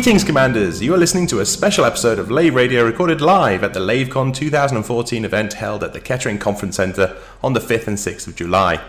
Greetings, 0.00 0.24
Commanders! 0.24 0.80
You 0.80 0.94
are 0.94 0.96
listening 0.96 1.26
to 1.26 1.40
a 1.40 1.44
special 1.44 1.84
episode 1.84 2.18
of 2.18 2.30
Lave 2.30 2.54
Radio 2.54 2.86
recorded 2.86 3.20
live 3.20 3.62
at 3.62 3.74
the 3.74 3.80
LaveCon 3.80 4.34
2014 4.34 5.26
event 5.26 5.52
held 5.52 5.84
at 5.84 5.92
the 5.92 6.00
Kettering 6.00 6.38
Conference 6.38 6.76
Centre 6.76 7.18
on 7.42 7.52
the 7.52 7.60
5th 7.60 7.86
and 7.86 7.98
6th 7.98 8.26
of 8.26 8.34
July. 8.34 8.82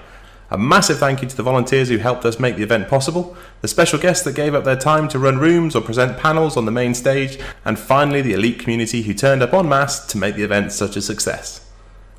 A 0.51 0.57
massive 0.57 0.99
thank 0.99 1.21
you 1.21 1.27
to 1.27 1.35
the 1.35 1.43
volunteers 1.43 1.89
who 1.89 1.97
helped 1.97 2.23
us 2.23 2.39
make 2.39 2.55
the 2.55 2.63
event 2.63 2.87
possible, 2.87 3.35
the 3.59 3.67
special 3.67 3.99
guests 3.99 4.23
that 4.23 4.37
gave 4.37 4.55
up 4.55 4.63
their 4.63 4.77
time 4.77 5.09
to 5.09 5.19
run 5.19 5.37
rooms 5.37 5.75
or 5.75 5.81
present 5.81 6.17
panels 6.17 6.55
on 6.55 6.63
the 6.63 6.71
main 6.71 6.93
stage, 6.93 7.37
and 7.65 7.77
finally 7.77 8.21
the 8.21 8.31
elite 8.31 8.59
community 8.59 9.01
who 9.01 9.13
turned 9.13 9.43
up 9.43 9.53
en 9.53 9.67
masse 9.67 10.07
to 10.07 10.17
make 10.17 10.35
the 10.35 10.43
event 10.43 10.71
such 10.71 10.95
a 10.95 11.01
success. 11.01 11.69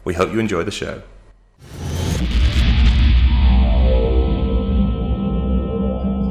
We 0.05 0.13
hope 0.13 0.35
you 0.35 0.39
enjoy 0.39 0.65
the 0.65 0.71
show. 0.71 1.03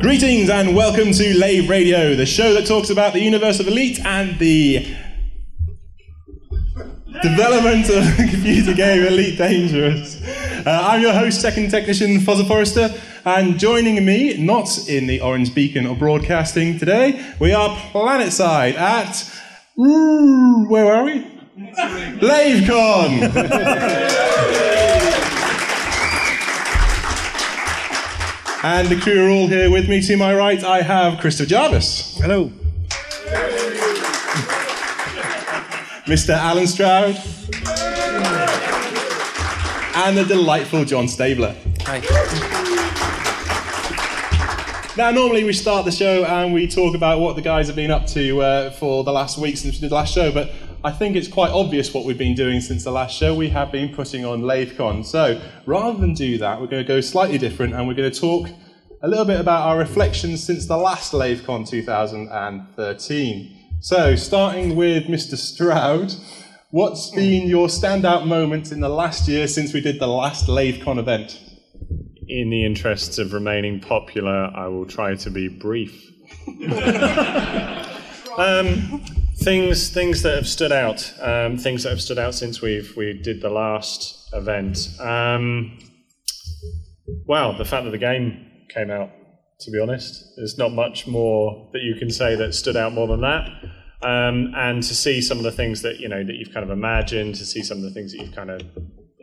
Greetings 0.02 0.50
and 0.50 0.76
welcome 0.76 1.12
to 1.12 1.38
Lave 1.38 1.70
Radio, 1.70 2.16
the 2.16 2.26
show 2.26 2.56
that 2.56 2.66
talks 2.66 2.90
about 2.90 3.14
the 3.14 3.20
universe 3.20 3.60
of 3.60 3.68
Elite 3.68 4.04
and 4.04 4.40
the 4.40 4.80
development 7.22 7.88
of 7.88 8.18
the 8.18 8.28
computer 8.32 8.74
game 8.74 9.06
Elite 9.06 9.38
Dangerous. 9.38 10.20
Uh, 10.66 10.80
I'm 10.84 11.04
your 11.04 11.14
host, 11.14 11.40
second 11.40 11.70
technician 11.70 12.18
Fozzer 12.18 12.48
Forrester, 12.48 12.90
and 13.26 13.60
joining 13.60 14.04
me, 14.04 14.44
not 14.44 14.90
in 14.90 15.06
the 15.06 15.22
Orange 15.22 15.54
Beacon 15.54 15.86
or 15.86 15.96
broadcasting 15.96 16.80
today, 16.80 17.24
we 17.40 17.54
are 17.54 17.70
Planetside 17.92 18.74
at. 18.74 19.32
Where 19.76 20.96
are 20.96 21.04
we? 21.04 21.28
LaveCon! 22.18 23.32
And 28.64 28.90
the 28.90 28.96
crew 28.96 29.26
are 29.26 29.30
all 29.30 29.48
here 29.48 29.72
with 29.72 29.90
me. 29.90 30.04
To 30.04 30.18
my 30.18 30.36
right, 30.36 30.64
I 30.64 30.84
have 30.84 31.20
Christopher 31.20 31.50
Jarvis. 31.50 32.16
Hello. 32.20 32.52
Mr. 36.06 36.36
Allen 36.36 36.68
Stroud. 36.68 37.16
And 39.96 40.16
the 40.16 40.26
delightful 40.26 40.86
John 40.86 41.08
Stabler. 41.08 41.56
Hi. 41.82 42.02
Now, 44.96 45.10
normally 45.10 45.44
we 45.44 45.54
start 45.54 45.86
the 45.86 45.92
show 45.92 46.24
and 46.26 46.54
we 46.54 46.68
talk 46.68 46.94
about 46.94 47.20
what 47.20 47.36
the 47.36 47.42
guys 47.42 47.66
have 47.66 47.76
been 47.76 47.90
up 47.90 48.06
to 48.08 48.42
uh, 48.42 48.70
for 48.72 49.04
the 49.04 49.12
last 49.12 49.40
week 49.40 49.58
since 49.58 49.76
we 49.76 49.82
did 49.82 49.90
the 49.90 49.96
last 49.96 50.14
show, 50.14 50.32
but 50.32 50.52
I 50.84 50.92
think 50.92 51.16
it's 51.16 51.28
quite 51.28 51.52
obvious 51.52 51.94
what 51.94 52.06
we've 52.06 52.18
been 52.18 52.34
doing 52.34 52.60
since 52.60 52.84
the 52.84 52.92
last 52.92 53.16
show. 53.16 53.36
We 53.36 53.50
have 53.50 53.72
been 53.72 53.94
putting 53.94 54.26
on 54.26 54.42
LaveCon. 54.42 55.06
So 55.06 55.40
rather 55.68 56.00
than 56.00 56.16
do 56.16 56.40
that, 56.40 56.60
we're 56.60 56.66
going 56.68 56.84
to 56.84 56.88
go 56.88 57.02
slightly 57.02 57.38
different 57.38 57.76
and 57.76 57.88
we're 57.88 57.94
going 57.94 58.12
to 58.12 58.20
talk 58.20 58.50
a 59.04 59.08
little 59.08 59.26
bit 59.26 59.40
about 59.40 59.68
our 59.68 59.78
reflections 59.78 60.44
since 60.44 60.66
the 60.66 60.78
last 60.78 61.14
LaveCon 61.14 61.70
2013. 61.70 63.58
So, 63.80 64.16
starting 64.16 64.76
with 64.76 65.06
Mr. 65.06 65.36
Stroud, 65.36 66.14
what's 66.70 67.10
been 67.12 67.48
your 67.48 67.68
standout 67.68 68.28
moment 68.28 68.72
in 68.72 68.80
the 68.80 68.90
last 68.90 69.28
year 69.28 69.48
since 69.48 69.74
we 69.74 69.82
did 69.82 70.00
the 70.00 70.08
last 70.08 70.48
LaveCon 70.48 71.00
event? 71.00 71.40
In 72.28 72.50
the 72.50 72.64
interests 72.64 73.18
of 73.18 73.34
remaining 73.34 73.80
popular, 73.80 74.52
I 74.56 74.68
will 74.68 74.86
try 74.86 75.16
to 75.16 75.30
be 75.32 75.48
brief. 75.48 76.12
um, 78.38 79.02
things, 79.44 79.90
things 79.90 80.22
that 80.22 80.36
have 80.36 80.48
stood 80.48 80.72
out. 80.72 81.14
Um, 81.20 81.58
things 81.58 81.84
that 81.84 81.90
have 81.90 82.02
stood 82.02 82.20
out 82.20 82.36
since 82.36 82.62
we've 82.62 82.96
we 82.96 83.14
did 83.14 83.42
the 83.42 83.50
last 83.50 84.30
event. 84.34 84.90
Um, 85.00 85.80
well, 87.26 87.58
the 87.58 87.66
fact 87.66 87.86
that 87.86 87.92
the 87.92 87.98
game 87.98 88.48
came 88.74 88.92
out. 88.92 89.10
To 89.62 89.70
be 89.70 89.80
honest, 89.80 90.26
there's 90.38 90.58
not 90.58 90.74
much 90.74 91.06
more 91.06 91.70
that 91.74 91.84
you 91.84 91.94
can 91.94 92.10
say 92.10 92.36
that 92.36 92.56
stood 92.56 92.76
out 92.76 92.94
more 92.94 93.08
than 93.08 93.22
that. 93.22 93.48
Um, 94.02 94.54
and 94.56 94.82
to 94.82 94.96
see 94.96 95.22
some 95.22 95.38
of 95.38 95.44
the 95.44 95.52
things 95.52 95.84
that 95.84 96.00
you 96.00 96.10
know 96.10 96.24
that 96.24 96.34
you've 96.34 96.52
kind 96.52 96.64
of 96.64 96.72
imagined, 96.72 97.36
to 97.36 97.46
see 97.46 97.62
some 97.62 97.78
of 97.78 97.84
the 97.84 97.92
things 97.92 98.12
that 98.12 98.24
you've 98.24 98.36
kind 98.36 98.50
of 98.50 98.62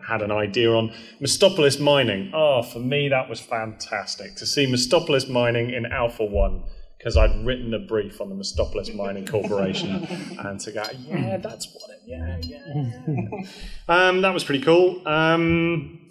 had 0.06 0.22
an 0.22 0.30
idea 0.30 0.70
on. 0.70 0.92
Mistopolis 1.20 1.80
mining. 1.80 2.30
Oh, 2.32 2.62
for 2.62 2.78
me 2.78 3.08
that 3.08 3.28
was 3.28 3.40
fantastic 3.40 4.36
to 4.36 4.46
see 4.46 4.64
Mistopolis 4.66 5.28
mining 5.28 5.70
in 5.70 5.86
Alpha 5.86 6.24
One 6.24 6.62
because 6.98 7.16
I'd 7.16 7.46
written 7.46 7.72
a 7.74 7.78
brief 7.78 8.20
on 8.20 8.28
the 8.28 8.34
Mistopolis 8.34 8.92
Mining 8.94 9.26
Corporation, 9.26 10.04
and 10.40 10.60
to 10.60 10.72
go, 10.72 10.84
yeah, 11.06 11.36
that's 11.36 11.72
what 11.72 11.90
it, 11.90 12.02
yeah, 12.04 12.38
yeah. 12.42 13.42
Um, 13.88 14.22
that 14.22 14.34
was 14.34 14.44
pretty 14.44 14.64
cool. 14.64 15.06
Um, 15.06 16.08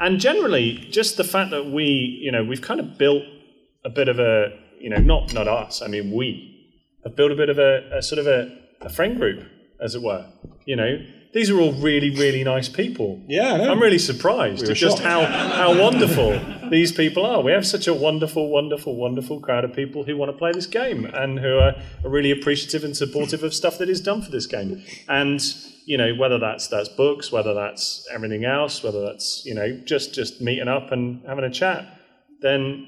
and 0.00 0.18
generally, 0.18 0.74
just 0.90 1.16
the 1.16 1.24
fact 1.24 1.50
that 1.50 1.66
we, 1.66 1.84
you 1.84 2.32
know, 2.32 2.42
we've 2.42 2.62
kind 2.62 2.80
of 2.80 2.98
built 2.98 3.22
a 3.84 3.90
bit 3.90 4.08
of 4.08 4.18
a, 4.18 4.58
you 4.80 4.90
know, 4.90 4.96
not 4.96 5.32
not 5.32 5.46
us. 5.46 5.82
I 5.82 5.86
mean, 5.86 6.10
we 6.10 6.48
have 7.04 7.14
built 7.14 7.30
a 7.30 7.36
bit 7.36 7.50
of 7.50 7.58
a, 7.58 7.98
a 7.98 8.02
sort 8.02 8.18
of 8.18 8.26
a, 8.26 8.58
a 8.80 8.88
friend 8.88 9.16
group, 9.16 9.44
as 9.80 9.94
it 9.94 10.02
were. 10.02 10.26
You 10.64 10.76
know, 10.76 11.06
these 11.32 11.48
are 11.48 11.58
all 11.58 11.72
really, 11.72 12.10
really 12.10 12.44
nice 12.44 12.68
people. 12.68 13.22
Yeah, 13.26 13.54
I 13.54 13.56
know. 13.58 13.72
I'm 13.72 13.80
really 13.80 13.98
surprised 13.98 14.62
We 14.62 14.70
at 14.70 14.76
just 14.76 14.98
shocked. 14.98 15.08
how, 15.08 15.24
how 15.24 15.80
wonderful 15.80 16.38
these 16.68 16.92
people 16.92 17.24
are. 17.24 17.42
We 17.42 17.52
have 17.52 17.66
such 17.66 17.86
a 17.86 17.94
wonderful, 17.94 18.50
wonderful, 18.50 18.96
wonderful 18.96 19.40
crowd 19.40 19.64
of 19.64 19.72
people 19.74 20.04
who 20.04 20.16
want 20.16 20.30
to 20.30 20.36
play 20.36 20.52
this 20.52 20.66
game 20.66 21.06
and 21.06 21.38
who 21.38 21.58
are, 21.58 21.74
are 22.04 22.10
really 22.10 22.30
appreciative 22.30 22.84
and 22.84 22.94
supportive 22.94 23.42
of 23.42 23.54
stuff 23.54 23.78
that 23.78 23.88
is 23.88 24.00
done 24.00 24.20
for 24.20 24.30
this 24.30 24.46
game. 24.46 24.82
And 25.08 25.42
you 25.84 25.96
know, 25.96 26.14
whether 26.14 26.38
that's 26.38 26.68
that's 26.68 26.88
books, 26.90 27.32
whether 27.32 27.54
that's 27.54 28.06
everything 28.12 28.44
else, 28.44 28.82
whether 28.82 29.02
that's 29.02 29.44
you 29.46 29.54
know 29.54 29.80
just 29.84 30.14
just 30.14 30.40
meeting 30.40 30.68
up 30.68 30.92
and 30.92 31.24
having 31.26 31.44
a 31.44 31.50
chat, 31.50 31.98
then 32.40 32.86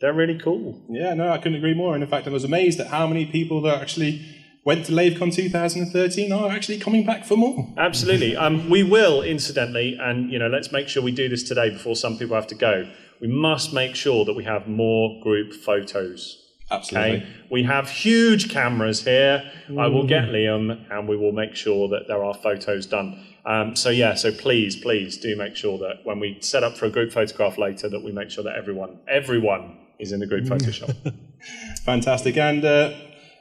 they're 0.00 0.12
really 0.12 0.38
cool. 0.38 0.84
Yeah, 0.90 1.14
no, 1.14 1.30
I 1.30 1.38
couldn't 1.38 1.56
agree 1.56 1.74
more. 1.74 1.94
And 1.94 2.04
in 2.04 2.10
fact, 2.10 2.26
I 2.26 2.30
was 2.30 2.44
amazed 2.44 2.78
at 2.78 2.88
how 2.88 3.06
many 3.06 3.24
people 3.26 3.62
that 3.62 3.80
actually 3.80 4.35
went 4.66 4.84
to 4.84 4.92
LaveCon 4.92 5.32
2013 5.32 6.32
are 6.32 6.50
actually 6.50 6.78
coming 6.78 7.06
back 7.06 7.24
for 7.24 7.36
more. 7.36 7.72
Absolutely. 7.78 8.36
Um, 8.36 8.68
we 8.68 8.82
will, 8.82 9.22
incidentally, 9.22 9.96
and 9.98 10.30
you 10.30 10.40
know, 10.40 10.48
let's 10.48 10.72
make 10.72 10.88
sure 10.88 11.02
we 11.02 11.12
do 11.12 11.28
this 11.28 11.44
today 11.44 11.70
before 11.70 11.94
some 11.94 12.18
people 12.18 12.34
have 12.34 12.48
to 12.48 12.56
go. 12.56 12.86
We 13.20 13.28
must 13.28 13.72
make 13.72 13.94
sure 13.94 14.24
that 14.24 14.34
we 14.34 14.42
have 14.44 14.66
more 14.66 15.22
group 15.22 15.54
photos. 15.54 16.42
Absolutely. 16.68 17.18
Okay, 17.18 17.26
we 17.48 17.62
have 17.62 17.88
huge 17.88 18.50
cameras 18.50 19.04
here. 19.04 19.50
I 19.78 19.86
will 19.86 20.04
get 20.04 20.24
Liam, 20.30 20.84
and 20.90 21.08
we 21.08 21.16
will 21.16 21.30
make 21.30 21.54
sure 21.54 21.88
that 21.90 22.08
there 22.08 22.24
are 22.24 22.34
photos 22.34 22.86
done. 22.86 23.24
Um, 23.44 23.76
so 23.76 23.90
yeah, 23.90 24.14
so 24.14 24.32
please, 24.32 24.74
please 24.74 25.16
do 25.16 25.36
make 25.36 25.54
sure 25.54 25.78
that 25.78 26.00
when 26.02 26.18
we 26.18 26.38
set 26.40 26.64
up 26.64 26.76
for 26.76 26.86
a 26.86 26.90
group 26.90 27.12
photograph 27.12 27.56
later, 27.56 27.88
that 27.88 28.02
we 28.02 28.10
make 28.10 28.30
sure 28.30 28.42
that 28.42 28.56
everyone, 28.56 28.98
everyone, 29.06 29.78
is 30.00 30.10
in 30.10 30.18
the 30.18 30.26
group 30.26 30.44
Photoshop. 30.44 31.14
Fantastic. 31.84 32.36
And 32.36 32.64
uh, 32.64 32.94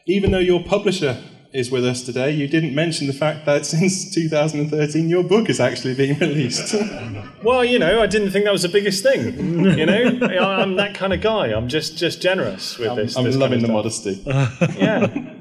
even 0.06 0.32
though 0.32 0.40
your 0.40 0.64
publisher 0.64 1.22
is 1.54 1.72
with 1.72 1.86
us 1.86 2.02
today, 2.02 2.32
you 2.32 2.48
didn't 2.48 2.76
mention 2.76 3.08
the 3.08 3.14
fact 3.14 3.46
that 3.46 3.66
since 3.66 4.14
2013 4.16 5.10
your 5.10 5.24
book 5.24 5.50
is 5.50 5.60
actually 5.60 5.96
being 5.96 6.18
released. 6.20 6.76
well, 7.44 7.64
you 7.64 7.80
know, 7.80 8.02
I 8.02 8.08
didn't 8.08 8.32
think 8.32 8.46
that 8.46 8.52
was 8.54 8.64
the 8.64 8.70
biggest 8.70 9.02
thing. 9.04 9.64
You 9.78 9.86
know, 9.86 10.20
I'm 10.44 10.76
that 10.76 10.96
kind 10.96 11.14
of 11.14 11.22
guy. 11.22 11.48
I'm 11.48 11.68
just 11.70 11.98
just 11.98 12.22
generous 12.22 12.78
with 12.78 12.96
this. 12.96 13.16
I'm 13.18 13.24
this 13.24 13.36
loving 13.36 13.62
the 13.62 13.68
kind 13.68 13.86
of 13.86 13.94
stuff. 13.94 14.26
modesty. 14.26 14.78
Yeah. 14.80 15.32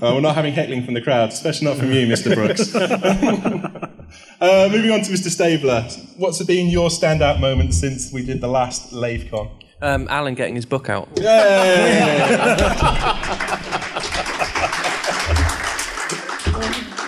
well, 0.00 0.14
we're 0.14 0.20
not 0.20 0.34
having 0.34 0.52
heckling 0.52 0.84
from 0.84 0.94
the 0.94 1.00
crowd, 1.00 1.28
especially 1.28 1.68
not 1.68 1.76
from 1.76 1.92
you, 1.92 2.04
Mr. 2.04 2.34
Brooks. 2.34 2.74
uh, 2.74 4.68
moving 4.72 4.90
on 4.90 5.02
to 5.02 5.12
Mr. 5.12 5.28
Stabler. 5.30 5.82
What's 6.16 6.42
been 6.42 6.66
your 6.68 6.88
standout 6.88 7.38
moment 7.38 7.74
since 7.74 8.12
we 8.12 8.26
did 8.26 8.40
the 8.40 8.48
last 8.48 8.92
LaveCon? 8.92 9.61
Um, 9.82 10.06
Allen 10.08 10.34
getting 10.34 10.54
his 10.54 10.64
book 10.64 10.88
out. 10.88 11.08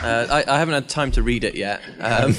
Uh, 0.04 0.26
I, 0.30 0.56
I 0.56 0.58
haven't 0.58 0.74
had 0.74 0.86
time 0.86 1.10
to 1.12 1.22
read 1.22 1.44
it 1.44 1.54
yet. 1.54 1.80
Um, 1.98 2.34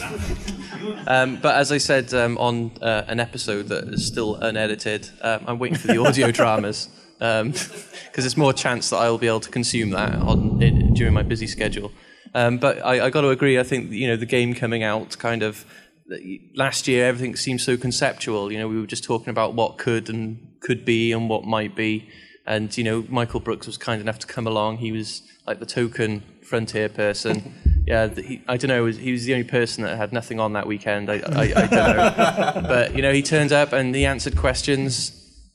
um, 1.07 1.39
but 1.41 1.55
as 1.55 1.71
I 1.71 1.79
said 1.79 2.13
um, 2.13 2.37
on 2.37 2.71
uh, 2.79 3.05
an 3.07 3.19
episode 3.19 3.69
that 3.69 3.85
is 3.85 4.05
still 4.05 4.35
unedited, 4.35 5.09
um, 5.21 5.45
I'm 5.47 5.57
waiting 5.57 5.79
for 5.79 5.87
the 5.87 5.97
audio 5.97 6.29
dramas 6.39 6.89
because 7.17 7.95
there's 8.13 8.37
more 8.37 8.53
chance 8.53 8.91
that 8.91 8.97
I'll 8.97 9.17
be 9.17 9.25
able 9.25 9.39
to 9.39 9.49
consume 9.49 9.89
that 9.91 10.13
on, 10.13 10.61
in, 10.61 10.93
during 10.93 11.15
my 11.15 11.23
busy 11.23 11.47
schedule. 11.47 11.91
Um, 12.35 12.59
but 12.59 12.85
I, 12.85 13.05
I 13.05 13.09
got 13.09 13.21
to 13.21 13.29
agree. 13.29 13.57
I 13.57 13.63
think 13.63 13.89
you 13.91 14.07
know 14.07 14.15
the 14.15 14.27
game 14.27 14.53
coming 14.53 14.83
out 14.83 15.17
kind 15.17 15.41
of 15.41 15.65
last 16.55 16.87
year. 16.87 17.07
Everything 17.07 17.35
seemed 17.35 17.61
so 17.61 17.77
conceptual. 17.77 18.51
You 18.51 18.59
know, 18.59 18.67
we 18.67 18.79
were 18.79 18.87
just 18.87 19.03
talking 19.03 19.29
about 19.29 19.53
what 19.53 19.77
could 19.77 20.09
and 20.09 20.55
could 20.59 20.85
be 20.85 21.11
and 21.11 21.29
what 21.29 21.43
might 21.45 21.75
be. 21.75 22.09
And 22.45 22.75
you 22.77 22.83
know, 22.83 23.05
Michael 23.09 23.39
Brooks 23.39 23.67
was 23.67 23.77
kind 23.77 24.01
enough 24.01 24.19
to 24.19 24.27
come 24.27 24.45
along. 24.47 24.77
He 24.77 24.91
was 24.91 25.23
like 25.47 25.59
the 25.59 25.65
token 25.65 26.23
frontier 26.43 26.89
person. 26.89 27.53
Yeah, 27.87 28.07
he, 28.07 28.41
I 28.47 28.57
don't 28.57 28.69
know. 28.69 28.87
He 28.87 29.11
was 29.11 29.25
the 29.25 29.33
only 29.33 29.47
person 29.47 29.83
that 29.83 29.95
had 29.95 30.11
nothing 30.11 30.39
on 30.39 30.53
that 30.53 30.65
weekend. 30.65 31.07
I, 31.07 31.17
I, 31.17 31.41
I 31.41 31.67
don't 31.67 31.71
know, 31.71 32.61
but 32.67 32.95
you 32.95 33.03
know, 33.03 33.13
he 33.13 33.21
turned 33.21 33.51
up 33.51 33.73
and 33.73 33.93
he 33.93 34.07
answered 34.07 34.35
questions, 34.35 35.11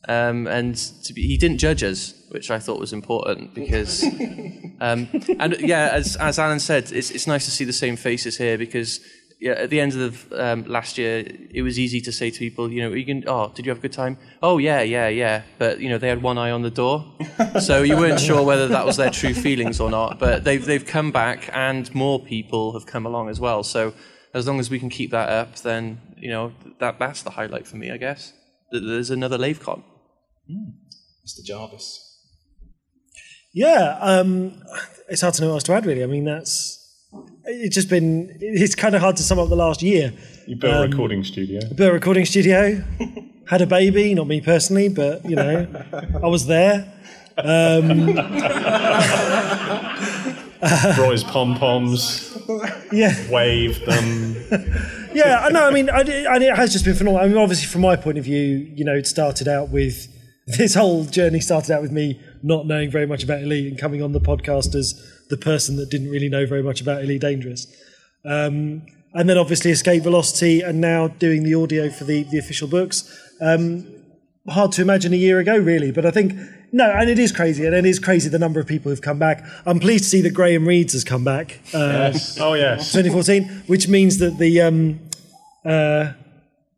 um, 0.08 0.46
and 0.46 0.76
to 0.76 1.12
be, 1.12 1.26
he 1.26 1.36
didn't 1.36 1.58
judge 1.58 1.82
us, 1.82 2.14
which 2.28 2.52
I 2.52 2.60
thought 2.60 2.78
was 2.78 2.92
important 2.92 3.52
because, 3.52 4.04
um, 4.80 5.08
and 5.40 5.56
yeah, 5.58 5.90
as 5.92 6.14
as 6.14 6.38
Allen 6.38 6.60
said, 6.60 6.92
it's 6.92 7.10
it's 7.10 7.26
nice 7.26 7.46
to 7.46 7.50
see 7.50 7.64
the 7.64 7.72
same 7.72 7.96
faces 7.96 8.36
here 8.36 8.56
because 8.56 9.00
yeah, 9.40 9.52
at 9.52 9.70
the 9.70 9.80
end 9.80 9.94
of 9.94 10.28
the, 10.28 10.44
um, 10.44 10.64
last 10.64 10.98
year, 10.98 11.24
it 11.50 11.62
was 11.62 11.78
easy 11.78 12.00
to 12.02 12.12
say 12.12 12.30
to 12.30 12.38
people, 12.38 12.70
you 12.70 12.82
know, 12.82 12.94
you 12.94 13.06
can, 13.06 13.24
oh, 13.26 13.50
did 13.54 13.64
you 13.64 13.70
have 13.70 13.78
a 13.78 13.80
good 13.80 13.92
time? 13.92 14.18
Oh, 14.42 14.58
yeah, 14.58 14.82
yeah, 14.82 15.08
yeah. 15.08 15.42
But, 15.58 15.80
you 15.80 15.88
know, 15.88 15.96
they 15.96 16.08
had 16.08 16.22
one 16.22 16.36
eye 16.36 16.50
on 16.50 16.60
the 16.60 16.70
door. 16.70 17.10
so 17.60 17.82
you 17.82 17.96
weren't 17.96 18.20
sure 18.20 18.42
whether 18.42 18.68
that 18.68 18.84
was 18.84 18.98
their 18.98 19.10
true 19.10 19.32
feelings 19.32 19.80
or 19.80 19.90
not. 19.90 20.18
But 20.18 20.44
they've, 20.44 20.64
they've 20.64 20.84
come 20.84 21.10
back 21.10 21.48
and 21.54 21.92
more 21.94 22.20
people 22.20 22.74
have 22.74 22.84
come 22.84 23.06
along 23.06 23.30
as 23.30 23.40
well. 23.40 23.62
So 23.62 23.94
as 24.34 24.46
long 24.46 24.60
as 24.60 24.68
we 24.68 24.78
can 24.78 24.90
keep 24.90 25.10
that 25.12 25.30
up, 25.30 25.56
then, 25.60 26.00
you 26.18 26.28
know, 26.28 26.52
that, 26.78 26.98
that's 26.98 27.22
the 27.22 27.30
highlight 27.30 27.66
for 27.66 27.76
me, 27.76 27.90
I 27.90 27.96
guess. 27.96 28.34
There's 28.70 29.08
another 29.08 29.38
LaveCon. 29.38 29.82
Mr. 31.26 31.42
Jarvis. 31.42 32.06
Yeah, 33.52 33.98
um, 34.00 34.62
it's 35.08 35.22
hard 35.22 35.34
to 35.34 35.42
know 35.42 35.48
what 35.48 35.54
else 35.54 35.62
to 35.64 35.72
add. 35.72 35.86
Really, 35.86 36.04
I 36.04 36.06
mean, 36.06 36.24
that's 36.24 36.79
it's 37.50 37.74
just 37.74 37.88
been. 37.88 38.36
It's 38.40 38.74
kind 38.74 38.94
of 38.94 39.00
hard 39.00 39.16
to 39.16 39.22
sum 39.22 39.38
up 39.38 39.48
the 39.48 39.56
last 39.56 39.82
year. 39.82 40.12
You 40.46 40.56
built 40.56 40.74
a 40.74 40.82
um, 40.82 40.90
recording 40.90 41.24
studio. 41.24 41.60
Built 41.74 41.90
a 41.90 41.92
recording 41.92 42.24
studio, 42.24 42.82
had 43.46 43.62
a 43.62 43.66
baby. 43.66 44.14
Not 44.14 44.26
me 44.26 44.40
personally, 44.40 44.88
but 44.88 45.24
you 45.28 45.36
know, 45.36 45.66
I 46.22 46.26
was 46.26 46.46
there. 46.46 46.92
Um, 47.36 48.14
Brought 50.94 51.12
his 51.12 51.24
pom 51.24 51.56
poms, 51.56 52.36
Yeah, 52.92 53.14
waved 53.30 53.86
them. 53.86 54.36
yeah. 55.14 55.40
I 55.42 55.48
know. 55.50 55.66
I 55.66 55.70
mean, 55.70 55.88
I, 55.88 56.00
and 56.00 56.44
it 56.44 56.54
has 56.54 56.72
just 56.72 56.84
been 56.84 56.94
phenomenal. 56.94 57.24
I 57.24 57.28
mean, 57.28 57.38
obviously, 57.38 57.66
from 57.66 57.80
my 57.80 57.96
point 57.96 58.18
of 58.18 58.24
view, 58.24 58.70
you 58.74 58.84
know, 58.84 58.94
it 58.94 59.06
started 59.06 59.48
out 59.48 59.70
with 59.70 60.08
this 60.46 60.74
whole 60.74 61.04
journey 61.04 61.40
started 61.40 61.70
out 61.70 61.80
with 61.80 61.92
me 61.92 62.20
not 62.42 62.66
knowing 62.66 62.90
very 62.90 63.06
much 63.06 63.22
about 63.22 63.40
Elite 63.40 63.68
and 63.68 63.78
coming 63.78 64.02
on 64.02 64.12
the 64.12 64.20
podcast 64.20 64.74
as 64.74 65.19
the 65.30 65.36
person 65.36 65.76
that 65.76 65.88
didn't 65.90 66.10
really 66.10 66.28
know 66.28 66.46
very 66.46 66.62
much 66.62 66.80
about 66.80 67.02
Elite 67.02 67.20
Dangerous. 67.20 67.66
Um, 68.24 68.82
and 69.14 69.28
then 69.28 69.38
obviously 69.38 69.70
Escape 69.70 70.02
Velocity, 70.02 70.60
and 70.60 70.80
now 70.80 71.08
doing 71.08 71.42
the 71.42 71.54
audio 71.54 71.90
for 71.90 72.04
the, 72.04 72.24
the 72.24 72.38
official 72.38 72.68
books. 72.68 73.04
Um, 73.40 73.86
hard 74.48 74.72
to 74.72 74.82
imagine 74.82 75.12
a 75.12 75.16
year 75.16 75.38
ago, 75.38 75.56
really, 75.56 75.90
but 75.90 76.04
I 76.06 76.10
think 76.10 76.34
no, 76.72 76.88
and 76.88 77.10
it 77.10 77.18
is 77.18 77.32
crazy, 77.32 77.66
and 77.66 77.74
it 77.74 77.84
is 77.84 77.98
crazy 77.98 78.28
the 78.28 78.38
number 78.38 78.60
of 78.60 78.66
people 78.66 78.90
who've 78.90 79.02
come 79.02 79.18
back. 79.18 79.44
I'm 79.66 79.80
pleased 79.80 80.04
to 80.04 80.10
see 80.10 80.20
that 80.22 80.34
Graham 80.34 80.66
Reeds 80.66 80.92
has 80.92 81.02
come 81.02 81.24
back. 81.24 81.58
Uh, 81.74 82.12
Oh 82.38 82.54
yes. 82.54 82.92
2014, 82.92 83.64
which 83.66 83.88
means 83.88 84.18
that 84.18 84.38
the 84.38 84.60
um, 84.60 85.00
uh, 85.64 86.12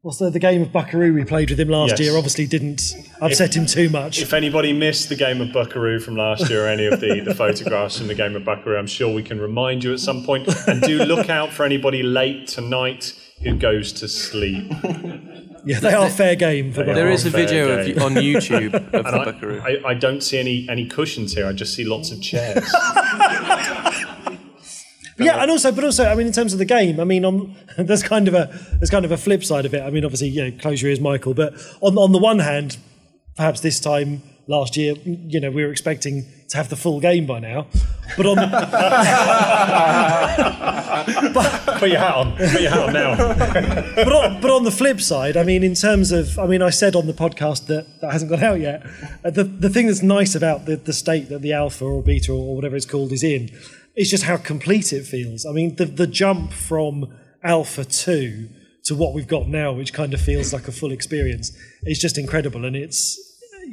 what's 0.02 0.18
the, 0.18 0.30
the 0.30 0.38
game 0.38 0.62
of 0.62 0.72
Buckaroo 0.72 1.14
we 1.14 1.24
played 1.24 1.50
with 1.50 1.60
him 1.60 1.68
last 1.68 1.90
Yes. 1.90 2.00
year 2.00 2.16
obviously 2.16 2.46
didn't 2.46 2.92
upset 3.20 3.56
him 3.56 3.66
too 3.66 3.88
much. 3.88 4.20
If 4.20 4.32
anybody 4.32 4.72
missed 4.72 5.08
the 5.08 5.14
game 5.14 5.40
of 5.40 5.52
Buckaroo 5.52 6.00
from 6.00 6.16
last 6.16 6.50
year 6.50 6.64
or 6.66 6.68
any 6.68 6.86
of 6.86 7.00
the, 7.00 7.20
the 7.20 7.34
photographs 7.42 7.98
from 7.98 8.08
the 8.08 8.14
game 8.14 8.34
of 8.34 8.44
Buckaroo, 8.44 8.76
I'm 8.76 8.86
sure 8.88 9.14
we 9.14 9.22
can 9.22 9.40
remind 9.40 9.84
you 9.84 9.92
at 9.92 10.00
some 10.00 10.24
point. 10.24 10.48
And 10.66 10.82
do 10.82 11.04
look 11.04 11.30
out 11.30 11.50
for 11.52 11.64
anybody 11.64 12.02
late 12.02 12.48
tonight 12.48 13.14
who 13.42 13.56
goes 13.56 13.92
to 13.94 14.08
sleep. 14.08 14.70
yeah, 15.64 15.78
they 15.80 15.94
are 15.94 16.10
fair 16.10 16.34
game 16.36 16.72
for 16.72 16.82
They 16.82 16.94
There 16.94 17.06
are 17.06 17.10
is 17.10 17.24
a 17.26 17.30
video 17.30 17.78
of, 17.78 18.02
on 18.02 18.14
YouTube 18.14 18.74
of 18.74 18.90
the 18.90 19.20
I, 19.20 19.24
Buckaroo. 19.24 19.60
I, 19.60 19.90
I 19.90 19.94
don't 19.94 20.20
see 20.20 20.38
any, 20.38 20.66
any 20.68 20.86
cushions 20.86 21.32
here. 21.32 21.46
I 21.46 21.52
just 21.52 21.74
see 21.74 21.84
lots 21.84 22.10
of 22.10 22.20
chairs. 22.20 22.64
Yeah, 25.18 25.42
and 25.42 25.50
also, 25.50 25.72
but 25.72 25.84
also, 25.84 26.06
I 26.06 26.14
mean, 26.14 26.26
in 26.26 26.32
terms 26.32 26.52
of 26.52 26.58
the 26.58 26.64
game, 26.64 26.98
I 26.98 27.04
mean, 27.04 27.24
on 27.24 27.54
there's 27.78 28.02
kind 28.02 28.28
of 28.28 28.34
a 28.34 28.50
there's 28.74 28.90
kind 28.90 29.04
of 29.04 29.12
a 29.12 29.16
flip 29.16 29.44
side 29.44 29.66
of 29.66 29.74
it. 29.74 29.82
I 29.82 29.90
mean, 29.90 30.04
obviously, 30.04 30.28
you 30.28 30.50
know, 30.50 30.56
close 30.58 30.82
your 30.82 30.90
ears, 30.90 31.00
Michael. 31.00 31.34
But 31.34 31.54
on 31.80 31.96
on 31.98 32.12
the 32.12 32.18
one 32.18 32.38
hand, 32.38 32.78
perhaps 33.36 33.60
this 33.60 33.80
time 33.80 34.22
last 34.46 34.76
year, 34.76 34.94
you 35.04 35.40
know, 35.40 35.50
we 35.50 35.64
were 35.64 35.70
expecting 35.70 36.24
to 36.48 36.56
have 36.56 36.68
the 36.68 36.76
full 36.76 37.00
game 37.00 37.26
by 37.26 37.38
now. 37.40 37.66
But 38.16 38.26
on 38.26 38.36
Put 41.78 41.88
your 41.88 41.98
hat 41.98 42.14
on. 42.14 42.36
Put 42.36 42.60
your 42.60 42.70
hat 42.70 42.88
on 42.88 42.92
now. 42.92 43.16
but 43.16 44.12
on, 44.12 44.40
but 44.40 44.50
on 44.50 44.64
the 44.64 44.70
flip 44.70 45.00
side, 45.00 45.36
I 45.36 45.44
mean, 45.44 45.62
in 45.62 45.74
terms 45.74 46.12
of, 46.12 46.38
I 46.38 46.46
mean, 46.46 46.62
I 46.62 46.70
said 46.70 46.94
on 46.94 47.06
the 47.06 47.12
podcast 47.12 47.66
that 47.66 48.00
that 48.00 48.12
hasn't 48.12 48.30
gone 48.30 48.42
out 48.42 48.60
yet. 48.60 48.84
Uh, 49.24 49.30
the 49.30 49.44
the 49.44 49.70
thing 49.70 49.86
that's 49.86 50.02
nice 50.02 50.34
about 50.34 50.66
the 50.66 50.76
the 50.76 50.92
state 50.92 51.28
that 51.30 51.42
the 51.42 51.52
alpha 51.52 51.84
or 51.84 52.02
beta 52.02 52.32
or 52.32 52.54
whatever 52.54 52.76
it's 52.76 52.86
called 52.86 53.12
is 53.12 53.22
in, 53.22 53.50
is 53.96 54.10
just 54.10 54.24
how 54.24 54.36
complete 54.36 54.92
it 54.92 55.04
feels. 55.04 55.44
I 55.46 55.52
mean, 55.52 55.76
the 55.76 55.86
the 55.86 56.06
jump 56.06 56.52
from 56.52 57.12
alpha 57.42 57.84
two 57.84 58.48
to 58.84 58.94
what 58.94 59.14
we've 59.14 59.28
got 59.28 59.48
now, 59.48 59.72
which 59.72 59.92
kind 59.92 60.12
of 60.14 60.20
feels 60.20 60.52
like 60.52 60.68
a 60.68 60.72
full 60.72 60.92
experience, 60.92 61.56
is 61.84 61.98
just 61.98 62.18
incredible, 62.18 62.64
and 62.64 62.76
it's 62.76 63.18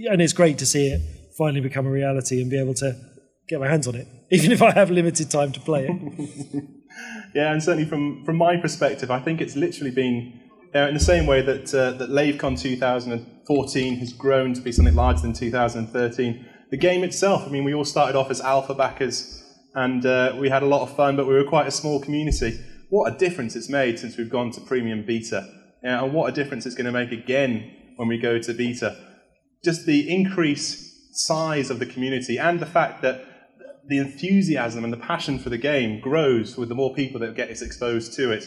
and 0.10 0.22
it's 0.22 0.34
great 0.34 0.58
to 0.60 0.66
see 0.66 0.88
it 0.88 1.02
finally 1.38 1.62
become 1.62 1.88
a 1.88 1.92
reality 1.92 2.42
and 2.42 2.50
be 2.50 2.60
able 2.60 2.74
to 2.76 2.96
get 3.48 3.60
my 3.60 3.68
hands 3.68 3.88
on 3.88 3.96
it, 3.96 4.08
even 4.32 4.52
if 4.52 4.62
I 4.62 4.72
have 4.72 4.92
limited 4.92 5.32
time 5.32 5.52
to 5.54 5.60
play 5.60 5.88
it. 5.88 6.64
Yeah, 7.34 7.52
and 7.52 7.62
certainly 7.62 7.86
from, 7.88 8.24
from 8.26 8.38
my 8.38 8.58
perspective, 8.58 9.12
I 9.12 9.20
think 9.20 9.42
it's 9.42 9.56
literally 9.56 9.92
been 9.92 10.40
uh, 10.74 10.88
in 10.88 10.94
the 10.94 11.00
same 11.00 11.26
way 11.26 11.42
that 11.42 11.74
uh, 11.74 11.92
that 11.92 12.10
LaveCon 12.10 12.60
2014 12.60 13.96
has 13.98 14.14
grown 14.14 14.54
to 14.54 14.62
be 14.62 14.72
something 14.72 14.96
larger 14.96 15.22
than 15.22 15.34
2013. 15.34 16.46
The 16.72 16.78
game 16.78 17.04
itself, 17.04 17.44
I 17.46 17.50
mean, 17.50 17.64
we 17.64 17.74
all 17.74 17.86
started 17.86 18.18
off 18.18 18.30
as 18.30 18.42
alpha 18.42 18.74
backers, 18.74 19.44
and 19.76 20.06
uh, 20.06 20.36
we 20.38 20.50
had 20.50 20.64
a 20.64 20.66
lot 20.66 20.82
of 20.82 20.96
fun, 20.96 21.16
but 21.16 21.28
we 21.28 21.34
were 21.34 21.44
quite 21.44 21.68
a 21.68 21.72
small 21.72 22.00
community. 22.00 22.60
What 22.90 23.14
a 23.14 23.18
difference 23.18 23.56
it's 23.56 23.70
made 23.70 24.00
since 24.00 24.18
we've 24.18 24.30
gone 24.30 24.52
to 24.52 24.62
premium 24.62 25.06
beta, 25.06 25.48
and 25.84 26.14
what 26.14 26.30
a 26.30 26.32
difference 26.32 26.66
it's 26.66 26.76
going 26.76 26.86
to 26.86 26.92
make 26.92 27.12
again 27.12 27.72
when 27.96 28.08
we 28.08 28.18
go 28.18 28.40
to 28.40 28.54
beta. 28.54 28.98
Just 29.64 29.86
the 29.86 30.10
increased 30.10 31.18
size 31.20 31.70
of 31.70 31.80
the 31.80 31.86
community 31.86 32.38
and 32.38 32.60
the 32.60 32.66
fact 32.66 33.02
that 33.02 33.26
the 33.88 33.98
enthusiasm 33.98 34.84
and 34.84 34.94
the 34.94 34.98
passion 34.98 35.40
for 35.40 35.50
the 35.50 35.58
game 35.58 36.00
grows 36.00 36.58
with 36.58 36.70
the 36.70 36.76
more 36.76 36.94
people 36.94 37.20
that 37.20 37.36
get 37.36 37.50
exposed 37.50 38.14
to 38.14 38.32
it. 38.32 38.46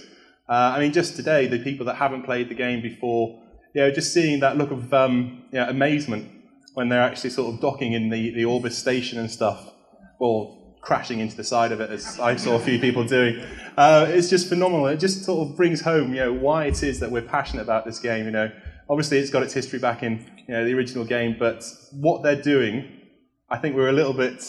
Uh, 0.48 0.74
I 0.76 0.80
mean, 0.80 0.92
just 0.92 1.16
today, 1.16 1.46
the 1.46 1.58
people 1.58 1.86
that 1.86 1.96
haven't 1.96 2.22
played 2.22 2.48
the 2.48 2.54
game 2.54 2.80
before, 2.80 3.42
you 3.74 3.82
know, 3.82 3.90
just 3.90 4.12
seeing 4.12 4.40
that 4.40 4.56
look 4.56 4.70
of 4.70 4.92
um, 4.94 5.44
you 5.50 5.58
know, 5.58 5.68
amazement 5.68 6.30
when 6.74 6.88
they're 6.88 7.02
actually 7.02 7.30
sort 7.30 7.52
of 7.52 7.60
docking 7.60 7.92
in 7.92 8.08
the, 8.08 8.32
the 8.34 8.44
Orbis 8.44 8.78
station 8.78 9.18
and 9.18 9.30
stuff, 9.30 9.68
or 10.18 10.61
crashing 10.82 11.20
into 11.20 11.36
the 11.36 11.44
side 11.44 11.72
of 11.72 11.80
it, 11.80 11.90
as 11.90 12.20
I 12.20 12.36
saw 12.36 12.56
a 12.56 12.60
few 12.60 12.78
people 12.78 13.04
doing. 13.04 13.42
Uh, 13.78 14.06
it's 14.08 14.28
just 14.28 14.48
phenomenal. 14.48 14.86
It 14.88 14.98
just 14.98 15.24
sort 15.24 15.48
of 15.48 15.56
brings 15.56 15.80
home, 15.80 16.12
you 16.12 16.20
know, 16.20 16.32
why 16.32 16.66
it 16.66 16.82
is 16.82 17.00
that 17.00 17.10
we're 17.10 17.22
passionate 17.22 17.62
about 17.62 17.86
this 17.86 17.98
game. 17.98 18.26
You 18.26 18.32
know, 18.32 18.52
obviously 18.90 19.18
it's 19.18 19.30
got 19.30 19.42
its 19.42 19.54
history 19.54 19.78
back 19.78 20.02
in 20.02 20.30
you 20.46 20.54
know 20.54 20.64
the 20.64 20.74
original 20.74 21.04
game, 21.04 21.36
but 21.38 21.64
what 21.92 22.22
they're 22.22 22.42
doing, 22.42 23.00
I 23.48 23.56
think 23.56 23.74
we're 23.74 23.88
a 23.88 23.92
little 23.92 24.12
bit 24.12 24.44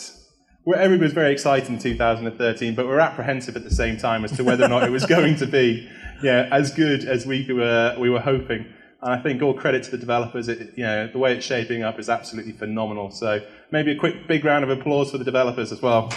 well, 0.66 0.80
everybody 0.80 1.06
was 1.06 1.14
very 1.14 1.32
excited 1.32 1.70
in 1.70 1.78
2013, 1.78 2.74
but 2.74 2.86
we 2.86 2.92
we're 2.92 3.00
apprehensive 3.00 3.56
at 3.56 3.64
the 3.64 3.72
same 3.72 3.98
time 3.98 4.24
as 4.24 4.32
to 4.34 4.44
whether 4.44 4.64
or 4.64 4.70
not 4.70 4.84
it 4.84 4.92
was 4.92 5.06
going 5.18 5.36
to 5.38 5.46
be 5.46 5.90
yeah, 6.24 6.48
as 6.52 6.72
good 6.72 7.04
as 7.04 7.26
we 7.26 7.46
were, 7.52 7.96
we 8.00 8.10
were 8.10 8.22
hoping. 8.22 8.66
And 9.04 9.12
I 9.12 9.22
think 9.22 9.42
all 9.42 9.54
credit 9.54 9.84
to 9.84 9.92
the 9.92 9.98
developers. 9.98 10.48
It, 10.48 10.78
you 10.78 10.86
know, 10.86 11.08
the 11.08 11.18
way 11.18 11.36
it's 11.36 11.46
shaping 11.46 11.84
up 11.84 12.00
is 12.00 12.08
absolutely 12.08 12.54
phenomenal. 12.54 13.12
So 13.12 13.42
maybe 13.70 13.92
a 13.92 13.98
quick 13.98 14.28
big 14.30 14.46
round 14.46 14.64
of 14.64 14.70
applause 14.70 15.12
for 15.12 15.18
the 15.18 15.26
developers 15.26 15.74
as 15.74 15.82
well. 15.82 16.08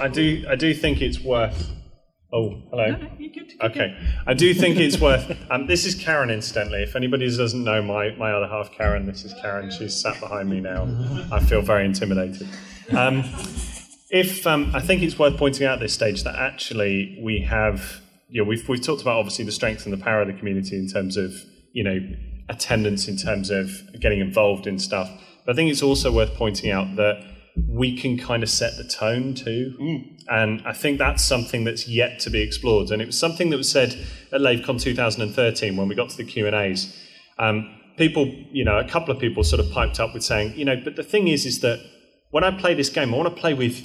I 0.00 0.08
do. 0.12 0.44
I 0.48 0.56
do 0.56 0.74
think 0.74 1.02
it's 1.02 1.20
worth. 1.20 1.70
Oh, 2.32 2.60
hello. 2.70 2.96
Okay, 3.62 3.96
I 4.26 4.34
do 4.34 4.52
think 4.54 4.76
it's 4.78 5.00
worth. 5.00 5.36
Um, 5.50 5.68
this 5.68 5.86
is 5.86 5.94
Karen, 5.94 6.30
incidentally. 6.30 6.82
If 6.82 6.96
anybody 6.96 7.24
doesn't 7.34 7.62
know 7.62 7.80
my, 7.80 8.10
my 8.16 8.32
other 8.32 8.48
half, 8.48 8.72
Karen, 8.72 9.06
this 9.06 9.24
is 9.24 9.32
Karen. 9.40 9.70
She's 9.70 9.94
sat 10.00 10.18
behind 10.20 10.50
me 10.50 10.60
now. 10.60 10.88
I 11.32 11.38
feel 11.40 11.62
very 11.62 11.84
intimidated. 11.84 12.48
Um, 12.90 13.24
if 14.10 14.46
um, 14.46 14.70
I 14.74 14.80
think 14.80 15.02
it's 15.02 15.18
worth 15.18 15.36
pointing 15.36 15.66
out 15.66 15.74
at 15.74 15.80
this 15.80 15.92
stage 15.92 16.24
that 16.24 16.34
actually 16.36 17.18
we 17.22 17.40
have, 17.40 18.00
you 18.28 18.42
know, 18.42 18.48
we've 18.48 18.66
we've 18.68 18.82
talked 18.82 19.02
about 19.02 19.18
obviously 19.18 19.44
the 19.44 19.52
strength 19.52 19.84
and 19.84 19.92
the 19.92 20.02
power 20.02 20.22
of 20.22 20.28
the 20.28 20.34
community 20.34 20.76
in 20.76 20.88
terms 20.88 21.16
of 21.16 21.34
you 21.72 21.84
know 21.84 21.98
attendance, 22.48 23.08
in 23.08 23.16
terms 23.16 23.50
of 23.50 23.70
getting 24.00 24.20
involved 24.20 24.66
in 24.66 24.78
stuff. 24.78 25.10
But 25.44 25.52
I 25.52 25.56
think 25.56 25.70
it's 25.70 25.82
also 25.82 26.10
worth 26.12 26.34
pointing 26.34 26.70
out 26.70 26.96
that 26.96 27.22
we 27.68 27.96
can 27.96 28.16
kind 28.16 28.42
of 28.42 28.48
set 28.48 28.76
the 28.76 28.84
tone 28.84 29.34
too. 29.34 30.04
And 30.28 30.62
I 30.66 30.72
think 30.72 30.98
that's 30.98 31.24
something 31.24 31.64
that's 31.64 31.88
yet 31.88 32.20
to 32.20 32.30
be 32.30 32.40
explored. 32.40 32.90
And 32.90 33.02
it 33.02 33.06
was 33.06 33.18
something 33.18 33.50
that 33.50 33.56
was 33.56 33.70
said 33.70 33.94
at 34.32 34.40
LaveCon 34.40 34.80
2013 34.80 35.76
when 35.76 35.88
we 35.88 35.94
got 35.94 36.10
to 36.10 36.16
the 36.16 36.24
Q 36.24 36.46
and 36.46 36.54
A's. 36.54 36.94
Um, 37.38 37.74
people, 37.96 38.26
you 38.52 38.64
know, 38.64 38.78
a 38.78 38.88
couple 38.88 39.12
of 39.12 39.20
people 39.20 39.42
sort 39.42 39.60
of 39.60 39.70
piped 39.72 39.98
up 39.98 40.14
with 40.14 40.22
saying, 40.22 40.54
you 40.56 40.64
know, 40.64 40.76
but 40.82 40.96
the 40.96 41.02
thing 41.02 41.28
is, 41.28 41.46
is 41.46 41.60
that 41.60 41.80
when 42.30 42.44
I 42.44 42.50
play 42.50 42.74
this 42.74 42.90
game, 42.90 43.12
I 43.12 43.16
want 43.16 43.34
to 43.34 43.40
play 43.40 43.54
with 43.54 43.84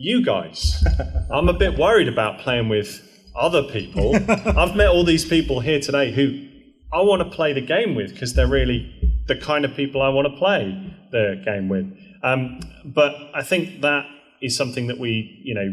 you 0.00 0.24
guys. 0.24 0.82
I'm 1.30 1.50
a 1.50 1.52
bit 1.52 1.78
worried 1.78 2.08
about 2.08 2.40
playing 2.40 2.70
with 2.70 3.06
other 3.36 3.62
people. 3.62 4.16
I've 4.28 4.74
met 4.74 4.88
all 4.88 5.04
these 5.04 5.26
people 5.26 5.60
here 5.60 5.78
today 5.78 6.10
who 6.10 6.48
I 6.90 7.02
want 7.02 7.22
to 7.22 7.36
play 7.36 7.52
the 7.52 7.60
game 7.60 7.94
with 7.94 8.14
because 8.14 8.32
they're 8.32 8.48
really 8.48 9.22
the 9.28 9.36
kind 9.36 9.66
of 9.66 9.74
people 9.74 10.00
I 10.00 10.08
want 10.08 10.26
to 10.26 10.36
play 10.38 10.96
the 11.12 11.42
game 11.44 11.68
with. 11.68 11.94
Um, 12.22 12.60
but 12.84 13.14
I 13.34 13.42
think 13.42 13.82
that 13.82 14.06
is 14.40 14.56
something 14.56 14.86
that 14.86 14.98
we, 14.98 15.38
you 15.44 15.54
know, 15.54 15.68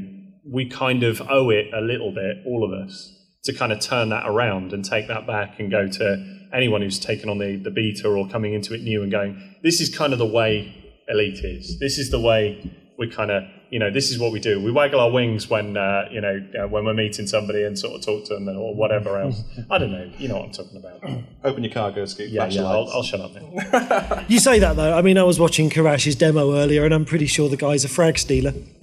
we 0.45 0.69
kind 0.69 1.03
of 1.03 1.21
owe 1.29 1.49
it 1.49 1.73
a 1.73 1.79
little 1.79 2.11
bit, 2.11 2.37
all 2.45 2.65
of 2.65 2.71
us, 2.85 3.13
to 3.45 3.53
kind 3.53 3.71
of 3.71 3.79
turn 3.79 4.09
that 4.09 4.27
around 4.27 4.73
and 4.73 4.83
take 4.83 5.07
that 5.07 5.25
back 5.25 5.57
and 5.57 5.71
go 5.71 5.87
to 5.87 6.47
anyone 6.53 6.81
who's 6.81 6.99
taken 6.99 7.29
on 7.29 7.37
the, 7.37 7.55
the 7.55 7.71
beta 7.71 8.09
or 8.09 8.27
coming 8.27 8.53
into 8.53 8.73
it 8.73 8.81
new 8.81 9.03
and 9.03 9.11
going, 9.11 9.55
this 9.63 9.79
is 9.79 9.95
kind 9.95 10.11
of 10.11 10.19
the 10.19 10.25
way 10.25 10.73
Elite 11.07 11.39
is. 11.43 11.79
This 11.79 11.97
is 11.97 12.11
the 12.11 12.19
way 12.19 12.86
we 12.97 13.07
kind 13.07 13.29
of, 13.29 13.43
you 13.69 13.77
know, 13.77 13.91
this 13.91 14.09
is 14.09 14.17
what 14.17 14.31
we 14.31 14.39
do. 14.39 14.63
We 14.63 14.71
waggle 14.71 14.99
our 14.99 15.11
wings 15.11 15.47
when, 15.49 15.77
uh, 15.77 16.07
you 16.09 16.19
know, 16.19 16.43
uh, 16.59 16.67
when 16.67 16.83
we're 16.83 16.95
meeting 16.95 17.27
somebody 17.27 17.63
and 17.63 17.77
sort 17.77 17.93
of 17.95 18.03
talk 18.03 18.25
to 18.25 18.33
them 18.33 18.49
or 18.49 18.73
whatever 18.73 19.19
else. 19.19 19.43
I 19.69 19.77
don't 19.77 19.91
know. 19.91 20.09
You 20.17 20.29
know 20.29 20.37
what 20.37 20.45
I'm 20.45 20.51
talking 20.51 20.77
about. 20.77 21.03
Open 21.43 21.63
your 21.63 21.71
cargo 21.71 22.05
scoop. 22.05 22.31
Yeah, 22.31 22.47
yeah. 22.47 22.63
I'll. 22.63 22.89
I'll 22.89 23.03
shut 23.03 23.21
up 23.21 23.33
now. 23.35 24.23
You 24.27 24.39
say 24.39 24.59
that 24.59 24.75
though. 24.75 24.97
I 24.97 25.01
mean, 25.01 25.17
I 25.17 25.23
was 25.23 25.39
watching 25.39 25.69
Karash's 25.69 26.15
demo 26.15 26.55
earlier, 26.55 26.83
and 26.85 26.93
I'm 26.93 27.05
pretty 27.05 27.27
sure 27.27 27.49
the 27.49 27.57
guy's 27.57 27.85
a 27.85 27.87
frag 27.87 28.17
stealer. 28.17 28.53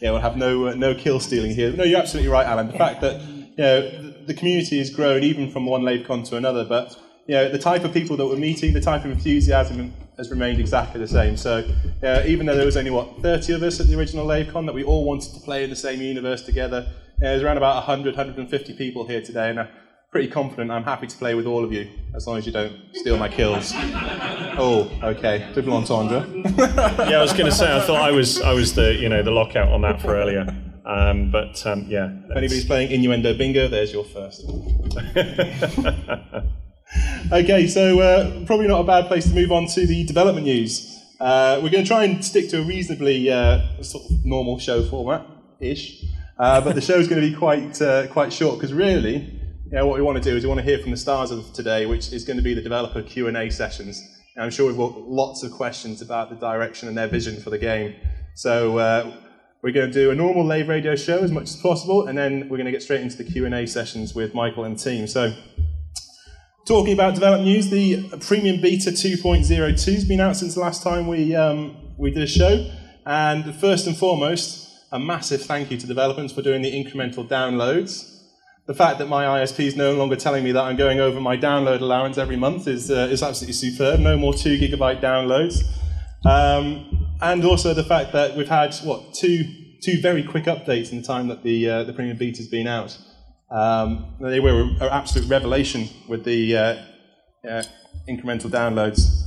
yeah, 0.00 0.10
we'll 0.10 0.20
have 0.20 0.36
no 0.36 0.68
uh, 0.68 0.74
no 0.74 0.94
kill 0.94 1.20
stealing 1.20 1.54
here. 1.54 1.72
No, 1.72 1.84
you're 1.84 2.00
absolutely 2.00 2.30
right, 2.30 2.46
Allen. 2.46 2.68
The 2.68 2.78
fact 2.78 3.00
that 3.02 3.20
you 3.20 3.54
know 3.58 3.80
the, 3.82 4.14
the 4.28 4.34
community 4.34 4.78
has 4.78 4.90
grown 4.90 5.22
even 5.22 5.50
from 5.50 5.66
one 5.66 5.82
LaveCon 5.82 6.28
to 6.30 6.36
another, 6.36 6.64
but 6.64 6.96
you 7.28 7.34
know 7.34 7.48
the 7.50 7.58
type 7.58 7.84
of 7.84 7.92
people 7.92 8.16
that 8.16 8.26
we're 8.26 8.36
meeting, 8.36 8.72
the 8.72 8.80
type 8.80 9.04
of 9.04 9.10
enthusiasm 9.10 9.92
has 10.16 10.30
remained 10.30 10.58
exactly 10.58 10.98
the 10.98 11.06
same. 11.06 11.36
So 11.36 11.62
uh, 12.02 12.22
even 12.26 12.46
though 12.46 12.56
there 12.56 12.64
was 12.64 12.76
only 12.76 12.90
what 12.90 13.22
30 13.22 13.52
of 13.52 13.62
us 13.62 13.78
at 13.80 13.86
the 13.86 13.96
original 13.96 14.26
LaveCon 14.26 14.66
that 14.66 14.74
we 14.74 14.82
all 14.82 15.04
wanted 15.04 15.34
to 15.34 15.40
play 15.40 15.62
in 15.62 15.70
the 15.70 15.76
same 15.76 16.00
universe 16.00 16.42
together, 16.42 16.86
uh, 16.88 17.20
there's 17.20 17.42
around 17.42 17.58
about 17.58 17.76
100, 17.76 18.16
150 18.16 18.72
people 18.74 19.06
here 19.06 19.20
today, 19.20 19.50
and 19.50 19.60
I'm 19.60 19.68
pretty 20.10 20.28
confident 20.28 20.70
I'm 20.70 20.84
happy 20.84 21.06
to 21.06 21.16
play 21.18 21.34
with 21.34 21.44
all 21.44 21.62
of 21.62 21.70
you 21.70 21.90
as 22.14 22.26
long 22.26 22.38
as 22.38 22.46
you 22.46 22.52
don't 22.52 22.72
steal 22.94 23.18
my 23.18 23.28
kills. 23.28 23.72
oh, 23.76 24.90
okay, 25.02 25.52
double 25.54 25.74
entendre. 25.74 26.26
yeah, 26.56 27.18
I 27.18 27.20
was 27.20 27.34
going 27.34 27.44
to 27.44 27.52
say. 27.52 27.76
I 27.76 27.80
thought 27.80 28.00
I 28.00 28.10
was, 28.10 28.40
I 28.40 28.54
was 28.54 28.74
the, 28.74 28.94
you 28.94 29.10
know, 29.10 29.22
the 29.22 29.32
lockout 29.32 29.68
on 29.68 29.82
that 29.82 30.00
for 30.00 30.16
earlier. 30.16 30.46
Um, 30.86 31.30
but 31.30 31.64
um, 31.66 31.84
yeah, 31.88 32.10
If 32.30 32.36
anybody's 32.38 32.64
playing 32.64 32.90
Innuendo 32.90 33.36
Bingo, 33.36 33.68
there's 33.68 33.92
your 33.92 34.04
first. 34.04 34.48
okay, 37.32 37.66
so 37.66 38.00
uh, 38.00 38.44
probably 38.46 38.66
not 38.66 38.80
a 38.80 38.84
bad 38.84 39.06
place 39.06 39.28
to 39.28 39.34
move 39.34 39.52
on 39.52 39.66
to 39.66 39.86
the 39.86 40.04
development 40.04 40.46
news. 40.46 40.94
Uh, 41.20 41.60
we're 41.62 41.70
going 41.70 41.84
to 41.84 41.88
try 41.88 42.04
and 42.04 42.24
stick 42.24 42.48
to 42.48 42.60
a 42.60 42.62
reasonably 42.62 43.30
uh, 43.30 43.82
sort 43.82 44.04
of 44.04 44.24
normal 44.24 44.58
show 44.58 44.84
format 44.84 45.26
ish, 45.60 46.04
uh, 46.38 46.60
but 46.60 46.74
the 46.74 46.80
show 46.80 46.98
is 46.98 47.08
going 47.08 47.20
to 47.20 47.28
be 47.28 47.34
quite 47.34 47.80
uh, 47.82 48.06
quite 48.06 48.32
short 48.32 48.56
because 48.56 48.72
really, 48.72 49.16
you 49.66 49.72
know, 49.72 49.86
what 49.86 49.96
we 49.96 50.02
want 50.02 50.16
to 50.16 50.22
do 50.22 50.36
is 50.36 50.44
we 50.44 50.48
want 50.48 50.60
to 50.60 50.64
hear 50.64 50.78
from 50.78 50.92
the 50.92 50.96
stars 50.96 51.30
of 51.30 51.52
today, 51.52 51.86
which 51.86 52.12
is 52.12 52.24
going 52.24 52.36
to 52.36 52.42
be 52.42 52.54
the 52.54 52.62
developer 52.62 53.02
Q 53.02 53.26
and 53.26 53.36
A 53.36 53.50
sessions. 53.50 54.00
And 54.36 54.44
I'm 54.44 54.50
sure 54.50 54.68
we've 54.68 54.76
got 54.76 55.00
lots 55.00 55.42
of 55.42 55.50
questions 55.50 56.00
about 56.00 56.30
the 56.30 56.36
direction 56.36 56.88
and 56.88 56.96
their 56.96 57.08
vision 57.08 57.40
for 57.40 57.50
the 57.50 57.58
game. 57.58 57.94
So. 58.34 58.78
Uh, 58.78 59.12
we're 59.60 59.72
going 59.72 59.88
to 59.88 59.92
do 59.92 60.12
a 60.12 60.14
normal 60.14 60.46
Lave 60.46 60.68
Radio 60.68 60.94
show 60.94 61.18
as 61.18 61.32
much 61.32 61.42
as 61.44 61.56
possible, 61.56 62.06
and 62.06 62.16
then 62.16 62.48
we're 62.48 62.58
going 62.58 62.66
to 62.66 62.70
get 62.70 62.80
straight 62.80 63.00
into 63.00 63.16
the 63.16 63.24
Q&A 63.24 63.66
sessions 63.66 64.14
with 64.14 64.32
Michael 64.32 64.62
and 64.62 64.78
team. 64.78 65.08
So, 65.08 65.34
talking 66.68 66.92
about 66.92 67.14
development 67.14 67.48
news, 67.48 67.70
the 67.70 68.06
Premium 68.20 68.60
Beta 68.60 68.90
2.02 68.90 69.94
has 69.94 70.04
been 70.04 70.20
out 70.20 70.36
since 70.36 70.54
the 70.54 70.60
last 70.60 70.82
time 70.82 71.06
we, 71.06 71.34
um, 71.34 71.74
we 71.96 72.10
did 72.10 72.22
a 72.22 72.26
show. 72.26 72.70
And 73.06 73.54
first 73.54 73.86
and 73.86 73.96
foremost, 73.96 74.68
a 74.92 74.98
massive 74.98 75.42
thank 75.42 75.70
you 75.70 75.78
to 75.78 75.86
developers 75.86 76.30
for 76.30 76.42
doing 76.42 76.60
the 76.60 76.70
incremental 76.70 77.26
downloads. 77.26 78.22
The 78.66 78.74
fact 78.74 78.98
that 78.98 79.08
my 79.08 79.24
ISP 79.24 79.60
is 79.60 79.76
no 79.76 79.94
longer 79.94 80.14
telling 80.14 80.44
me 80.44 80.52
that 80.52 80.60
I'm 80.60 80.76
going 80.76 81.00
over 81.00 81.18
my 81.20 81.38
download 81.38 81.80
allowance 81.80 82.18
every 82.18 82.36
month 82.36 82.68
is, 82.68 82.90
uh, 82.90 83.08
is 83.10 83.22
absolutely 83.22 83.54
superb. 83.54 84.00
No 84.00 84.18
more 84.18 84.34
2 84.34 84.58
gigabyte 84.58 85.00
downloads. 85.00 85.64
Um, 86.26 87.08
and 87.22 87.46
also 87.46 87.72
the 87.72 87.84
fact 87.84 88.12
that 88.12 88.36
we've 88.36 88.48
had 88.48 88.74
what 88.84 89.14
two 89.14 89.44
two 89.80 90.00
very 90.00 90.22
quick 90.22 90.44
updates 90.44 90.90
in 90.90 91.00
the 91.00 91.06
time 91.06 91.28
that 91.28 91.42
the 91.42 91.70
uh, 91.70 91.84
the 91.84 91.92
premium 91.92 92.16
beta 92.16 92.38
has 92.38 92.48
been 92.48 92.66
out. 92.66 92.98
Um, 93.50 94.14
they 94.20 94.40
were 94.40 94.62
an 94.62 94.82
absolute 94.82 95.28
revelation 95.28 95.88
with 96.08 96.24
the 96.24 96.56
uh, 96.56 96.76
uh, 97.48 97.62
incremental 98.08 98.50
downloads. 98.50 99.24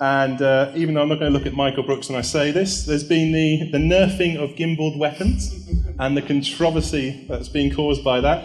And 0.00 0.42
uh, 0.42 0.72
even 0.74 0.94
though 0.94 1.02
I'm 1.02 1.08
not 1.08 1.20
going 1.20 1.32
to 1.32 1.38
look 1.38 1.46
at 1.46 1.54
Michael 1.54 1.84
Brooks 1.84 2.08
when 2.08 2.18
I 2.18 2.22
say 2.22 2.50
this, 2.50 2.84
there's 2.86 3.04
been 3.04 3.32
the, 3.32 3.70
the 3.70 3.78
nerfing 3.78 4.36
of 4.36 4.50
gimbaled 4.56 4.98
weapons 4.98 5.68
and 5.98 6.16
the 6.16 6.22
controversy 6.22 7.24
that's 7.28 7.48
been 7.48 7.74
caused 7.74 8.02
by 8.02 8.20
that. 8.20 8.44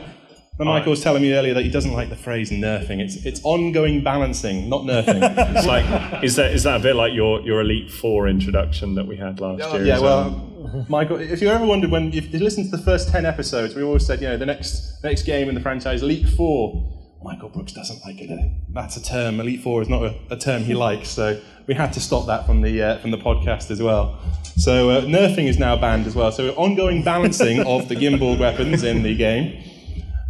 And 0.59 0.67
Michael 0.67 0.89
was 0.89 1.03
telling 1.03 1.21
me 1.21 1.33
earlier 1.33 1.53
that 1.53 1.63
he 1.63 1.69
doesn't 1.69 1.93
like 1.93 2.09
the 2.09 2.15
phrase 2.15 2.49
nerfing. 2.49 2.99
It's, 2.99 3.15
it's 3.25 3.39
ongoing 3.43 4.03
balancing, 4.03 4.67
not 4.69 4.81
nerfing. 4.83 5.21
It's 5.55 5.67
like, 5.67 6.23
is 6.23 6.35
that 6.37 6.51
is 6.51 6.63
that 6.63 6.79
a 6.79 6.83
bit 6.83 6.95
like 6.95 7.13
your, 7.13 7.41
your 7.41 7.61
Elite 7.61 7.91
Four 7.91 8.27
introduction 8.27 8.95
that 8.95 9.05
we 9.05 9.17
had 9.17 9.39
last 9.39 9.59
year? 9.73 9.85
Yeah, 9.85 9.95
as 9.95 10.01
well, 10.01 10.85
Michael, 10.89 11.19
if 11.19 11.41
you 11.41 11.49
ever 11.49 11.65
wondered 11.65 11.91
when, 11.91 12.11
if 12.13 12.33
you 12.33 12.39
listened 12.39 12.71
to 12.71 12.77
the 12.77 12.83
first 12.83 13.09
10 13.09 13.25
episodes, 13.25 13.75
we 13.75 13.83
always 13.83 14.05
said, 14.05 14.19
you 14.21 14.27
know, 14.27 14.37
the 14.37 14.45
next, 14.45 15.03
next 15.03 15.23
game 15.23 15.47
in 15.47 15.55
the 15.55 15.61
franchise, 15.61 16.01
Elite 16.01 16.27
Four, 16.29 16.93
Michael 17.23 17.49
Brooks 17.49 17.73
doesn't 17.73 18.03
like 18.05 18.19
it. 18.19 18.51
That's 18.73 18.97
a 18.97 19.03
term. 19.03 19.39
Elite 19.39 19.61
Four 19.61 19.81
is 19.81 19.89
not 19.89 20.03
a, 20.03 20.15
a 20.31 20.37
term 20.37 20.63
he 20.63 20.73
likes, 20.73 21.09
so 21.09 21.39
we 21.67 21.75
had 21.75 21.93
to 21.93 21.99
stop 21.99 22.25
that 22.27 22.45
from 22.47 22.61
the, 22.61 22.81
uh, 22.81 22.97
from 22.97 23.11
the 23.11 23.17
podcast 23.17 23.69
as 23.69 23.81
well. 23.81 24.19
So 24.55 24.89
uh, 24.89 25.01
nerfing 25.01 25.47
is 25.47 25.59
now 25.59 25.75
banned 25.75 26.07
as 26.07 26.15
well. 26.15 26.31
So 26.31 26.49
ongoing 26.55 27.03
balancing 27.03 27.59
of 27.59 27.89
the 27.89 27.95
gimbal 27.95 28.39
weapons 28.39 28.83
in 28.83 29.03
the 29.03 29.15
game. 29.15 29.63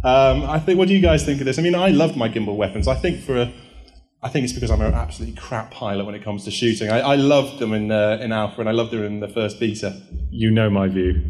Um, 0.08 0.44
I 0.44 0.58
think. 0.58 0.78
What 0.78 0.88
do 0.88 0.94
you 0.94 1.00
guys 1.00 1.24
think 1.24 1.40
of 1.40 1.46
this? 1.46 1.58
I 1.58 1.62
mean, 1.62 1.74
I 1.74 1.88
loved 1.88 2.16
my 2.16 2.28
gimbal 2.28 2.56
weapons. 2.56 2.88
I 2.88 2.94
think 2.94 3.20
for 3.20 3.36
a, 3.36 3.52
I 4.22 4.28
think 4.28 4.44
it's 4.44 4.52
because 4.52 4.70
I'm 4.70 4.80
an 4.80 4.94
absolutely 4.94 5.36
crap 5.36 5.70
pilot 5.70 6.04
when 6.06 6.14
it 6.14 6.24
comes 6.24 6.44
to 6.44 6.50
shooting. 6.50 6.90
I, 6.90 7.00
I 7.00 7.14
loved 7.16 7.58
them 7.58 7.72
in 7.74 7.92
uh, 7.92 8.18
in 8.20 8.32
alpha, 8.32 8.60
and 8.60 8.68
I 8.68 8.72
loved 8.72 8.92
them 8.92 9.02
in 9.02 9.20
the 9.20 9.28
first 9.28 9.60
beta. 9.60 10.00
you 10.30 10.50
know 10.50 10.70
my 10.70 10.88
view. 10.88 11.22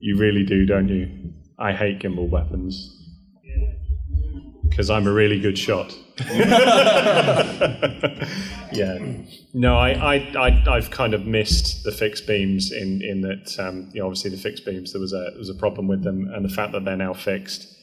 You 0.00 0.18
really 0.18 0.44
do, 0.44 0.66
don't 0.66 0.88
you? 0.88 1.32
I 1.58 1.72
hate 1.72 2.00
gimbal 2.00 2.28
weapons 2.28 2.92
because 4.68 4.90
I'm 4.90 5.06
a 5.06 5.12
really 5.12 5.40
good 5.40 5.56
shot. 5.56 5.96
yeah. 8.72 8.98
No, 9.54 9.78
I, 9.78 9.92
I, 9.92 10.16
I, 10.38 10.64
I've 10.68 10.90
kind 10.90 11.14
of 11.14 11.26
missed 11.26 11.84
the 11.84 11.92
fixed 11.92 12.26
beams 12.26 12.72
in, 12.72 13.00
in 13.02 13.22
that, 13.22 13.58
um, 13.58 13.88
you 13.94 14.00
know, 14.00 14.06
obviously 14.06 14.30
the 14.30 14.36
fixed 14.36 14.66
beams, 14.66 14.92
there 14.92 15.00
was, 15.00 15.14
a, 15.14 15.30
there 15.30 15.38
was 15.38 15.48
a 15.48 15.54
problem 15.54 15.88
with 15.88 16.02
them, 16.02 16.30
and 16.34 16.44
the 16.44 16.50
fact 16.50 16.72
that 16.72 16.84
they're 16.84 16.96
now 16.96 17.14
fixed, 17.14 17.75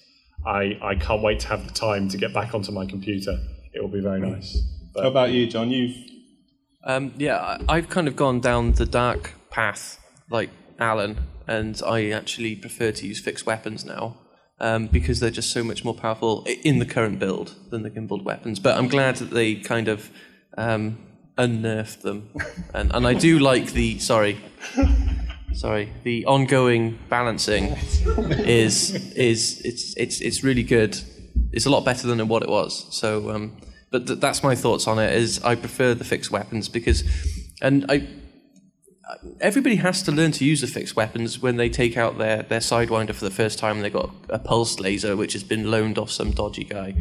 I, 0.46 0.78
I 0.82 0.96
can't 0.96 1.22
wait 1.22 1.40
to 1.42 1.48
have 1.48 1.66
the 1.68 1.74
time 1.74 2.10
to 2.10 2.18
get 2.18 2.34
back 2.34 2.54
onto 2.54 2.72
my 2.72 2.86
computer. 2.86 3.38
It 3.74 3.82
will 3.82 3.90
be 3.90 4.02
very 4.02 4.20
nice. 4.20 4.58
How 4.96 5.08
about 5.10 5.32
you, 5.32 5.48
John? 5.48 5.72
You've 5.72 5.96
Um, 6.86 7.14
yeah, 7.18 7.38
I- 7.38 7.60
I've 7.78 7.90
kind 7.90 8.08
of 8.08 8.16
gone 8.16 8.40
down 8.42 8.74
the 8.74 8.86
dark 8.86 9.34
path, 9.50 10.00
like 10.30 10.50
Allen, 10.80 11.18
and 11.48 11.82
I 11.86 12.10
actually 12.12 12.56
prefer 12.56 12.92
to 12.92 13.08
use 13.08 13.20
fixed 13.20 13.46
weapons 13.46 13.86
now 13.86 14.18
um, 14.60 14.88
because 14.88 15.20
they're 15.20 15.30
just 15.32 15.52
so 15.52 15.64
much 15.64 15.84
more 15.84 15.94
powerful 15.94 16.46
in 16.64 16.80
the 16.80 16.86
current 16.86 17.20
build 17.20 17.56
than 17.72 17.84
the 17.84 17.90
gimbaled 17.90 18.24
weapons. 18.24 18.60
But 18.60 18.78
I'm 18.78 18.88
glad 18.88 19.16
that 19.18 19.32
they 19.32 19.56
kind 19.56 19.88
of 19.88 20.10
um, 20.58 20.98
unnerfed 21.38 22.02
them, 22.02 22.30
and 22.74 22.94
and 22.94 23.08
I 23.08 23.14
do 23.14 23.40
like 23.40 23.72
the 23.74 24.00
sorry. 24.00 24.38
Sorry, 25.54 25.94
the 26.04 26.26
ongoing 26.26 27.00
balancing 27.10 27.76
is 28.46 28.94
is 29.16 29.62
it's 29.64 29.96
it's 29.96 30.22
it's 30.22 30.44
really 30.44 30.64
good. 30.64 31.00
It's 31.52 31.66
a 31.66 31.70
lot 31.70 31.86
better 31.86 32.08
than 32.08 32.28
what 32.28 32.44
it 32.44 32.50
was. 32.50 32.88
So, 32.96 33.30
um, 33.30 33.58
but 33.92 34.08
th- 34.08 34.20
that's 34.20 34.42
my 34.44 34.56
thoughts 34.56 34.88
on 34.88 35.00
it. 35.00 35.14
Is 35.14 35.44
I 35.44 35.56
prefer 35.56 35.94
the 35.94 36.04
fixed 36.04 36.32
weapons 36.32 36.70
because, 36.70 37.04
and 37.62 37.86
I 37.90 38.08
everybody 39.42 39.76
has 39.76 40.02
to 40.04 40.12
learn 40.12 40.32
to 40.32 40.46
use 40.46 40.62
the 40.62 40.68
fixed 40.68 40.96
weapons 40.96 41.40
when 41.40 41.58
they 41.58 41.70
take 41.70 41.98
out 41.98 42.18
their, 42.18 42.44
their 42.44 42.60
sidewinder 42.60 43.14
for 43.14 43.26
the 43.26 43.32
first 43.32 43.60
time 43.60 43.82
they've 43.82 43.94
got 43.94 44.10
a 44.30 44.40
pulse 44.40 44.80
laser 44.80 45.16
which 45.16 45.34
has 45.34 45.44
been 45.44 45.70
loaned 45.70 45.98
off 45.98 46.10
some 46.10 46.32
dodgy 46.32 46.64
guy. 46.64 46.94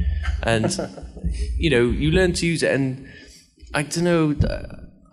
And, 0.43 0.77
you 1.57 1.71
know, 1.71 1.85
you 1.85 2.11
learn 2.11 2.33
to 2.35 2.47
use 2.47 2.63
it. 2.63 2.73
And 2.73 3.09
I 3.73 3.83
don't 3.83 4.05
know, 4.05 4.35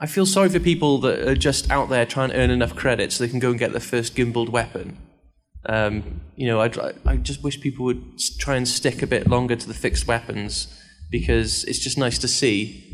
I 0.02 0.06
feel 0.08 0.26
sorry 0.26 0.50
for 0.50 0.60
people 0.60 0.98
that 1.00 1.28
are 1.28 1.36
just 1.36 1.70
out 1.70 1.90
there 1.90 2.06
trying 2.06 2.30
to 2.30 2.36
earn 2.38 2.50
enough 2.50 2.76
credit 2.76 3.12
so 3.12 3.24
they 3.24 3.30
can 3.30 3.40
go 3.40 3.50
and 3.50 3.60
get 3.60 3.72
their 3.72 3.82
first 3.82 4.16
gimbaled 4.16 4.50
weapon. 4.50 4.98
Um, 5.66 6.22
you 6.38 6.48
know, 6.48 6.62
I, 6.62 6.72
I 7.06 7.18
just 7.18 7.44
wish 7.44 7.60
people 7.60 7.84
would 7.86 8.18
try 8.40 8.56
and 8.56 8.66
stick 8.66 9.02
a 9.02 9.08
bit 9.08 9.28
longer 9.28 9.58
to 9.58 9.68
the 9.68 9.74
fixed 9.74 10.08
weapons 10.08 10.74
because 11.12 11.66
it's 11.66 11.80
just 11.80 11.98
nice 11.98 12.18
to 12.20 12.30
see. 12.30 12.86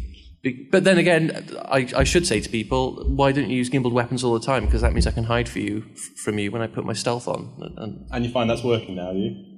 But 0.71 0.83
then 0.83 0.97
again, 0.97 1.47
I, 1.65 1.88
I 1.95 2.03
should 2.03 2.25
say 2.25 2.39
to 2.39 2.50
people, 2.50 3.03
why 3.07 3.31
don't 3.31 3.50
you 3.50 3.57
use 3.57 3.69
gimbaled 3.69 3.91
weapons 3.91 4.24
all 4.24 4.33
the 4.33 4.45
time? 4.45 4.65
Because 4.65 4.81
that 4.81 4.93
means 4.93 5.05
I 5.05 5.12
can 5.12 5.25
hide 5.25 5.47
for 5.47 5.59
you 5.59 5.85
from 6.24 6.39
you 6.39 6.51
when 6.51 6.63
I 6.63 6.67
put 6.67 6.85
my 6.85 6.93
stealth 6.93 7.27
on. 7.27 7.74
And, 7.77 8.07
and 8.12 8.25
you 8.25 8.31
find 8.31 8.50
that's 8.50 8.63
working 8.63 8.95
now, 8.95 9.13
do 9.13 9.19
you? 9.19 9.55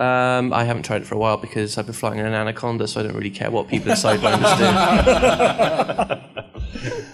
um, 0.00 0.52
I 0.54 0.64
haven't 0.64 0.84
tried 0.84 1.02
it 1.02 1.04
for 1.06 1.14
a 1.14 1.18
while 1.18 1.36
because 1.36 1.76
I've 1.76 1.84
been 1.84 1.94
flying 1.94 2.18
in 2.18 2.26
an 2.26 2.32
anaconda, 2.32 2.88
so 2.88 3.00
I 3.00 3.02
don't 3.02 3.14
really 3.14 3.30
care 3.30 3.50
what 3.50 3.68
people 3.68 3.90
in 3.90 3.96
sidewinders 3.98 4.56
do. 6.16 6.29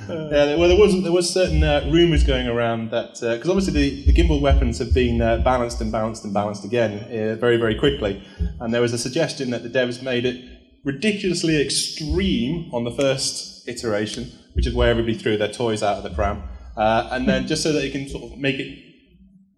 Yeah, 0.08 0.56
well, 0.56 0.68
there 0.68 0.78
was 0.78 1.02
there 1.02 1.12
was 1.12 1.32
certain 1.32 1.62
uh, 1.62 1.88
rumours 1.90 2.22
going 2.22 2.46
around 2.46 2.90
that 2.90 3.14
because 3.20 3.48
obviously 3.48 3.72
the, 3.72 4.06
the 4.06 4.12
gimbal 4.12 4.40
weapons 4.40 4.78
have 4.78 4.94
been 4.94 5.20
uh, 5.20 5.38
balanced 5.38 5.80
and 5.80 5.90
balanced 5.90 6.24
and 6.24 6.32
balanced 6.32 6.64
again 6.64 7.04
uh, 7.04 7.36
very 7.36 7.56
very 7.56 7.74
quickly, 7.74 8.22
and 8.60 8.72
there 8.72 8.80
was 8.80 8.92
a 8.92 8.98
suggestion 8.98 9.50
that 9.50 9.62
the 9.62 9.68
devs 9.68 10.02
made 10.02 10.24
it 10.24 10.44
ridiculously 10.84 11.60
extreme 11.60 12.70
on 12.72 12.84
the 12.84 12.92
first 12.92 13.68
iteration, 13.68 14.30
which 14.52 14.66
is 14.66 14.74
where 14.74 14.90
everybody 14.90 15.14
threw 15.14 15.36
their 15.36 15.52
toys 15.52 15.82
out 15.82 15.96
of 15.96 16.04
the 16.04 16.10
pram, 16.10 16.42
uh, 16.76 17.08
and 17.12 17.28
then 17.28 17.46
just 17.46 17.62
so 17.62 17.72
that 17.72 17.84
it 17.84 17.90
can 17.90 18.08
sort 18.08 18.24
of 18.32 18.38
make 18.38 18.58
it 18.60 18.78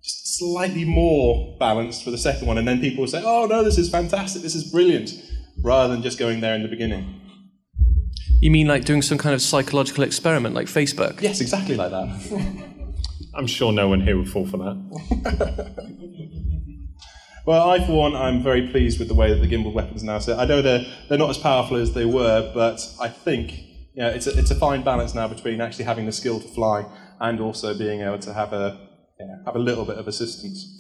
slightly 0.02 0.84
more 0.84 1.56
balanced 1.58 2.02
for 2.04 2.10
the 2.10 2.18
second 2.18 2.46
one, 2.46 2.56
and 2.56 2.66
then 2.66 2.80
people 2.80 3.02
will 3.02 3.10
say, 3.10 3.22
"Oh 3.24 3.46
no, 3.46 3.62
this 3.62 3.76
is 3.76 3.90
fantastic, 3.90 4.42
this 4.42 4.54
is 4.54 4.64
brilliant," 4.70 5.10
rather 5.62 5.92
than 5.92 6.02
just 6.02 6.18
going 6.18 6.40
there 6.40 6.54
in 6.54 6.62
the 6.62 6.68
beginning. 6.68 7.20
You 8.40 8.50
mean 8.50 8.66
like 8.66 8.84
doing 8.84 9.02
some 9.02 9.18
kind 9.18 9.34
of 9.34 9.42
psychological 9.42 10.04
experiment 10.04 10.54
like 10.54 10.66
Facebook? 10.66 11.20
Yes, 11.20 11.40
exactly 11.40 11.76
like 11.76 11.90
that. 11.90 12.64
I'm 13.34 13.46
sure 13.46 13.72
no 13.72 13.88
one 13.88 14.00
here 14.00 14.16
would 14.16 14.30
fall 14.30 14.46
for 14.46 14.58
that. 14.58 15.94
Well, 17.48 17.70
I, 17.70 17.82
for 17.82 17.92
one, 17.92 18.14
I'm 18.14 18.42
very 18.42 18.68
pleased 18.68 18.98
with 18.98 19.08
the 19.08 19.14
way 19.14 19.32
that 19.32 19.40
the 19.40 19.48
gimbal 19.48 19.72
weapons 19.72 20.02
now 20.02 20.18
sit. 20.18 20.36
I 20.36 20.44
know 20.44 20.60
they're, 20.60 20.84
they're 21.08 21.16
not 21.16 21.30
as 21.30 21.38
powerful 21.38 21.78
as 21.78 21.94
they 21.94 22.04
were, 22.04 22.52
but 22.52 22.78
I 23.00 23.08
think 23.08 23.52
you 23.94 24.02
know, 24.02 24.10
it's, 24.10 24.26
a, 24.26 24.38
it's 24.38 24.50
a 24.50 24.54
fine 24.54 24.84
balance 24.84 25.14
now 25.14 25.26
between 25.28 25.62
actually 25.62 25.86
having 25.86 26.04
the 26.04 26.12
skill 26.12 26.40
to 26.40 26.48
fly 26.48 26.84
and 27.20 27.40
also 27.40 27.72
being 27.72 28.02
able 28.02 28.18
to 28.18 28.34
have 28.34 28.52
a, 28.52 28.78
you 29.18 29.26
know, 29.26 29.42
have 29.46 29.56
a 29.56 29.58
little 29.58 29.86
bit 29.86 29.96
of 29.96 30.06
assistance. 30.06 30.78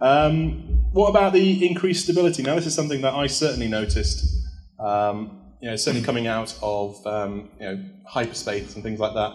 Um, 0.00 0.84
what 0.92 1.08
about 1.08 1.32
the 1.32 1.66
increased 1.66 2.04
stability? 2.04 2.44
Now, 2.44 2.54
this 2.54 2.66
is 2.66 2.76
something 2.76 3.00
that 3.00 3.14
I 3.14 3.26
certainly 3.26 3.66
noticed. 3.66 4.24
Um, 4.78 5.37
you 5.60 5.70
know, 5.70 5.76
certainly 5.76 6.04
coming 6.04 6.26
out 6.26 6.56
of 6.62 7.04
um, 7.06 7.50
you 7.58 7.66
know, 7.66 7.84
hyperspace 8.06 8.74
and 8.74 8.82
things 8.82 9.00
like 9.00 9.14
that. 9.14 9.34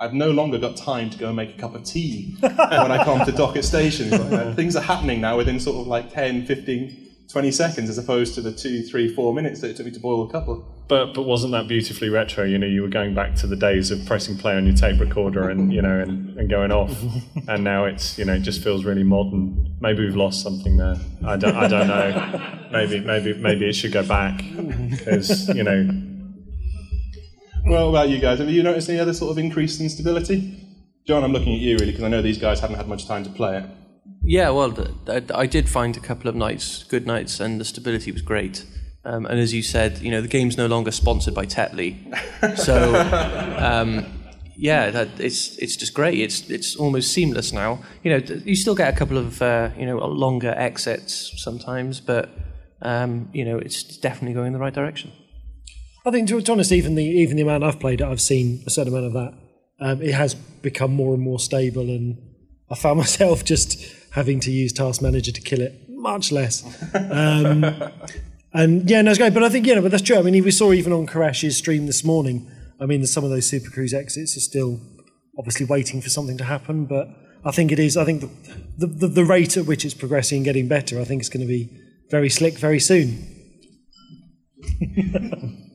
I've 0.00 0.14
no 0.14 0.30
longer 0.30 0.58
got 0.58 0.76
time 0.76 1.10
to 1.10 1.18
go 1.18 1.28
and 1.28 1.36
make 1.36 1.56
a 1.56 1.58
cup 1.58 1.74
of 1.74 1.84
tea 1.84 2.34
when 2.40 2.52
I 2.52 3.04
come 3.04 3.24
to 3.24 3.32
docket 3.32 3.64
stations. 3.64 4.10
Like, 4.10 4.24
you 4.24 4.30
know, 4.30 4.54
things 4.54 4.74
are 4.74 4.82
happening 4.82 5.20
now 5.20 5.36
within 5.36 5.60
sort 5.60 5.76
of 5.80 5.86
like 5.86 6.12
10, 6.12 6.44
15, 6.46 7.01
20 7.32 7.50
seconds 7.50 7.88
as 7.88 7.96
opposed 7.96 8.34
to 8.34 8.42
the 8.42 8.52
two, 8.52 8.82
three, 8.82 9.12
four 9.12 9.32
minutes 9.32 9.62
that 9.62 9.70
it 9.70 9.76
took 9.76 9.86
me 9.86 9.92
to 9.92 10.00
boil 10.00 10.28
a 10.28 10.30
couple. 10.30 10.64
But 10.86 11.14
but 11.14 11.22
wasn't 11.22 11.52
that 11.52 11.66
beautifully 11.66 12.10
retro? 12.10 12.44
You 12.44 12.58
know, 12.58 12.66
you 12.66 12.82
were 12.82 12.88
going 12.88 13.14
back 13.14 13.34
to 13.36 13.46
the 13.46 13.56
days 13.56 13.90
of 13.90 14.04
pressing 14.04 14.36
play 14.36 14.54
on 14.54 14.66
your 14.66 14.76
tape 14.76 15.00
recorder 15.00 15.48
and 15.48 15.72
you 15.72 15.80
know 15.80 15.98
and, 15.98 16.38
and 16.38 16.50
going 16.50 16.70
off, 16.70 16.94
and 17.48 17.64
now 17.64 17.86
it's 17.86 18.18
you 18.18 18.26
know 18.26 18.34
it 18.34 18.40
just 18.40 18.62
feels 18.62 18.84
really 18.84 19.02
modern. 19.02 19.74
Maybe 19.80 20.04
we've 20.04 20.16
lost 20.16 20.42
something 20.42 20.76
there. 20.76 20.96
I 21.24 21.36
don't 21.36 21.56
I 21.56 21.68
don't 21.68 21.88
know. 21.88 22.58
Maybe 22.72 23.00
maybe 23.00 23.32
maybe 23.34 23.66
it 23.68 23.74
should 23.74 23.92
go 23.92 24.06
back 24.06 24.42
because 24.90 25.48
you 25.48 25.62
know 25.62 25.88
Well, 27.64 27.88
about 27.88 28.10
you 28.10 28.18
guys? 28.18 28.40
Have 28.40 28.50
you 28.50 28.62
noticed 28.62 28.90
any 28.90 28.98
other 28.98 29.14
sort 29.14 29.30
of 29.30 29.38
increase 29.38 29.80
in 29.80 29.88
stability? 29.88 30.58
John, 31.06 31.24
I'm 31.24 31.32
looking 31.32 31.54
at 31.54 31.60
you 31.60 31.76
really 31.78 31.92
because 31.92 32.04
I 32.04 32.08
know 32.08 32.22
these 32.22 32.38
guys 32.38 32.60
haven't 32.60 32.76
had 32.76 32.88
much 32.88 33.06
time 33.06 33.24
to 33.24 33.30
play 33.30 33.58
it. 33.58 33.64
Yeah, 34.24 34.50
well, 34.50 34.72
th- 34.72 35.30
I 35.34 35.46
did 35.46 35.68
find 35.68 35.96
a 35.96 36.00
couple 36.00 36.28
of 36.28 36.36
nights, 36.36 36.84
good 36.84 37.06
nights, 37.06 37.40
and 37.40 37.60
the 37.60 37.64
stability 37.64 38.12
was 38.12 38.22
great. 38.22 38.64
Um, 39.04 39.26
and 39.26 39.40
as 39.40 39.52
you 39.52 39.62
said, 39.62 39.98
you 39.98 40.10
know, 40.12 40.20
the 40.20 40.28
game's 40.28 40.56
no 40.56 40.66
longer 40.66 40.92
sponsored 40.92 41.34
by 41.34 41.44
Tetley, 41.44 41.96
so 42.56 42.94
um, 43.58 44.06
yeah, 44.56 44.90
that, 44.90 45.08
it's 45.18 45.56
it's 45.58 45.74
just 45.74 45.92
great. 45.92 46.20
It's 46.20 46.48
it's 46.48 46.76
almost 46.76 47.12
seamless 47.12 47.52
now. 47.52 47.82
You 48.04 48.12
know, 48.12 48.36
you 48.44 48.54
still 48.54 48.76
get 48.76 48.94
a 48.94 48.96
couple 48.96 49.18
of 49.18 49.42
uh, 49.42 49.70
you 49.76 49.86
know 49.86 49.98
longer 49.98 50.54
exits 50.56 51.32
sometimes, 51.42 52.00
but 52.00 52.30
um, 52.80 53.28
you 53.32 53.44
know, 53.44 53.58
it's 53.58 53.82
definitely 53.82 54.34
going 54.34 54.48
in 54.48 54.52
the 54.52 54.60
right 54.60 54.74
direction. 54.74 55.10
I 56.04 56.10
think, 56.10 56.28
to 56.28 56.40
be 56.40 56.52
honest, 56.52 56.70
even 56.70 56.94
the 56.94 57.04
even 57.04 57.36
the 57.36 57.42
amount 57.42 57.64
I've 57.64 57.80
played 57.80 58.00
it, 58.00 58.06
I've 58.06 58.20
seen 58.20 58.62
a 58.66 58.70
certain 58.70 58.92
amount 58.92 59.06
of 59.06 59.12
that. 59.14 59.34
Um, 59.80 60.02
it 60.02 60.14
has 60.14 60.34
become 60.34 60.92
more 60.94 61.12
and 61.12 61.22
more 61.22 61.40
stable, 61.40 61.88
and 61.90 62.18
I 62.70 62.76
found 62.76 62.98
myself 63.04 63.44
just 63.44 63.84
having 64.12 64.40
to 64.40 64.50
use 64.50 64.72
Task 64.72 65.02
Manager 65.02 65.32
to 65.32 65.40
kill 65.40 65.60
it 65.60 65.74
much 65.88 66.32
less. 66.32 66.62
Um, 66.94 67.64
and 68.52 68.88
yeah, 68.88 69.02
no, 69.02 69.10
it's 69.10 69.18
great. 69.18 69.34
But 69.34 69.42
I 69.44 69.48
think 69.48 69.66
yeah, 69.66 69.74
no, 69.74 69.82
but 69.82 69.90
that's 69.90 70.02
true. 70.02 70.16
I 70.18 70.22
mean, 70.22 70.42
we 70.44 70.50
saw 70.50 70.72
even 70.72 70.92
on 70.92 71.06
Karash's 71.06 71.56
stream 71.56 71.86
this 71.86 72.04
morning. 72.04 72.50
I 72.80 72.86
mean, 72.86 73.04
some 73.06 73.24
of 73.24 73.30
those 73.30 73.46
Super 73.46 73.70
Cruise 73.70 73.94
exits 73.94 74.36
are 74.36 74.40
still 74.40 74.80
obviously 75.38 75.66
waiting 75.66 76.00
for 76.02 76.08
something 76.10 76.36
to 76.38 76.44
happen, 76.44 76.84
but 76.86 77.08
I 77.44 77.50
think 77.52 77.72
it 77.72 77.78
is. 77.78 77.96
I 77.96 78.04
think 78.04 78.22
the 78.78 78.86
the, 78.86 79.06
the 79.08 79.24
rate 79.24 79.56
at 79.56 79.66
which 79.66 79.84
it's 79.84 79.94
progressing 79.94 80.38
and 80.38 80.44
getting 80.44 80.68
better, 80.68 81.00
I 81.00 81.04
think 81.04 81.20
it's 81.20 81.28
going 81.28 81.46
to 81.46 81.46
be 81.46 81.70
very 82.10 82.28
slick 82.28 82.58
very 82.58 82.80
soon. 82.80 83.28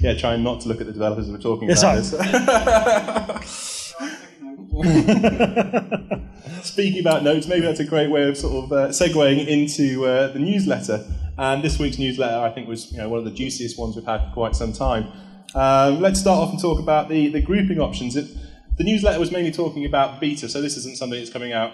Yeah, 0.00 0.12
trying 0.14 0.42
not 0.42 0.60
to 0.62 0.68
look 0.68 0.80
at 0.82 0.86
the 0.86 0.92
developers 0.92 1.26
as 1.26 1.32
we're 1.32 1.38
talking 1.38 1.68
Yes, 1.70 1.82
about 1.82 1.96
I- 2.20 3.38
this. 3.40 3.94
Speaking 6.62 7.00
about 7.00 7.22
notes, 7.22 7.46
maybe 7.46 7.62
that's 7.62 7.80
a 7.80 7.84
great 7.84 8.10
way 8.10 8.28
of 8.28 8.36
sort 8.36 8.64
of 8.64 8.72
uh, 8.72 8.88
segueing 8.88 9.46
into 9.46 10.04
uh, 10.06 10.32
the 10.32 10.38
newsletter. 10.38 11.04
And 11.38 11.62
this 11.62 11.78
week's 11.78 11.98
newsletter, 11.98 12.38
I 12.38 12.50
think, 12.50 12.68
was 12.68 12.90
you 12.92 12.98
know, 12.98 13.08
one 13.08 13.18
of 13.18 13.24
the 13.24 13.30
juiciest 13.30 13.78
ones 13.78 13.96
we've 13.96 14.04
had 14.04 14.26
for 14.28 14.30
quite 14.32 14.56
some 14.56 14.72
time. 14.72 15.06
Um, 15.54 16.00
let's 16.00 16.20
start 16.20 16.38
off 16.38 16.50
and 16.50 16.60
talk 16.60 16.78
about 16.78 17.08
the, 17.08 17.28
the 17.28 17.40
grouping 17.40 17.80
options. 17.80 18.16
It, 18.16 18.28
the 18.76 18.84
newsletter 18.84 19.18
was 19.18 19.30
mainly 19.30 19.52
talking 19.52 19.84
about 19.84 20.20
beta, 20.20 20.48
so 20.48 20.60
this 20.60 20.76
isn't 20.76 20.96
something 20.96 21.18
that's 21.18 21.30
coming 21.30 21.52
out 21.52 21.72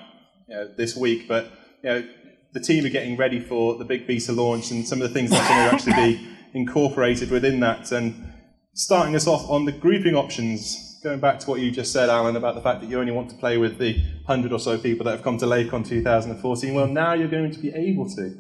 you 0.49 0.55
know, 0.55 0.69
this 0.77 0.97
week, 0.97 1.27
but 1.27 1.51
you 1.83 1.91
know, 1.91 2.09
the 2.53 2.61
team 2.61 2.85
are 2.85 2.91
getting 2.91 3.17
ready 3.17 3.41
for 3.41 3.77
the 3.77 3.85
big 3.85 4.07
beta 4.07 4.33
launch 4.33 4.71
and 4.71 4.87
some 4.87 5.01
of 5.01 5.09
the 5.09 5.15
things 5.15 5.31
that 5.31 5.43
are 5.43 5.49
going 5.49 5.69
to 5.69 5.75
actually 5.75 6.15
be 6.15 6.29
incorporated 6.59 7.31
within 7.31 7.61
that. 7.61 7.91
And 7.93 8.33
starting 8.75 9.17
us 9.17 9.27
off 9.27 9.49
on 9.49 9.65
the 9.65 9.73
grouping 9.73 10.15
options, 10.15 10.92
going 11.03 11.21
back 11.21 11.41
to 11.41 11.51
what 11.51 11.61
you 11.61 11.71
just 11.71 11.93
said, 11.93 12.09
Allen, 12.09 12.37
about 12.37 12.55
the 12.55 12.61
fact 12.61 12.81
that 12.81 12.89
you 12.89 12.99
only 13.01 13.13
want 13.13 13.29
to 13.31 13.37
play 13.37 13.59
with 13.59 13.79
the 13.79 13.95
100 14.25 14.53
or 14.53 14.59
so 14.61 14.79
people 14.79 15.05
that 15.05 15.11
have 15.11 15.23
come 15.23 15.37
to 15.39 15.47
LaveCon 15.47 15.87
2014. 15.87 16.75
Well, 16.75 16.87
now 16.87 17.13
you're 17.15 17.29
going 17.29 17.51
to 17.51 17.59
be 17.59 17.71
able 17.71 18.09
to. 18.11 18.35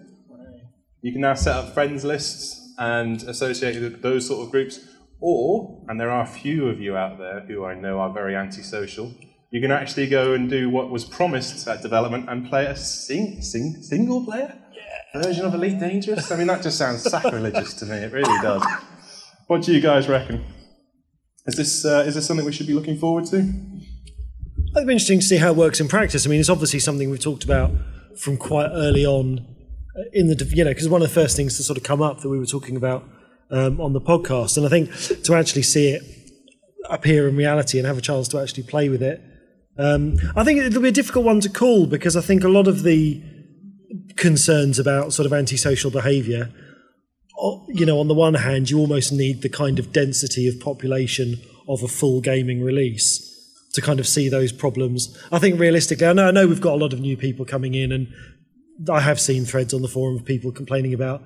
You 1.01 1.13
can 1.13 1.21
now 1.21 1.35
set 1.35 1.57
up 1.57 1.75
friends 1.75 2.05
lists 2.05 2.75
and 2.79 3.23
associate 3.25 3.81
with 3.81 4.03
those 4.03 4.29
sort 4.29 4.47
of 4.47 4.53
groups. 4.53 4.79
Or, 5.21 5.85
and 5.89 6.01
there 6.01 6.11
are 6.11 6.23
a 6.23 6.27
few 6.27 6.69
of 6.69 6.81
you 6.81 6.97
out 6.97 7.19
there 7.19 7.41
who 7.41 7.65
I 7.65 7.75
know 7.75 7.99
are 7.99 8.13
very 8.13 8.37
antisocial, 8.37 9.13
you 9.51 9.61
can 9.61 9.71
actually 9.71 10.09
go 10.09 10.33
and 10.33 10.49
do 10.49 10.71
what 10.71 10.91
was 10.91 11.05
promised 11.05 11.69
at 11.69 11.83
development 11.83 12.29
and 12.29 12.49
play 12.49 12.67
a 12.67 12.77
sing, 12.77 13.43
sing, 13.43 13.83
single 13.83 14.25
player 14.25 14.57
version 15.15 15.45
of 15.45 15.53
Elite 15.55 15.79
Dangerous. 15.79 16.31
I 16.31 16.37
mean, 16.37 16.47
that 16.47 16.63
just 16.63 16.79
sounds 16.79 17.03
sacrilegious 17.03 17.75
to 17.75 17.87
me. 17.87 17.97
It 17.97 18.13
really 18.13 18.41
does. 18.41 18.65
What 19.49 19.63
do 19.63 19.75
you 19.75 19.81
guys 19.81 20.09
reckon? 20.09 20.43
Is 21.47 21.57
this 21.57 21.85
uh, 21.85 22.05
is 22.07 22.15
this 22.15 22.27
something 22.27 22.47
we 22.47 22.53
should 22.53 22.67
be 22.67 22.75
looking 22.75 22.97
forward 22.97 23.25
to? 23.27 23.39
It'll 23.39 24.87
be 24.87 24.93
interesting 24.93 25.21
to 25.21 25.27
see 25.27 25.37
how 25.37 25.51
it 25.51 25.57
works 25.57 25.81
in 25.81 25.89
practice. 25.89 26.27
I 26.27 26.31
mean, 26.31 26.41
it's 26.41 26.49
obviously 26.49 26.79
something 26.79 27.11
we've 27.11 27.21
talked 27.21 27.45
about 27.45 27.73
from 28.17 28.37
quite 28.37 28.71
early 28.73 29.05
on 29.05 29.47
in 30.13 30.29
the, 30.29 30.51
you 30.55 30.65
know, 30.65 30.71
because 30.71 30.89
one 30.89 31.03
of 31.03 31.09
the 31.09 31.15
first 31.15 31.37
things 31.37 31.57
to 31.57 31.63
sort 31.63 31.77
of 31.77 31.85
come 31.85 32.01
up 32.01 32.21
that 32.21 32.29
we 32.29 32.39
were 32.39 32.47
talking 32.47 32.77
about 32.77 33.05
um, 33.51 33.81
on 33.81 33.93
the 33.93 34.01
podcast. 34.01 34.57
And 34.57 34.65
I 34.65 34.69
think 34.69 35.25
to 35.25 35.35
actually 35.35 35.63
see 35.63 35.91
it 35.91 36.03
appear 36.89 37.29
in 37.29 37.37
reality 37.37 37.79
and 37.79 37.87
have 37.87 37.99
a 37.99 38.03
chance 38.03 38.29
to 38.29 38.41
actually 38.41 38.63
play 38.63 38.89
with 38.89 39.03
it, 39.03 39.21
um, 39.79 40.17
I 40.37 40.45
think 40.45 40.61
it'll 40.61 40.83
be 40.83 40.89
a 40.89 40.93
difficult 40.93 41.25
one 41.25 41.41
to 41.41 41.49
call 41.49 41.87
because 41.87 42.17
I 42.17 42.21
think 42.21 42.45
a 42.45 42.49
lot 42.49 42.69
of 42.69 42.83
the 42.83 43.23
concerns 44.17 44.79
about 44.79 45.13
sort 45.13 45.27
of 45.27 45.33
antisocial 45.33 45.91
behaviour 45.91 46.51
you 47.69 47.85
know, 47.87 47.99
on 47.99 48.09
the 48.09 48.15
one 48.15 48.35
hand, 48.35 48.71
you 48.71 48.79
almost 48.79 49.13
need 49.13 49.43
the 49.43 49.49
kind 49.49 49.79
of 49.79 49.93
density 49.93 50.49
of 50.49 50.61
population 50.61 51.41
of 51.69 51.83
a 51.83 51.89
full 51.89 52.21
gaming 52.21 52.63
release 52.63 53.29
to 53.75 53.81
kind 53.81 53.99
of 54.01 54.07
see 54.07 54.29
those 54.29 54.53
problems. 54.53 55.17
I 55.33 55.39
think 55.39 55.59
realistically, 55.59 56.07
I 56.07 56.13
know, 56.13 56.29
I 56.29 56.31
know 56.31 56.47
we've 56.47 56.61
got 56.61 56.75
a 56.75 56.83
lot 56.85 56.93
of 56.93 57.01
new 57.01 57.17
people 57.17 57.45
coming 57.45 57.75
in, 57.75 57.91
and 57.93 58.09
I 58.91 59.01
have 59.01 59.19
seen 59.21 59.45
threads 59.45 59.73
on 59.75 59.83
the 59.83 59.89
forum 59.89 60.17
of 60.17 60.25
people 60.25 60.53
complaining 60.53 60.93
about 60.95 61.23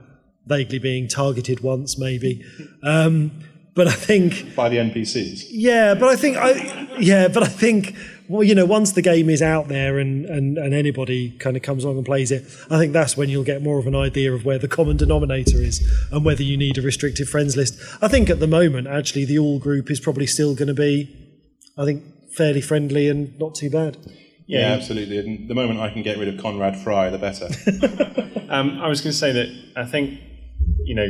vaguely 0.46 0.78
being 0.78 1.08
targeted 1.08 1.60
once, 1.60 1.98
maybe. 1.98 2.44
Um, 2.82 3.32
but 3.74 3.88
I 3.88 3.92
think 3.92 4.54
By 4.54 4.68
the 4.70 4.76
NPCs. 4.76 5.46
yeah, 5.50 5.94
but 5.94 6.08
I 6.08 6.16
think 6.16 6.36
I 6.38 6.50
yeah, 6.98 7.28
but 7.28 7.42
I 7.42 7.48
think 7.48 7.94
well, 8.28 8.42
you 8.42 8.54
know, 8.54 8.66
once 8.66 8.92
the 8.92 9.02
game 9.02 9.30
is 9.30 9.42
out 9.42 9.68
there 9.68 9.98
and, 9.98 10.24
and, 10.26 10.58
and 10.58 10.74
anybody 10.74 11.30
kind 11.38 11.56
of 11.56 11.62
comes 11.62 11.84
along 11.84 11.98
and 11.98 12.06
plays 12.06 12.30
it, 12.30 12.42
I 12.70 12.78
think 12.78 12.92
that's 12.92 13.16
when 13.16 13.28
you'll 13.28 13.44
get 13.44 13.62
more 13.62 13.78
of 13.78 13.86
an 13.86 13.94
idea 13.94 14.32
of 14.32 14.44
where 14.44 14.58
the 14.58 14.68
common 14.68 14.96
denominator 14.96 15.58
is 15.58 15.80
and 16.10 16.24
whether 16.24 16.42
you 16.42 16.56
need 16.56 16.78
a 16.78 16.82
restricted 16.82 17.28
friends 17.28 17.56
list. 17.56 17.78
I 18.02 18.08
think 18.08 18.28
at 18.30 18.40
the 18.40 18.46
moment, 18.46 18.88
actually, 18.88 19.24
the 19.24 19.38
all 19.38 19.58
group 19.58 19.90
is 19.90 20.00
probably 20.00 20.26
still 20.26 20.54
going 20.54 20.68
to 20.68 20.74
be, 20.74 21.14
I 21.78 21.84
think, 21.84 22.02
fairly 22.32 22.60
friendly 22.60 23.08
and 23.08 23.38
not 23.38 23.54
too 23.54 23.70
bad. 23.70 23.96
Yeah, 24.46 24.72
absolutely. 24.72 25.18
And 25.18 25.48
the 25.48 25.54
moment 25.54 25.80
I 25.80 25.90
can 25.90 26.02
get 26.02 26.18
rid 26.18 26.28
of 26.28 26.40
Conrad 26.40 26.76
Fry, 26.78 27.10
the 27.10 27.18
better. 27.18 27.48
Um, 28.48 28.80
I 28.80 28.86
was 28.86 29.00
going 29.00 29.10
to 29.10 29.18
say 29.18 29.32
that 29.32 29.48
I 29.74 29.84
think, 29.84 30.20
you 30.84 30.94
know, 30.94 31.08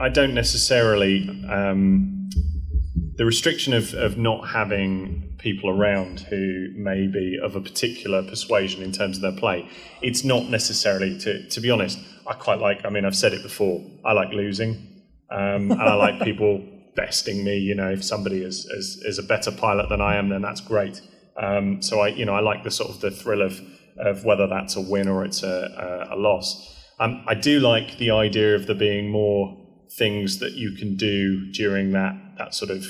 I 0.00 0.08
don't 0.08 0.34
necessarily. 0.34 1.28
Um, 1.48 2.16
the 3.16 3.24
restriction 3.24 3.72
of, 3.72 3.94
of 3.94 4.16
not 4.16 4.48
having 4.48 5.25
people 5.38 5.70
around 5.70 6.20
who 6.20 6.68
may 6.74 7.06
be 7.06 7.38
of 7.42 7.56
a 7.56 7.60
particular 7.60 8.22
persuasion 8.22 8.82
in 8.82 8.92
terms 8.92 9.16
of 9.16 9.22
their 9.22 9.38
play, 9.38 9.68
it's 10.02 10.24
not 10.24 10.48
necessarily, 10.48 11.18
to, 11.18 11.48
to 11.48 11.60
be 11.60 11.70
honest, 11.70 11.98
I 12.26 12.34
quite 12.34 12.58
like, 12.58 12.84
I 12.84 12.90
mean, 12.90 13.04
I've 13.04 13.16
said 13.16 13.32
it 13.32 13.42
before, 13.42 13.82
I 14.04 14.12
like 14.12 14.30
losing. 14.30 15.02
Um, 15.30 15.72
and 15.72 15.82
I 15.82 15.94
like 15.94 16.20
people 16.24 16.64
besting 16.94 17.44
me. 17.44 17.58
You 17.58 17.74
know, 17.74 17.90
if 17.90 18.04
somebody 18.04 18.42
is, 18.42 18.64
is, 18.66 19.02
is 19.04 19.18
a 19.18 19.22
better 19.22 19.52
pilot 19.52 19.88
than 19.88 20.00
I 20.00 20.16
am, 20.16 20.28
then 20.28 20.42
that's 20.42 20.60
great. 20.60 21.00
Um, 21.36 21.82
so 21.82 22.00
I, 22.00 22.08
you 22.08 22.24
know, 22.24 22.34
I 22.34 22.40
like 22.40 22.64
the 22.64 22.70
sort 22.70 22.90
of 22.90 23.00
the 23.00 23.10
thrill 23.10 23.42
of, 23.42 23.60
of 23.98 24.24
whether 24.24 24.46
that's 24.46 24.76
a 24.76 24.80
win 24.80 25.08
or 25.08 25.24
it's 25.24 25.42
a, 25.42 26.08
a, 26.10 26.14
a 26.14 26.16
loss. 26.16 26.74
Um, 26.98 27.24
I 27.28 27.34
do 27.34 27.60
like 27.60 27.98
the 27.98 28.10
idea 28.10 28.54
of 28.54 28.66
there 28.66 28.76
being 28.76 29.10
more 29.10 29.56
things 29.90 30.38
that 30.38 30.52
you 30.52 30.72
can 30.72 30.96
do 30.96 31.50
during 31.52 31.92
that 31.92 32.14
that 32.38 32.54
sort 32.54 32.70
of 32.70 32.86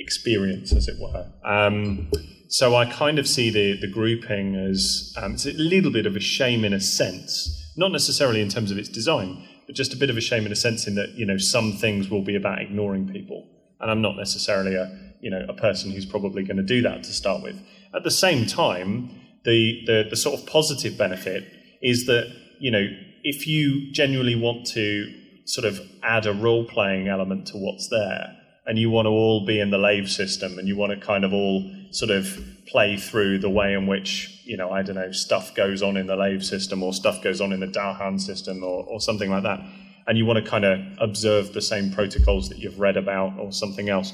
experience, 0.00 0.72
as 0.72 0.88
it 0.88 0.98
were. 0.98 1.26
Um, 1.44 2.10
so 2.48 2.74
I 2.74 2.84
kind 2.84 3.18
of 3.18 3.28
see 3.28 3.50
the 3.50 3.80
the 3.80 3.86
grouping 3.86 4.56
as 4.56 5.14
um, 5.16 5.34
it's 5.34 5.46
a 5.46 5.52
little 5.52 5.92
bit 5.92 6.06
of 6.06 6.16
a 6.16 6.20
shame 6.20 6.64
in 6.64 6.72
a 6.72 6.80
sense, 6.80 7.72
not 7.76 7.92
necessarily 7.92 8.40
in 8.40 8.48
terms 8.48 8.72
of 8.72 8.78
its 8.78 8.88
design, 8.88 9.46
but 9.66 9.76
just 9.76 9.94
a 9.94 9.96
bit 9.96 10.10
of 10.10 10.16
a 10.16 10.20
shame 10.20 10.46
in 10.46 10.52
a 10.52 10.56
sense 10.56 10.88
in 10.88 10.96
that 10.96 11.10
you 11.10 11.24
know 11.24 11.38
some 11.38 11.72
things 11.72 12.10
will 12.10 12.24
be 12.24 12.34
about 12.34 12.60
ignoring 12.60 13.08
people, 13.08 13.46
and 13.78 13.90
I'm 13.90 14.02
not 14.02 14.16
necessarily 14.16 14.74
a 14.74 15.12
you 15.20 15.30
know 15.30 15.46
a 15.48 15.54
person 15.54 15.92
who's 15.92 16.06
probably 16.06 16.42
going 16.42 16.56
to 16.56 16.64
do 16.64 16.82
that 16.82 17.04
to 17.04 17.12
start 17.12 17.42
with. 17.42 17.56
At 17.94 18.02
the 18.02 18.10
same 18.10 18.46
time, 18.46 19.10
the 19.44 19.82
the, 19.86 20.06
the 20.10 20.16
sort 20.16 20.40
of 20.40 20.46
positive 20.46 20.98
benefit 20.98 21.44
is 21.82 22.06
that 22.06 22.26
you 22.58 22.72
know 22.72 22.84
if 23.22 23.46
you 23.46 23.92
genuinely 23.92 24.34
want 24.34 24.66
to 24.66 25.14
sort 25.44 25.66
of 25.66 25.80
add 26.02 26.26
a 26.26 26.32
role 26.32 26.64
playing 26.64 27.08
element 27.08 27.46
to 27.46 27.56
what's 27.56 27.88
there 27.88 28.39
and 28.70 28.78
you 28.78 28.88
want 28.88 29.06
to 29.06 29.10
all 29.10 29.44
be 29.44 29.58
in 29.58 29.70
the 29.70 29.78
lave 29.78 30.08
system 30.08 30.56
and 30.56 30.68
you 30.68 30.76
want 30.76 30.92
to 30.92 31.04
kind 31.04 31.24
of 31.24 31.32
all 31.32 31.68
sort 31.90 32.12
of 32.12 32.38
play 32.68 32.96
through 32.96 33.36
the 33.36 33.50
way 33.50 33.74
in 33.74 33.88
which 33.88 34.44
you 34.44 34.56
know 34.56 34.70
i 34.70 34.80
don't 34.80 34.94
know 34.94 35.10
stuff 35.10 35.52
goes 35.56 35.82
on 35.82 35.96
in 35.96 36.06
the 36.06 36.14
lave 36.14 36.44
system 36.44 36.80
or 36.80 36.92
stuff 36.92 37.20
goes 37.20 37.40
on 37.40 37.52
in 37.52 37.58
the 37.58 37.66
dahan 37.66 38.20
system 38.20 38.62
or, 38.62 38.84
or 38.84 39.00
something 39.00 39.28
like 39.28 39.42
that 39.42 39.58
and 40.06 40.16
you 40.16 40.24
want 40.24 40.42
to 40.42 40.48
kind 40.48 40.64
of 40.64 40.78
observe 41.00 41.52
the 41.52 41.60
same 41.60 41.92
protocols 41.92 42.48
that 42.48 42.58
you've 42.58 42.78
read 42.78 42.96
about 42.96 43.36
or 43.40 43.50
something 43.50 43.88
else 43.88 44.12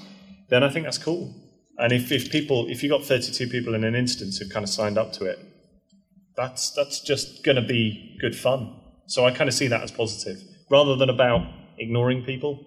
then 0.48 0.64
i 0.64 0.70
think 0.70 0.86
that's 0.86 0.98
cool. 0.98 1.34
And 1.78 1.92
if, 1.92 2.10
if 2.10 2.32
people 2.32 2.66
if 2.70 2.82
you've 2.82 2.90
got 2.90 3.04
32 3.04 3.48
people 3.48 3.74
in 3.74 3.84
an 3.84 3.94
instance 3.94 4.38
who've 4.38 4.50
kind 4.50 4.64
of 4.64 4.70
signed 4.70 4.96
up 4.96 5.12
to 5.14 5.26
it 5.26 5.38
that's 6.34 6.70
that's 6.70 7.00
just 7.00 7.44
going 7.44 7.56
to 7.56 7.66
be 7.76 8.16
good 8.22 8.34
fun. 8.34 8.74
So 9.06 9.26
i 9.26 9.30
kind 9.30 9.48
of 9.48 9.54
see 9.54 9.68
that 9.68 9.82
as 9.82 9.90
positive. 9.90 10.38
Rather 10.70 10.96
than 10.96 11.10
about 11.10 11.42
ignoring 11.78 12.24
people 12.24 12.64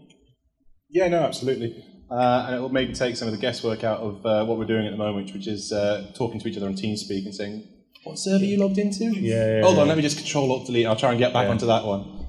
Yeah, 0.89 1.08
no, 1.08 1.21
absolutely. 1.23 1.84
Uh, 2.10 2.45
and 2.47 2.56
it 2.56 2.60
will 2.60 2.69
maybe 2.69 2.93
take 2.93 3.15
some 3.15 3.28
of 3.28 3.34
the 3.34 3.39
guesswork 3.39 3.84
out 3.84 3.99
of 3.99 4.25
uh, 4.25 4.43
what 4.45 4.58
we're 4.58 4.65
doing 4.65 4.88
at 4.88 4.91
the 4.91 4.97
moment, 4.97 5.32
which 5.34 5.47
is 5.47 5.71
uh, 5.71 6.12
talking 6.15 6.39
to 6.39 6.47
each 6.47 6.58
other 6.58 6.65
on 6.65 6.73
TeamSpeak 6.73 7.25
and 7.25 7.36
saying, 7.36 7.67
"What 8.04 8.17
server 8.17 8.43
are 8.43 8.47
you 8.47 8.58
logged 8.58 8.80
into?" 8.80 9.06
Yeah, 9.06 9.58
yeah, 9.58 9.62
Hold 9.62 9.78
on, 9.78 9.86
yeah. 9.86 9.89
let 9.89 9.97
me 9.97 10.02
just 10.02 10.17
Control 10.17 10.52
Alt 10.52 10.65
Delete. 10.65 10.88
I'll 10.88 10.95
try 10.95 11.12
and 11.12 11.19
get 11.19 11.34
back 11.34 11.47
onto 11.47 11.67
that 11.67 11.86
one. 11.86 12.25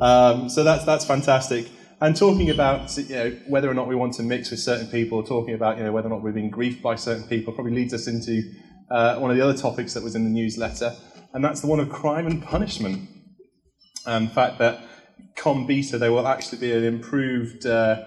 Um, 0.00 0.48
so 0.48 0.64
that's 0.64 0.84
that's 0.84 1.04
fantastic. 1.04 1.68
And 2.00 2.16
talking 2.16 2.50
about 2.50 2.96
you 2.96 3.14
know 3.14 3.30
whether 3.46 3.70
or 3.70 3.74
not 3.74 3.86
we 3.86 3.94
want 3.94 4.14
to 4.14 4.24
mix 4.24 4.50
with 4.50 4.58
certain 4.58 4.88
people, 4.88 5.22
talking 5.22 5.54
about 5.54 5.78
you 5.78 5.84
know 5.84 5.92
whether 5.92 6.08
or 6.08 6.10
not 6.10 6.22
we're 6.22 6.32
being 6.32 6.50
griefed 6.50 6.82
by 6.82 6.96
certain 6.96 7.28
people, 7.28 7.52
probably 7.52 7.74
leads 7.74 7.94
us 7.94 8.08
into 8.08 8.42
uh, 8.90 9.16
one 9.18 9.30
of 9.30 9.36
the 9.36 9.44
other 9.44 9.56
topics 9.56 9.94
that 9.94 10.02
was 10.02 10.16
in 10.16 10.24
the 10.24 10.30
newsletter, 10.30 10.92
and 11.34 11.44
that's 11.44 11.60
the 11.60 11.68
one 11.68 11.78
of 11.78 11.88
crime 11.88 12.26
and 12.26 12.42
punishment. 12.42 13.08
And 14.06 14.28
the 14.28 14.34
fact 14.34 14.58
that 14.58 14.80
com 15.36 15.66
beta 15.66 15.98
there 15.98 16.12
will 16.12 16.26
actually 16.26 16.58
be 16.58 16.72
an 16.72 16.84
improved 16.84 17.66
uh, 17.66 18.04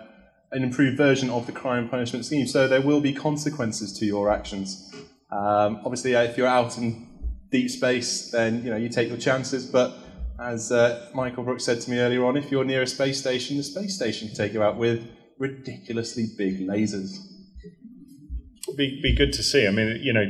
an 0.52 0.64
improved 0.64 0.98
version 0.98 1.30
of 1.30 1.46
the 1.46 1.52
crime 1.52 1.90
punishment 1.90 2.26
scheme. 2.26 2.48
So 2.48 2.68
there 2.68 2.82
will 2.82 3.02
be 3.02 3.14
consequences 3.14 3.92
to 4.00 4.06
your 4.06 4.32
actions. 4.32 4.94
Um, 5.32 5.82
obviously, 5.84 6.16
uh, 6.16 6.24
if 6.24 6.38
you're 6.38 6.48
out 6.48 6.78
in 6.78 7.08
deep 7.52 7.70
space, 7.70 8.30
then 8.32 8.64
you 8.64 8.70
know 8.70 8.78
you 8.78 8.90
take 8.90 9.10
your 9.10 9.18
chances. 9.18 9.66
But 9.66 9.96
as 10.40 10.72
uh, 10.72 11.10
Michael 11.14 11.44
Brooks 11.44 11.66
said 11.66 11.82
to 11.82 11.90
me 11.90 12.00
earlier 12.00 12.24
on, 12.26 12.38
if 12.38 12.52
you're 12.52 12.66
near 12.66 12.84
a 12.84 12.88
space 12.88 13.20
station, 13.20 13.58
the 13.58 13.64
space 13.64 13.96
station 13.96 14.28
can 14.28 14.38
take 14.38 14.54
you 14.54 14.62
out 14.62 14.78
with 14.78 15.08
ridiculously 15.40 16.28
big 16.38 16.68
lasers. 16.68 17.18
Be, 18.78 19.02
be 19.02 19.14
good 19.14 19.34
to 19.34 19.44
see 19.44 19.68
i 19.68 19.72
mean 19.72 20.00
you 20.02 20.14
know 20.14 20.26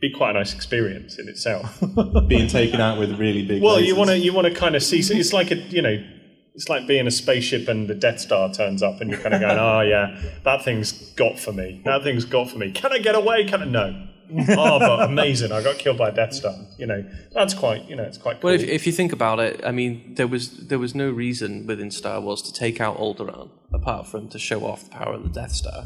be 0.00 0.10
quite 0.10 0.30
a 0.30 0.34
nice 0.34 0.54
experience 0.54 1.18
in 1.18 1.28
itself 1.28 1.82
Being 2.28 2.48
taken 2.48 2.80
out 2.80 2.98
with 2.98 3.18
really 3.18 3.44
big. 3.46 3.62
Well, 3.62 3.76
lasers. 3.78 3.86
you 3.86 3.96
want 3.96 4.10
to 4.10 4.18
you 4.18 4.32
want 4.32 4.46
to 4.46 4.54
kind 4.54 4.76
of 4.76 4.82
see. 4.82 5.02
so 5.02 5.14
It's 5.14 5.32
like 5.32 5.50
a 5.50 5.56
you 5.56 5.82
know, 5.82 6.02
it's 6.54 6.68
like 6.68 6.86
being 6.86 7.06
a 7.06 7.10
spaceship 7.10 7.68
and 7.68 7.88
the 7.88 7.94
Death 7.94 8.20
Star 8.20 8.52
turns 8.52 8.82
up 8.82 9.00
and 9.00 9.10
you're 9.10 9.20
kind 9.20 9.34
of 9.34 9.40
going, 9.40 9.58
oh 9.58 9.80
yeah, 9.88 10.20
that 10.44 10.64
thing's 10.64 10.92
got 11.12 11.38
for 11.38 11.52
me. 11.52 11.82
That 11.84 12.02
thing's 12.02 12.24
got 12.24 12.50
for 12.50 12.58
me. 12.58 12.72
Can 12.72 12.92
I 12.92 12.98
get 12.98 13.14
away? 13.14 13.44
Can 13.44 13.62
I? 13.62 13.64
No. 13.64 14.08
oh, 14.50 14.78
but 14.78 15.02
amazing! 15.02 15.52
I 15.52 15.62
got 15.62 15.78
killed 15.78 15.98
by 15.98 16.08
a 16.08 16.12
Death 16.12 16.34
Star. 16.34 16.54
You 16.78 16.86
know, 16.86 17.04
that's 17.32 17.54
quite 17.54 17.88
you 17.88 17.96
know, 17.96 18.02
it's 18.02 18.18
quite 18.18 18.40
cool. 18.40 18.50
Well, 18.50 18.54
if, 18.60 18.62
if 18.68 18.86
you 18.86 18.92
think 18.92 19.12
about 19.12 19.40
it, 19.40 19.60
I 19.64 19.72
mean, 19.72 20.14
there 20.14 20.26
was 20.26 20.66
there 20.68 20.78
was 20.78 20.94
no 20.94 21.10
reason 21.10 21.66
within 21.66 21.90
Star 21.90 22.20
Wars 22.20 22.42
to 22.42 22.52
take 22.52 22.80
out 22.80 22.98
Alderaan 22.98 23.50
apart 23.72 24.06
from 24.06 24.28
to 24.28 24.38
show 24.38 24.64
off 24.64 24.84
the 24.84 24.90
power 24.90 25.14
of 25.14 25.22
the 25.22 25.28
Death 25.28 25.52
Star. 25.52 25.82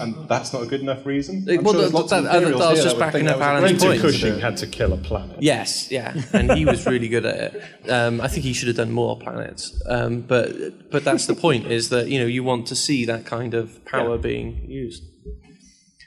and 0.00 0.28
that's 0.28 0.52
not 0.52 0.62
a 0.62 0.66
good 0.66 0.80
enough 0.80 1.04
reason. 1.06 1.46
I'm 1.48 1.62
well, 1.64 1.72
sure 1.72 1.80
there's 1.80 1.92
that- 1.92 1.96
lots 1.98 2.12
of 2.12 2.24
that- 2.24 2.30
I- 2.30 2.38
materials 2.38 2.62
I 2.62 2.70
was 2.70 2.82
just 2.82 2.98
that 2.98 3.04
would 3.06 3.12
think 3.12 3.26
backing 3.26 3.28
up 3.28 3.36
was 3.38 3.46
a 3.46 3.50
Allen's 3.50 3.62
great 3.64 3.72
Peter 3.72 3.86
point. 3.86 4.02
choice 4.02 4.20
to 4.20 4.26
Cushing 4.28 4.40
had 4.40 4.56
to 4.58 4.66
kill 4.66 4.92
a 4.92 4.96
planet. 4.96 5.36
Yes, 5.42 5.90
yeah, 5.90 6.22
and 6.32 6.52
he 6.52 6.64
was 6.64 6.86
really 6.86 7.08
good 7.08 7.26
at 7.26 7.54
it. 7.54 7.90
Um, 7.90 8.20
I 8.20 8.28
think 8.28 8.44
he 8.44 8.52
should 8.52 8.68
have 8.68 8.76
done 8.76 8.92
more 8.92 9.18
planets. 9.18 9.80
Um, 9.86 10.20
but 10.20 10.90
but 10.90 11.04
that's 11.04 11.26
the 11.26 11.34
point: 11.34 11.66
is 11.66 11.88
that 11.88 12.08
you 12.08 12.18
know 12.18 12.26
you 12.26 12.44
want 12.44 12.66
to 12.68 12.76
see 12.76 13.04
that 13.06 13.24
kind 13.26 13.54
of 13.54 13.84
power 13.84 14.18
being 14.18 14.64
used. 14.68 15.02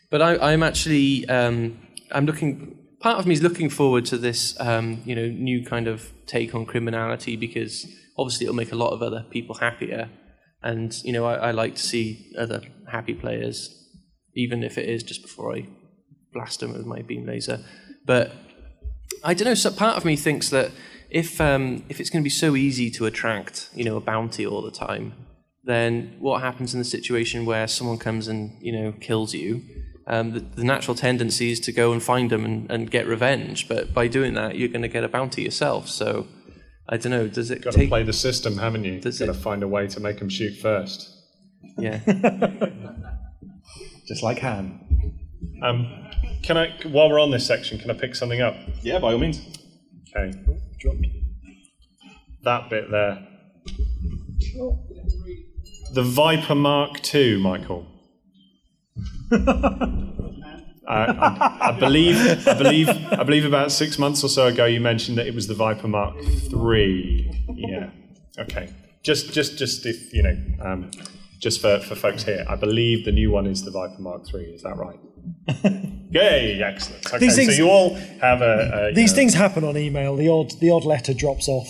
But 0.09 0.21
I, 0.21 0.53
I'm 0.53 0.63
actually 0.63 1.27
um, 1.27 1.79
I'm 2.11 2.25
looking. 2.25 2.77
Part 2.99 3.19
of 3.19 3.27
me 3.27 3.33
is 3.33 3.43
looking 3.43 3.69
forward 3.69 4.05
to 4.07 4.17
this, 4.17 4.59
um, 4.59 5.01
you 5.05 5.15
know, 5.15 5.27
new 5.27 5.63
kind 5.63 5.87
of 5.87 6.11
take 6.25 6.55
on 6.55 6.65
criminality 6.65 7.35
because 7.35 7.85
obviously 8.17 8.45
it'll 8.45 8.55
make 8.55 8.71
a 8.71 8.75
lot 8.75 8.89
of 8.91 9.03
other 9.03 9.25
people 9.29 9.55
happier, 9.55 10.09
and 10.63 10.95
you 11.03 11.13
know 11.13 11.25
I, 11.25 11.35
I 11.35 11.51
like 11.51 11.75
to 11.75 11.81
see 11.81 12.31
other 12.37 12.61
happy 12.91 13.13
players, 13.13 13.87
even 14.35 14.63
if 14.63 14.77
it 14.77 14.89
is 14.89 15.03
just 15.03 15.21
before 15.21 15.55
I 15.55 15.67
blast 16.33 16.61
them 16.61 16.73
with 16.73 16.85
my 16.85 17.01
beam 17.01 17.25
laser. 17.25 17.63
But 18.05 18.31
I 19.23 19.33
don't 19.33 19.45
know. 19.45 19.53
So 19.53 19.71
part 19.71 19.97
of 19.97 20.05
me 20.05 20.15
thinks 20.15 20.49
that 20.49 20.71
if 21.09 21.39
um, 21.39 21.83
if 21.89 21.99
it's 21.99 22.09
going 22.09 22.23
to 22.23 22.25
be 22.25 22.29
so 22.29 22.55
easy 22.55 22.89
to 22.91 23.05
attract, 23.05 23.69
you 23.73 23.83
know, 23.83 23.97
a 23.97 24.01
bounty 24.01 24.45
all 24.45 24.61
the 24.61 24.71
time, 24.71 25.13
then 25.63 26.15
what 26.19 26.41
happens 26.41 26.73
in 26.73 26.79
the 26.79 26.85
situation 26.85 27.45
where 27.45 27.67
someone 27.67 27.97
comes 27.97 28.27
and 28.27 28.57
you 28.61 28.71
know 28.71 28.93
kills 28.93 29.33
you? 29.33 29.61
Um, 30.09 30.31
the, 30.31 30.39
the 30.39 30.63
natural 30.63 30.95
tendency 30.95 31.51
is 31.51 31.59
to 31.61 31.71
go 31.73 31.91
and 31.91 32.01
find 32.01 32.29
them 32.29 32.45
and, 32.45 32.71
and 32.71 32.89
get 32.89 33.05
revenge. 33.07 33.67
But 33.67 33.93
by 33.93 34.07
doing 34.07 34.33
that, 34.35 34.55
you're 34.55 34.69
going 34.69 34.81
to 34.83 34.87
get 34.87 35.03
a 35.03 35.09
bounty 35.09 35.43
yourself. 35.43 35.89
So 35.89 36.27
I 36.89 36.95
don't 36.97 37.11
know. 37.11 37.27
Does 37.27 37.51
it 37.51 37.61
Got 37.61 37.73
to 37.73 37.79
take? 37.79 37.89
play 37.89 38.03
the 38.03 38.13
system, 38.13 38.57
haven't 38.57 38.85
you? 38.85 39.01
Does 39.01 39.19
Got 39.19 39.25
to 39.27 39.33
find 39.33 39.63
a 39.63 39.67
way 39.67 39.87
to 39.87 39.99
make 39.99 40.19
them 40.19 40.29
shoot 40.29 40.55
first. 40.57 41.13
Yeah. 41.77 41.99
Just 44.07 44.23
like 44.23 44.39
Han. 44.39 44.79
Um, 45.61 46.07
can 46.43 46.55
I, 46.57 46.73
while 46.85 47.09
we're 47.09 47.19
on 47.19 47.31
this 47.31 47.45
section, 47.45 47.77
can 47.77 47.91
I 47.91 47.93
pick 47.93 48.15
something 48.15 48.39
up? 48.41 48.55
Yeah, 48.81 48.99
by 48.99 49.11
all 49.11 49.19
means. 49.19 49.41
Okay. 50.15 50.31
That 52.43 52.69
bit 52.69 52.89
there. 52.89 53.27
The 55.93 56.03
Viper 56.03 56.55
Mark 56.55 57.13
II, 57.13 57.41
Michael. 57.41 57.85
I, 60.89 61.05
I, 61.05 61.57
I 61.69 61.79
believe, 61.79 62.47
I 62.47 62.53
believe, 62.53 62.89
I 62.89 63.23
believe 63.23 63.45
about 63.45 63.71
six 63.71 63.99
months 63.99 64.23
or 64.23 64.29
so 64.29 64.47
ago, 64.47 64.65
you 64.65 64.79
mentioned 64.79 65.17
that 65.17 65.27
it 65.27 65.35
was 65.35 65.47
the 65.47 65.53
Viper 65.53 65.87
Mark 65.87 66.15
Three. 66.49 67.29
Yeah. 67.53 67.89
Okay. 68.39 68.69
Just, 69.03 69.33
just, 69.33 69.57
just 69.57 69.85
if 69.85 70.13
you 70.13 70.23
know, 70.23 70.37
um, 70.61 70.91
just 71.39 71.61
for, 71.61 71.79
for 71.79 71.95
folks 71.95 72.23
here, 72.23 72.45
I 72.47 72.55
believe 72.55 73.05
the 73.05 73.11
new 73.11 73.31
one 73.31 73.47
is 73.47 73.63
the 73.63 73.71
Viper 73.71 74.01
Mark 74.01 74.25
Three. 74.27 74.45
Is 74.45 74.61
that 74.63 74.77
right? 74.77 74.99
Yay! 76.11 76.61
Excellent. 76.63 77.05
Okay. 77.05 77.17
These 77.17 77.35
things- 77.35 77.57
so 77.57 77.63
you 77.63 77.69
all 77.69 77.95
have 78.21 78.41
a. 78.41 78.89
a 78.89 78.93
These 78.93 79.11
know, 79.11 79.15
things 79.17 79.33
happen 79.33 79.63
on 79.65 79.75
email. 79.77 80.15
The 80.15 80.29
odd 80.29 80.51
the 80.61 80.69
odd 80.71 80.85
letter 80.85 81.13
drops 81.13 81.49
off. 81.49 81.67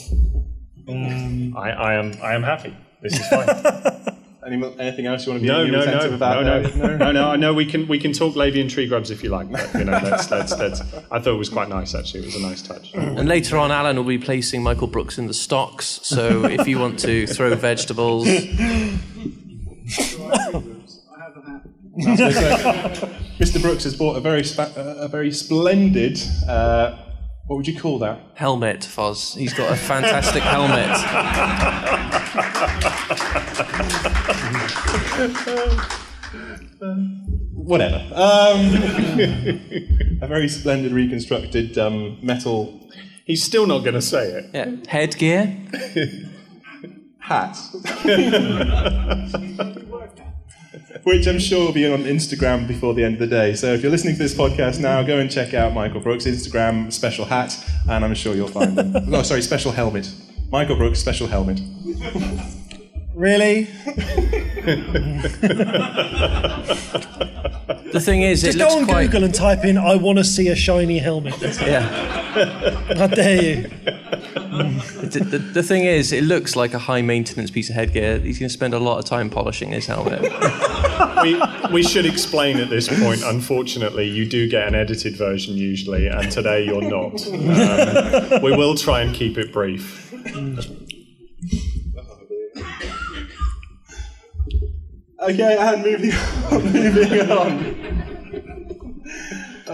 Um, 0.87 1.57
I, 1.57 1.71
I 1.71 1.93
am 1.95 2.13
I 2.21 2.33
am 2.35 2.43
happy. 2.43 2.75
This 3.01 3.19
is 3.19 3.27
fine. 3.27 3.47
Any, 4.47 4.63
anything 4.79 5.05
else 5.07 5.25
you 5.25 5.33
want 5.33 5.43
to 5.43 5.47
be 5.47 5.47
no, 5.51 5.65
no, 5.65 5.71
no, 5.71 5.79
retentive 5.79 6.11
no, 6.11 6.15
about? 6.15 6.45
no, 6.45 6.63
there? 6.63 6.97
no, 6.97 7.11
no, 7.11 7.35
no. 7.35 7.53
We 7.53 7.65
can 7.65 7.85
we 7.87 7.99
can 7.99 8.13
talk 8.13 8.35
Lavian 8.35 8.69
tree 8.69 8.87
grubs 8.87 9.11
if 9.11 9.21
you 9.21 9.29
like. 9.29 9.51
But, 9.51 9.73
you 9.73 9.83
know, 9.83 9.99
that's, 9.99 10.27
that's, 10.27 10.55
that's, 10.55 10.79
I 11.11 11.19
thought 11.19 11.33
it 11.33 11.37
was 11.37 11.49
quite 11.49 11.67
nice. 11.67 11.93
Actually, 11.93 12.21
it 12.21 12.25
was 12.27 12.35
a 12.35 12.41
nice 12.41 12.61
touch. 12.61 12.93
And 12.93 13.27
later 13.27 13.57
on, 13.57 13.71
Allen 13.71 13.97
will 13.97 14.05
be 14.05 14.17
placing 14.17 14.63
Michael 14.63 14.87
Brooks 14.87 15.17
in 15.17 15.27
the 15.27 15.33
stocks. 15.33 15.99
So 16.03 16.45
if 16.45 16.65
you 16.65 16.79
want 16.79 16.97
to 16.99 17.27
throw 17.27 17.53
vegetables, 17.55 18.25
Mr. 23.37 23.61
Brooks 23.61 23.83
has 23.83 23.97
bought 23.97 24.15
a 24.15 24.21
very 24.21 24.45
spa- 24.45 24.71
uh, 24.77 24.95
a 24.99 25.07
very 25.09 25.31
splendid. 25.31 26.21
Uh, 26.47 26.97
what 27.47 27.57
would 27.57 27.67
you 27.67 27.79
call 27.79 27.99
that? 27.99 28.19
helmet, 28.35 28.81
Foz. 28.81 29.35
He's 29.35 29.53
got 29.53 29.71
a 29.71 29.75
fantastic 29.75 30.43
helmet. 30.43 30.97
Whatever. 37.53 37.97
Um, 38.13 38.73
a 40.21 40.27
very 40.27 40.47
splendid 40.47 40.91
reconstructed 40.91 41.77
um, 41.77 42.17
metal 42.21 42.87
He's 43.27 43.43
still 43.43 43.67
not 43.67 43.79
going 43.79 43.93
to 43.93 44.01
say 44.01 44.31
it. 44.31 44.51
Yeah, 44.53 44.77
headgear. 44.87 45.47
hat. 47.19 47.57
Which 51.03 51.27
I'm 51.27 51.39
sure 51.39 51.65
will 51.65 51.73
be 51.73 51.91
on 51.91 52.03
Instagram 52.03 52.67
before 52.67 52.93
the 52.93 53.03
end 53.03 53.15
of 53.15 53.19
the 53.19 53.27
day. 53.27 53.53
So 53.55 53.73
if 53.73 53.81
you're 53.81 53.91
listening 53.91 54.15
to 54.15 54.19
this 54.19 54.33
podcast 54.33 54.79
now, 54.79 55.01
go 55.03 55.19
and 55.19 55.31
check 55.31 55.53
out 55.53 55.73
Michael 55.73 56.01
Brooks' 56.01 56.25
Instagram 56.25 56.91
special 56.91 57.25
hat, 57.25 57.57
and 57.89 58.03
I'm 58.03 58.15
sure 58.15 58.35
you'll 58.35 58.47
find 58.47 58.77
them. 58.77 58.91
no, 59.09 59.19
oh, 59.19 59.23
sorry, 59.23 59.41
special 59.41 59.71
helmet. 59.71 60.11
Michael 60.51 60.75
Brooks 60.75 60.99
special 60.99 61.27
helmet. 61.27 61.59
really? 63.15 63.67
The 67.93 68.01
thing 68.01 68.21
is, 68.21 68.41
Just 68.41 68.55
it 68.55 68.59
go 68.59 68.67
on 68.79 68.85
quite. 68.85 69.05
Google 69.05 69.23
and 69.23 69.33
type 69.33 69.63
in 69.63 69.77
"I 69.77 69.95
want 69.95 70.17
to 70.17 70.23
see 70.23 70.49
a 70.49 70.55
shiny 70.55 70.99
helmet." 70.99 71.35
Yeah. 71.41 71.81
How 72.95 73.07
dare 73.07 73.41
you? 73.41 73.61
the, 73.61 75.27
the, 75.29 75.37
the 75.37 75.63
thing 75.63 75.85
is, 75.85 76.11
it 76.11 76.23
looks 76.23 76.55
like 76.55 76.73
a 76.73 76.79
high 76.79 77.01
maintenance 77.01 77.51
piece 77.51 77.69
of 77.69 77.75
headgear. 77.75 78.19
He's 78.19 78.39
going 78.39 78.49
to 78.49 78.53
spend 78.53 78.73
a 78.73 78.79
lot 78.79 78.99
of 78.99 79.05
time 79.05 79.29
polishing 79.29 79.71
his 79.71 79.85
helmet. 79.85 80.21
we, 81.21 81.41
we 81.71 81.83
should 81.83 82.05
explain 82.05 82.57
at 82.57 82.69
this 82.69 82.87
point, 82.87 83.21
unfortunately, 83.23 84.07
you 84.07 84.27
do 84.27 84.49
get 84.49 84.67
an 84.67 84.75
edited 84.75 85.15
version 85.15 85.55
usually, 85.55 86.07
and 86.07 86.31
today 86.31 86.65
you're 86.65 86.81
not. 86.81 87.25
Um, 87.47 88.41
we 88.41 88.55
will 88.55 88.75
try 88.75 89.01
and 89.01 89.15
keep 89.15 89.37
it 89.37 89.51
brief. 89.51 90.13
Okay, 95.19 95.57
and 95.59 95.83
moving 95.83 96.11
on. 96.11 96.63
moving 96.73 97.31
on. 97.31 97.76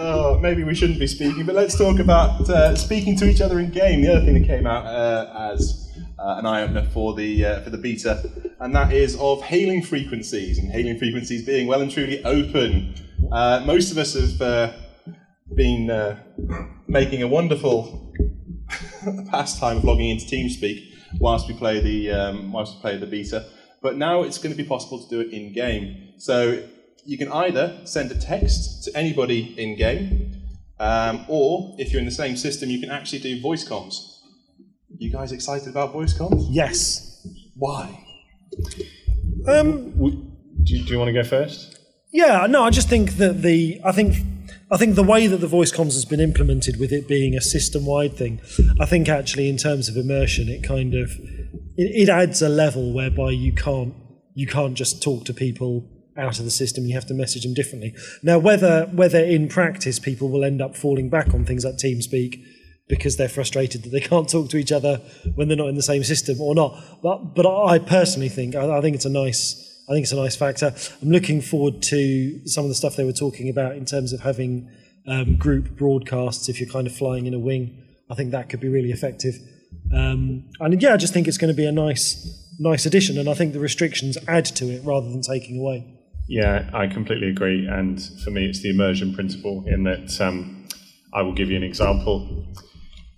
Oh, 0.06 0.38
maybe 0.38 0.64
we 0.64 0.74
shouldn't 0.74 0.98
be 0.98 1.06
speaking, 1.06 1.46
but 1.46 1.54
let's 1.54 1.78
talk 1.78 1.98
about 1.98 2.50
uh, 2.50 2.76
speaking 2.76 3.16
to 3.16 3.24
each 3.26 3.40
other 3.40 3.58
in 3.58 3.70
game. 3.70 4.02
The 4.02 4.14
other 4.14 4.26
thing 4.26 4.34
that 4.34 4.46
came 4.46 4.66
out 4.66 4.84
uh, 4.84 5.50
as 5.54 5.90
uh, 6.18 6.36
an 6.36 6.44
eye 6.44 6.60
opener 6.60 6.84
for 6.84 7.14
the 7.14 7.42
uh, 7.42 7.60
for 7.62 7.70
the 7.70 7.78
beta, 7.78 8.22
and 8.60 8.76
that 8.76 8.92
is 8.92 9.16
of 9.18 9.40
hailing 9.40 9.82
frequencies 9.82 10.58
and 10.58 10.70
hailing 10.70 10.98
frequencies 10.98 11.46
being 11.46 11.66
well 11.66 11.80
and 11.80 11.90
truly 11.90 12.22
open. 12.22 12.94
Uh, 13.32 13.62
most 13.64 13.92
of 13.92 13.96
us 13.96 14.12
have 14.12 14.42
uh, 14.42 14.72
been 15.54 16.18
making 16.86 17.22
a 17.22 17.26
wonderful 17.26 18.12
pastime 19.30 19.78
of 19.78 19.84
logging 19.84 20.10
into 20.10 20.26
TeamSpeak 20.26 20.86
whilst 21.18 21.48
we 21.48 21.54
play 21.54 21.80
the 21.80 22.10
um, 22.10 22.52
whilst 22.52 22.74
we 22.74 22.80
play 22.82 22.98
the 22.98 23.06
beta. 23.06 23.46
But 23.80 23.96
now 23.96 24.22
it's 24.22 24.36
going 24.36 24.54
to 24.54 24.62
be 24.62 24.68
possible 24.68 25.02
to 25.02 25.08
do 25.08 25.20
it 25.20 25.32
in 25.32 25.54
game. 25.54 26.12
So 26.18 26.62
you 27.04 27.18
can 27.18 27.30
either 27.30 27.80
send 27.84 28.10
a 28.10 28.14
text 28.14 28.84
to 28.84 28.96
anybody 28.96 29.54
in 29.58 29.76
game, 29.76 30.42
um, 30.78 31.24
or 31.28 31.74
if 31.78 31.92
you're 31.92 32.00
in 32.00 32.06
the 32.06 32.10
same 32.10 32.36
system, 32.36 32.70
you 32.70 32.80
can 32.80 32.90
actually 32.90 33.20
do 33.20 33.40
voice 33.40 33.66
comms. 33.68 34.20
You 34.96 35.10
guys 35.10 35.32
excited 35.32 35.68
about 35.68 35.92
voice 35.92 36.16
comms? 36.16 36.46
Yes. 36.50 37.26
Why? 37.56 38.00
Um, 39.46 39.90
do, 40.62 40.74
you, 40.74 40.84
do 40.84 40.92
you 40.92 40.98
want 40.98 41.08
to 41.08 41.12
go 41.12 41.24
first? 41.24 41.78
Yeah, 42.12 42.46
no, 42.46 42.62
I 42.62 42.70
just 42.70 42.88
think 42.88 43.12
that 43.16 43.42
the 43.42 43.80
I 43.84 43.92
think 43.92 44.16
I 44.70 44.76
think 44.76 44.94
the 44.94 45.02
way 45.02 45.26
that 45.26 45.38
the 45.38 45.46
voice 45.46 45.72
comms 45.72 45.94
has 45.94 46.04
been 46.04 46.20
implemented 46.20 46.78
with 46.78 46.92
it 46.92 47.08
being 47.08 47.34
a 47.34 47.40
system 47.40 47.86
wide 47.86 48.16
thing, 48.16 48.40
I 48.80 48.86
think 48.86 49.08
actually 49.08 49.48
in 49.48 49.56
terms 49.56 49.88
of 49.88 49.96
immersion, 49.96 50.48
it 50.48 50.62
kind 50.62 50.94
of 50.94 51.10
it, 51.76 52.02
it 52.02 52.08
adds 52.08 52.40
a 52.40 52.48
level 52.48 52.92
whereby 52.92 53.30
you 53.30 53.52
can't 53.52 53.94
you 54.34 54.46
can't 54.46 54.74
just 54.74 55.02
talk 55.02 55.24
to 55.24 55.34
people 55.34 55.88
out 56.16 56.38
of 56.38 56.44
the 56.44 56.50
system. 56.50 56.84
You 56.84 56.94
have 56.94 57.06
to 57.06 57.14
message 57.14 57.42
them 57.42 57.54
differently. 57.54 57.94
Now, 58.22 58.38
whether 58.38 58.86
whether 58.86 59.18
in 59.18 59.48
practice 59.48 59.98
people 59.98 60.28
will 60.28 60.44
end 60.44 60.60
up 60.62 60.76
falling 60.76 61.08
back 61.08 61.34
on 61.34 61.44
things 61.44 61.64
like 61.64 61.76
TeamSpeak 61.76 62.42
because 62.88 63.16
they're 63.16 63.28
frustrated 63.28 63.82
that 63.82 63.90
they 63.90 64.00
can't 64.00 64.28
talk 64.28 64.50
to 64.50 64.56
each 64.56 64.72
other 64.72 65.00
when 65.34 65.48
they're 65.48 65.56
not 65.56 65.68
in 65.68 65.74
the 65.74 65.82
same 65.82 66.04
system 66.04 66.40
or 66.40 66.54
not, 66.54 66.80
but 67.02 67.34
but 67.34 67.46
I 67.46 67.78
personally 67.78 68.28
think 68.28 68.54
I, 68.54 68.78
I 68.78 68.80
think 68.80 68.96
it's 68.96 69.06
a 69.06 69.10
nice. 69.10 69.60
I 69.86 69.92
think 69.92 70.04
it's 70.04 70.12
a 70.12 70.16
nice 70.16 70.34
factor. 70.34 70.74
I'm 71.02 71.10
looking 71.10 71.42
forward 71.42 71.82
to 71.82 72.40
some 72.46 72.64
of 72.64 72.70
the 72.70 72.74
stuff 72.74 72.96
they 72.96 73.04
were 73.04 73.12
talking 73.12 73.50
about 73.50 73.76
in 73.76 73.84
terms 73.84 74.14
of 74.14 74.20
having 74.20 74.70
um, 75.06 75.36
group 75.36 75.76
broadcasts 75.76 76.48
if 76.48 76.58
you're 76.58 76.70
kind 76.70 76.86
of 76.86 76.96
flying 76.96 77.26
in 77.26 77.34
a 77.34 77.38
wing. 77.38 77.82
I 78.10 78.14
think 78.14 78.30
that 78.30 78.48
could 78.48 78.60
be 78.60 78.68
really 78.68 78.92
effective. 78.92 79.34
Um, 79.94 80.48
and 80.60 80.80
yeah, 80.80 80.94
I 80.94 80.96
just 80.96 81.12
think 81.12 81.28
it's 81.28 81.36
going 81.36 81.52
to 81.52 81.56
be 81.56 81.66
a 81.66 81.72
nice, 81.72 82.50
nice 82.58 82.86
addition, 82.86 83.18
and 83.18 83.28
I 83.28 83.34
think 83.34 83.52
the 83.52 83.60
restrictions 83.60 84.16
add 84.26 84.46
to 84.46 84.66
it 84.70 84.82
rather 84.84 85.10
than 85.10 85.20
taking 85.20 85.58
away. 85.58 85.93
Yeah, 86.26 86.70
I 86.72 86.86
completely 86.86 87.28
agree. 87.28 87.66
And 87.66 88.02
for 88.22 88.30
me, 88.30 88.46
it's 88.46 88.60
the 88.60 88.70
immersion 88.70 89.14
principle 89.14 89.64
in 89.66 89.84
that 89.84 90.20
um, 90.20 90.66
I 91.12 91.22
will 91.22 91.34
give 91.34 91.50
you 91.50 91.56
an 91.56 91.62
example. 91.62 92.46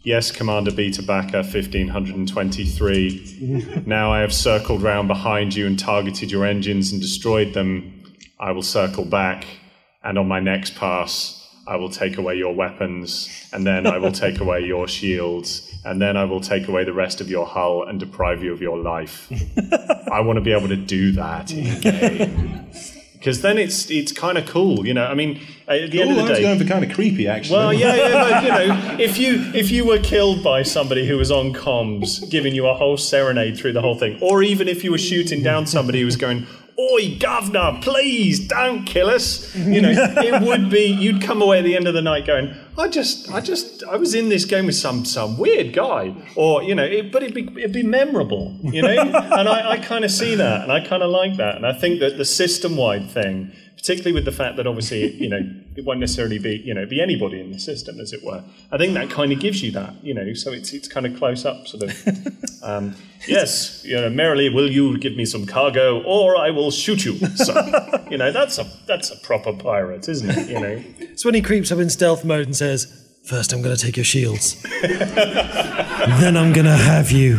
Yes, 0.02 0.30
Commander 0.30 0.70
Beta 0.70 1.02
Backer 1.02 1.38
1523. 1.38 3.82
now 3.86 4.12
I 4.12 4.20
have 4.20 4.32
circled 4.32 4.82
round 4.82 5.08
behind 5.08 5.54
you 5.54 5.66
and 5.66 5.78
targeted 5.78 6.30
your 6.30 6.44
engines 6.44 6.92
and 6.92 7.00
destroyed 7.00 7.54
them. 7.54 8.04
I 8.38 8.52
will 8.52 8.62
circle 8.62 9.04
back, 9.04 9.46
and 10.04 10.18
on 10.18 10.28
my 10.28 10.40
next 10.40 10.76
pass, 10.76 11.42
I 11.66 11.76
will 11.76 11.88
take 11.88 12.18
away 12.18 12.36
your 12.36 12.54
weapons, 12.54 13.48
and 13.52 13.66
then 13.66 13.88
I 13.88 13.98
will 13.98 14.12
take 14.12 14.38
away 14.38 14.60
your 14.60 14.86
shields, 14.86 15.74
and 15.84 16.00
then 16.00 16.16
I 16.16 16.24
will 16.24 16.40
take 16.40 16.68
away 16.68 16.84
the 16.84 16.92
rest 16.92 17.20
of 17.20 17.28
your 17.28 17.44
hull 17.44 17.82
and 17.82 17.98
deprive 17.98 18.44
you 18.44 18.52
of 18.52 18.60
your 18.60 18.78
life. 18.78 19.28
I 20.12 20.20
want 20.20 20.36
to 20.36 20.40
be 20.40 20.52
able 20.52 20.68
to 20.68 20.76
do 20.76 21.10
that 21.12 21.52
in 21.52 21.80
game 21.80 22.70
because 23.26 23.40
then 23.40 23.58
it's 23.58 23.90
it's 23.90 24.12
kind 24.12 24.38
of 24.38 24.46
cool, 24.46 24.86
you 24.86 24.94
know. 24.94 25.04
I 25.04 25.14
mean, 25.14 25.40
at 25.66 25.90
the 25.90 26.00
end 26.00 26.10
of 26.10 26.16
the 26.16 26.22
I 26.22 26.28
was 26.28 26.38
day, 26.38 26.42
going 26.42 26.60
for 26.60 26.64
kind 26.64 26.84
of 26.84 26.94
creepy, 26.94 27.26
actually. 27.26 27.56
well, 27.56 27.72
yeah, 27.74 27.96
yeah, 27.96 28.12
but 28.12 28.42
you 28.44 28.48
know, 28.50 28.96
if 29.00 29.18
you 29.18 29.50
if 29.52 29.72
you 29.72 29.84
were 29.84 29.98
killed 29.98 30.44
by 30.44 30.62
somebody 30.62 31.08
who 31.08 31.16
was 31.16 31.32
on 31.32 31.52
comms, 31.52 32.30
giving 32.30 32.54
you 32.54 32.68
a 32.68 32.74
whole 32.74 32.96
serenade 32.96 33.58
through 33.58 33.72
the 33.72 33.80
whole 33.80 33.98
thing, 33.98 34.16
or 34.22 34.44
even 34.44 34.68
if 34.68 34.84
you 34.84 34.92
were 34.92 34.98
shooting 34.98 35.42
down 35.42 35.66
somebody 35.66 35.98
who 35.98 36.04
was 36.04 36.14
going, 36.14 36.46
"Oi, 36.78 37.16
governor, 37.18 37.80
please 37.82 38.46
don't 38.46 38.84
kill 38.84 39.10
us," 39.10 39.52
you 39.56 39.80
know, 39.80 39.90
it 39.90 40.42
would 40.42 40.70
be 40.70 40.84
you'd 40.84 41.20
come 41.20 41.42
away 41.42 41.58
at 41.58 41.64
the 41.64 41.74
end 41.74 41.88
of 41.88 41.94
the 41.94 42.02
night 42.02 42.26
going, 42.26 42.54
"I 42.78 42.88
just, 42.88 43.30
I 43.32 43.40
just, 43.40 43.82
I 43.84 43.96
was 43.96 44.14
in 44.14 44.28
this 44.28 44.44
game 44.44 44.66
with 44.66 44.74
some 44.74 45.04
some 45.04 45.38
weird 45.38 45.72
guy," 45.72 46.14
or 46.34 46.62
you 46.62 46.74
know, 46.74 46.84
it, 46.84 47.12
but 47.12 47.22
it'd 47.22 47.34
be 47.34 47.48
it'd 47.60 47.72
be 47.72 47.82
memorable, 47.82 48.58
you 48.62 48.82
know, 48.82 48.88
and 49.00 49.48
I, 49.48 49.72
I 49.72 49.76
kind 49.78 50.04
of 50.04 50.10
see 50.10 50.34
that, 50.34 50.62
and 50.62 50.72
I 50.72 50.86
kind 50.86 51.02
of 51.02 51.10
like 51.10 51.36
that, 51.36 51.56
and 51.56 51.66
I 51.66 51.72
think 51.72 52.00
that 52.00 52.18
the 52.18 52.24
system 52.24 52.76
wide 52.76 53.10
thing 53.10 53.52
particularly 53.86 54.12
with 54.12 54.24
the 54.24 54.32
fact 54.32 54.56
that 54.56 54.66
obviously, 54.66 55.12
you 55.22 55.28
know, 55.28 55.48
it 55.76 55.84
won't 55.84 56.00
necessarily 56.00 56.38
be, 56.38 56.56
you 56.56 56.74
know, 56.74 56.84
be 56.86 57.00
anybody 57.00 57.40
in 57.40 57.52
the 57.52 57.58
system, 57.58 58.00
as 58.00 58.12
it 58.12 58.24
were. 58.24 58.42
I 58.72 58.78
think 58.78 58.94
that 58.94 59.10
kind 59.10 59.30
of 59.32 59.38
gives 59.38 59.62
you 59.62 59.70
that, 59.72 59.94
you 60.02 60.12
know, 60.12 60.34
so 60.34 60.52
it's 60.52 60.72
it's 60.72 60.88
kind 60.88 61.06
of 61.06 61.16
close 61.16 61.44
up, 61.44 61.68
sort 61.68 61.84
of. 61.84 62.06
Um, 62.64 62.96
yes, 63.28 63.84
you 63.84 63.94
know, 63.94 64.10
merrily 64.10 64.48
will 64.48 64.68
you 64.68 64.98
give 64.98 65.14
me 65.14 65.24
some 65.24 65.46
cargo, 65.46 66.02
or 66.02 66.36
I 66.36 66.50
will 66.50 66.72
shoot 66.72 67.04
you. 67.04 67.14
So, 67.36 67.54
you 68.10 68.18
know, 68.18 68.32
that's 68.32 68.58
a 68.58 68.64
that's 68.86 69.10
a 69.10 69.16
proper 69.18 69.52
pirate, 69.52 70.08
isn't 70.08 70.30
it? 70.30 70.48
You 70.48 70.60
know. 70.60 70.82
It's 70.98 71.24
when 71.24 71.34
he 71.34 71.42
creeps 71.42 71.70
up 71.70 71.78
in 71.78 71.88
stealth 71.88 72.24
mode 72.24 72.46
and 72.46 72.56
says, 72.56 73.04
First, 73.24 73.52
I'm 73.52 73.62
going 73.62 73.76
to 73.76 73.82
take 73.82 73.96
your 73.96 74.04
shields. 74.04 74.60
then 74.62 76.36
I'm 76.36 76.52
going 76.52 76.66
to 76.66 76.76
have 76.76 77.10
you. 77.10 77.38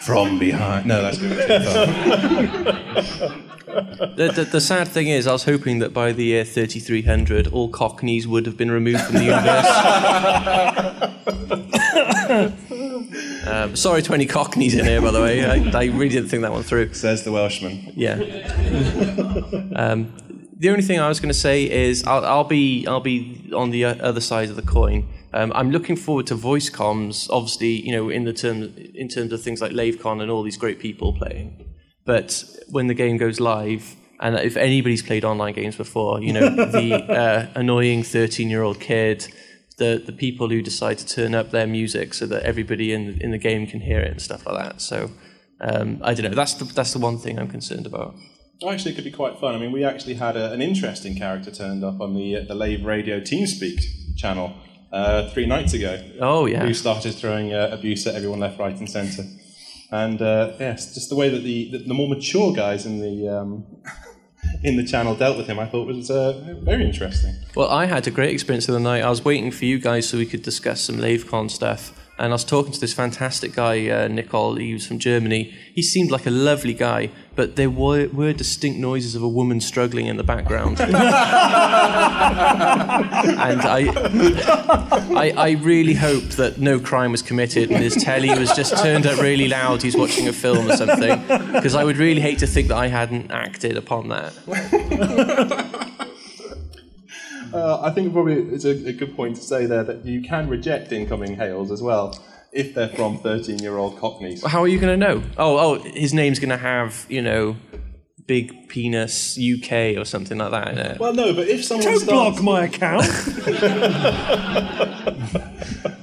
From 0.00 0.38
behind. 0.38 0.86
No, 0.86 1.00
that's 1.00 1.16
good. 1.16 1.48
The, 4.02 4.32
the, 4.34 4.44
the 4.44 4.60
sad 4.60 4.88
thing 4.88 5.06
is, 5.08 5.26
I 5.26 5.32
was 5.32 5.44
hoping 5.44 5.78
that 5.78 5.94
by 5.94 6.12
the 6.12 6.24
year 6.24 6.44
3300, 6.44 7.46
all 7.48 7.68
Cockneys 7.68 8.26
would 8.26 8.46
have 8.46 8.56
been 8.56 8.70
removed 8.70 9.00
from 9.00 9.14
the 9.14 9.24
universe. 9.24 9.66
um, 13.46 13.76
sorry 13.76 14.02
to 14.02 14.12
any 14.14 14.26
Cockneys 14.26 14.74
in 14.74 14.84
here, 14.84 15.00
by 15.00 15.12
the 15.12 15.20
way. 15.20 15.44
I, 15.44 15.70
I 15.78 15.84
really 15.84 16.08
didn't 16.08 16.30
think 16.30 16.42
that 16.42 16.50
one 16.50 16.64
through. 16.64 16.92
Says 16.94 17.22
the 17.22 17.32
Welshman. 17.32 17.92
Yeah. 17.94 18.14
Um, 19.76 20.12
the 20.58 20.70
only 20.70 20.82
thing 20.82 21.00
I 21.00 21.08
was 21.08 21.18
going 21.18 21.32
to 21.32 21.38
say 21.38 21.68
is 21.68 22.04
I'll, 22.04 22.24
I'll 22.24 22.44
be 22.44 22.86
I'll 22.86 23.00
be 23.00 23.50
on 23.52 23.70
the 23.70 23.84
other 23.84 24.20
side 24.20 24.48
of 24.48 24.56
the 24.56 24.62
coin. 24.62 25.08
Um, 25.32 25.52
I'm 25.54 25.70
looking 25.70 25.96
forward 25.96 26.26
to 26.28 26.34
voice 26.34 26.70
comms. 26.70 27.28
Obviously, 27.30 27.80
you 27.84 27.90
know, 27.90 28.10
in 28.10 28.24
the 28.24 28.32
term 28.32 28.72
in 28.94 29.08
terms 29.08 29.32
of 29.32 29.42
things 29.42 29.60
like 29.60 29.72
LaveCon 29.72 30.22
and 30.22 30.30
all 30.30 30.42
these 30.42 30.56
great 30.56 30.78
people 30.78 31.14
playing. 31.14 31.71
But 32.04 32.44
when 32.68 32.86
the 32.86 32.94
game 32.94 33.16
goes 33.16 33.40
live, 33.40 33.96
and 34.20 34.36
if 34.36 34.56
anybody's 34.56 35.02
played 35.02 35.24
online 35.24 35.54
games 35.54 35.76
before, 35.76 36.22
you 36.22 36.32
know, 36.32 36.48
the 36.48 36.94
uh, 37.12 37.46
annoying 37.54 38.02
13 38.02 38.48
year 38.48 38.62
old 38.62 38.80
kid, 38.80 39.26
the, 39.78 40.02
the 40.04 40.12
people 40.12 40.48
who 40.48 40.62
decide 40.62 40.98
to 40.98 41.06
turn 41.06 41.34
up 41.34 41.50
their 41.50 41.66
music 41.66 42.14
so 42.14 42.26
that 42.26 42.42
everybody 42.44 42.92
in, 42.92 43.20
in 43.20 43.30
the 43.30 43.38
game 43.38 43.66
can 43.66 43.80
hear 43.80 44.00
it 44.00 44.10
and 44.10 44.22
stuff 44.22 44.46
like 44.46 44.56
that. 44.62 44.80
So, 44.80 45.10
um, 45.60 45.98
I 46.02 46.14
don't 46.14 46.30
know, 46.30 46.36
that's 46.36 46.54
the, 46.54 46.64
that's 46.64 46.92
the 46.92 46.98
one 46.98 47.18
thing 47.18 47.38
I'm 47.38 47.48
concerned 47.48 47.86
about. 47.86 48.14
Actually, 48.68 48.92
it 48.92 48.94
could 48.94 49.04
be 49.04 49.10
quite 49.10 49.40
fun. 49.40 49.56
I 49.56 49.58
mean, 49.58 49.72
we 49.72 49.82
actually 49.82 50.14
had 50.14 50.36
a, 50.36 50.52
an 50.52 50.62
interesting 50.62 51.16
character 51.16 51.50
turned 51.50 51.82
up 51.82 52.00
on 52.00 52.14
the 52.14 52.36
uh, 52.36 52.44
the 52.46 52.54
Lave 52.54 52.84
Radio 52.84 53.18
TeamSpeak 53.18 54.16
channel 54.16 54.54
uh, 54.92 55.28
three 55.30 55.46
nights 55.46 55.72
ago. 55.72 56.00
Oh, 56.20 56.46
yeah. 56.46 56.64
Who 56.64 56.72
started 56.72 57.12
throwing 57.14 57.52
uh, 57.52 57.70
abuse 57.72 58.06
at 58.06 58.14
everyone 58.14 58.38
left, 58.38 58.60
right, 58.60 58.76
and 58.76 58.88
centre. 58.88 59.24
And 59.92 60.22
uh, 60.22 60.52
yes, 60.58 60.94
just 60.94 61.10
the 61.10 61.14
way 61.14 61.28
that 61.28 61.40
the, 61.40 61.70
the, 61.70 61.78
the 61.78 61.94
more 61.94 62.08
mature 62.08 62.54
guys 62.54 62.86
in 62.86 63.00
the 63.00 63.28
um, 63.28 63.66
in 64.64 64.78
the 64.78 64.84
channel 64.84 65.14
dealt 65.14 65.36
with 65.36 65.46
him, 65.46 65.58
I 65.58 65.66
thought 65.66 65.86
was 65.86 66.10
uh, 66.10 66.56
very 66.62 66.84
interesting. 66.84 67.34
Well, 67.54 67.68
I 67.68 67.84
had 67.84 68.06
a 68.06 68.10
great 68.10 68.32
experience 68.32 68.66
the 68.66 68.72
other 68.72 68.82
night. 68.82 69.02
I 69.02 69.10
was 69.10 69.22
waiting 69.22 69.50
for 69.50 69.66
you 69.66 69.78
guys 69.78 70.08
so 70.08 70.16
we 70.16 70.24
could 70.24 70.42
discuss 70.42 70.80
some 70.80 70.96
LaveCon 70.96 71.50
stuff. 71.50 71.92
And 72.22 72.30
I 72.32 72.34
was 72.34 72.44
talking 72.44 72.70
to 72.70 72.78
this 72.78 72.94
fantastic 72.94 73.52
guy, 73.52 73.88
uh, 73.88 74.06
Nicole. 74.06 74.54
He 74.54 74.74
was 74.74 74.86
from 74.86 75.00
Germany. 75.00 75.52
He 75.74 75.82
seemed 75.82 76.12
like 76.12 76.24
a 76.24 76.30
lovely 76.30 76.72
guy, 76.72 77.10
but 77.34 77.56
there 77.56 77.68
were, 77.68 78.06
were 78.10 78.32
distinct 78.32 78.78
noises 78.78 79.16
of 79.16 79.24
a 79.24 79.28
woman 79.28 79.60
struggling 79.60 80.06
in 80.06 80.18
the 80.18 80.22
background. 80.22 80.80
and 80.80 80.94
I, 83.64 83.88
I, 85.16 85.32
I 85.36 85.50
really 85.62 85.94
hoped 85.94 86.36
that 86.36 86.58
no 86.58 86.78
crime 86.78 87.10
was 87.10 87.22
committed 87.22 87.72
and 87.72 87.82
his 87.82 87.96
telly 87.96 88.30
was 88.38 88.52
just 88.52 88.80
turned 88.80 89.04
up 89.04 89.20
really 89.20 89.48
loud. 89.48 89.82
He's 89.82 89.96
watching 89.96 90.28
a 90.28 90.32
film 90.32 90.70
or 90.70 90.76
something, 90.76 91.20
because 91.52 91.74
I 91.74 91.82
would 91.82 91.96
really 91.96 92.20
hate 92.20 92.38
to 92.38 92.46
think 92.46 92.68
that 92.68 92.76
I 92.76 92.86
hadn't 92.86 93.32
acted 93.32 93.76
upon 93.76 94.10
that. 94.10 95.88
Uh, 97.52 97.80
I 97.82 97.90
think 97.90 98.12
probably 98.12 98.34
it's 98.34 98.64
a, 98.64 98.88
a 98.88 98.92
good 98.92 99.14
point 99.14 99.36
to 99.36 99.42
say 99.42 99.66
there 99.66 99.84
that 99.84 100.04
you 100.04 100.22
can 100.22 100.48
reject 100.48 100.92
incoming 100.92 101.36
hails 101.36 101.70
as 101.70 101.82
well 101.82 102.18
if 102.52 102.74
they're 102.74 102.88
from 102.88 103.18
13 103.18 103.58
year 103.58 103.78
old 103.78 103.98
cockneys. 103.98 104.44
How 104.44 104.62
are 104.62 104.68
you 104.68 104.78
going 104.78 104.98
to 104.98 105.06
know? 105.06 105.22
Oh, 105.36 105.58
oh, 105.58 105.78
his 105.78 106.14
name's 106.14 106.38
going 106.38 106.50
to 106.50 106.56
have, 106.56 107.06
you 107.08 107.22
know, 107.22 107.56
Big 108.26 108.68
Penis 108.68 109.38
UK 109.38 109.96
or 109.96 110.04
something 110.04 110.38
like 110.38 110.52
that 110.52 110.68
in 110.68 110.78
it. 110.78 110.98
Well, 110.98 111.14
no, 111.14 111.34
but 111.34 111.48
if 111.48 111.64
someone 111.64 111.86
Don't 111.86 112.00
starts, 112.00 112.40
block 112.40 112.42
my 112.42 112.64
account. 112.64 113.06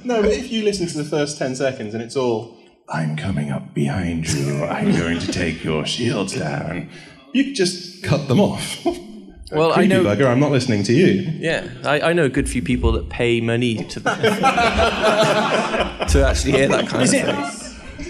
no, 0.04 0.22
but 0.22 0.32
if 0.32 0.50
you 0.50 0.64
listen 0.64 0.86
to 0.88 0.98
the 0.98 1.04
first 1.04 1.38
10 1.38 1.56
seconds 1.56 1.94
and 1.94 2.02
it's 2.02 2.16
all, 2.16 2.56
I'm 2.88 3.16
coming 3.16 3.50
up 3.50 3.72
behind 3.72 4.30
you, 4.30 4.64
I'm 4.64 4.92
going 4.92 5.20
to 5.20 5.32
take 5.32 5.64
your 5.64 5.86
shields 5.86 6.34
down, 6.34 6.90
you 7.32 7.54
just 7.54 8.02
cut 8.02 8.28
them 8.28 8.40
off. 8.40 8.84
Well, 9.50 9.72
I 9.74 9.86
know 9.86 10.04
bugger. 10.04 10.26
I'm 10.26 10.38
not 10.40 10.52
listening 10.52 10.82
to 10.84 10.92
you. 10.92 11.28
Yeah, 11.38 11.68
I, 11.84 12.00
I 12.00 12.12
know 12.12 12.24
a 12.24 12.28
good 12.28 12.48
few 12.48 12.62
people 12.62 12.92
that 12.92 13.08
pay 13.08 13.40
money 13.40 13.84
to 13.84 14.00
to 14.00 14.10
actually 16.26 16.52
hear 16.52 16.68
that 16.68 16.88
kind 16.88 17.02
Is 17.02 17.12
of 17.14 17.20
it? 17.20 17.24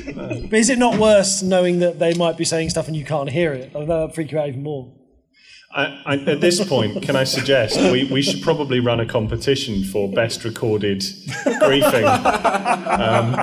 thing. 0.04 0.48
But 0.48 0.58
is 0.58 0.68
it 0.70 0.78
not 0.78 0.98
worse 0.98 1.42
knowing 1.42 1.78
that 1.80 1.98
they 1.98 2.14
might 2.14 2.36
be 2.36 2.44
saying 2.44 2.70
stuff 2.70 2.88
and 2.88 2.96
you 2.96 3.04
can't 3.04 3.30
hear 3.30 3.52
it? 3.52 3.70
Oh, 3.74 3.86
That'll 3.86 4.08
freak 4.10 4.32
you 4.32 4.38
out 4.38 4.48
even 4.48 4.62
more. 4.62 4.92
I, 5.72 6.02
I, 6.04 6.16
at 6.16 6.40
this 6.40 6.62
point, 6.68 7.00
can 7.02 7.14
I 7.14 7.22
suggest 7.22 7.78
we, 7.92 8.02
we 8.04 8.22
should 8.22 8.42
probably 8.42 8.80
run 8.80 8.98
a 8.98 9.06
competition 9.06 9.84
for 9.84 10.10
best 10.10 10.42
recorded 10.44 10.98
griefing? 11.00 12.04
Um, 12.04 13.36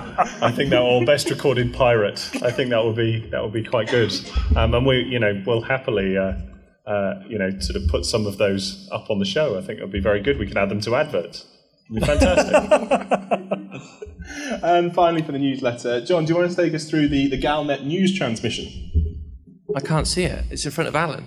I 0.44 0.52
think 0.52 0.72
that 0.72 0.82
or 0.82 1.06
best 1.06 1.30
recorded 1.30 1.74
pirate. 1.74 2.30
I 2.44 2.52
think 2.52 2.70
that 2.72 2.84
would 2.84 2.98
be 2.98 3.22
that 3.30 3.42
would 3.42 3.54
be 3.54 3.64
quite 3.64 3.88
good. 3.90 4.12
Um, 4.58 4.74
and 4.74 4.86
we, 4.86 5.04
you 5.04 5.20
know, 5.20 5.42
we'll 5.46 5.62
happily, 5.62 6.18
uh, 6.18 6.34
uh, 6.88 7.16
you 7.28 7.38
know, 7.38 7.50
sort 7.60 7.76
of 7.82 7.88
put 7.90 8.06
some 8.06 8.26
of 8.26 8.38
those 8.38 8.88
up 8.92 9.10
on 9.10 9.20
the 9.20 9.26
show. 9.26 9.58
I 9.58 9.62
think 9.62 9.80
it 9.80 9.84
would 9.84 9.92
be 9.92 10.00
very 10.00 10.22
good. 10.22 10.40
We 10.40 10.48
can 10.48 10.58
add 10.58 10.70
them 10.70 10.82
to 10.82 10.96
adverts. 10.96 11.46
It'd 11.90 12.02
be 12.02 12.06
fantastic. 12.06 13.62
And 14.64 14.94
finally, 14.94 15.22
for 15.22 15.32
the 15.32 15.40
newsletter, 15.40 16.02
John, 16.02 16.26
do 16.26 16.34
you 16.34 16.40
want 16.40 16.52
to 16.52 16.56
take 16.56 16.74
us 16.74 16.90
through 16.90 17.08
the, 17.08 17.28
the 17.28 17.40
Galnet 17.40 17.86
news 17.86 18.18
transmission? 18.18 18.68
I 19.76 19.80
can't 19.80 20.08
see 20.08 20.24
it. 20.24 20.46
It's 20.50 20.66
in 20.66 20.72
front 20.72 20.88
of 20.88 20.96
Allen. 20.96 21.26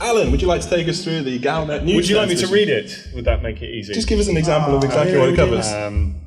Allen, 0.00 0.30
would 0.30 0.40
you 0.40 0.48
like 0.48 0.60
to 0.62 0.70
take 0.70 0.88
us 0.88 1.02
through 1.02 1.22
the 1.22 1.38
Galnet 1.38 1.84
news 1.84 1.96
would 1.96 2.08
you 2.08 2.16
like 2.16 2.28
me 2.28 2.36
to 2.36 2.46
read 2.46 2.68
it? 2.68 3.08
Would 3.14 3.24
that 3.24 3.42
make 3.42 3.62
it 3.62 3.70
easy? 3.70 3.92
Just 3.92 4.08
give 4.08 4.20
us 4.20 4.28
an 4.28 4.36
example 4.36 4.76
of 4.76 4.84
exactly 4.84 5.18
what 5.18 5.30
it 5.30 5.36
covers. 5.36 5.70
Um, 5.72 6.20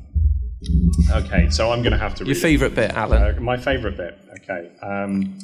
okay, 1.11 1.49
so 1.49 1.71
I'm 1.71 1.81
going 1.81 1.93
to 1.93 1.97
have 1.97 2.15
to 2.15 2.23
read 2.23 2.29
Your 2.29 2.41
favourite 2.41 2.75
bit, 2.75 2.91
Allen. 2.91 3.37
Uh, 3.37 3.39
my 3.39 3.57
favourite 3.57 3.97
bit, 3.97 4.17
okay. 4.41 4.71
Um, 4.81 5.39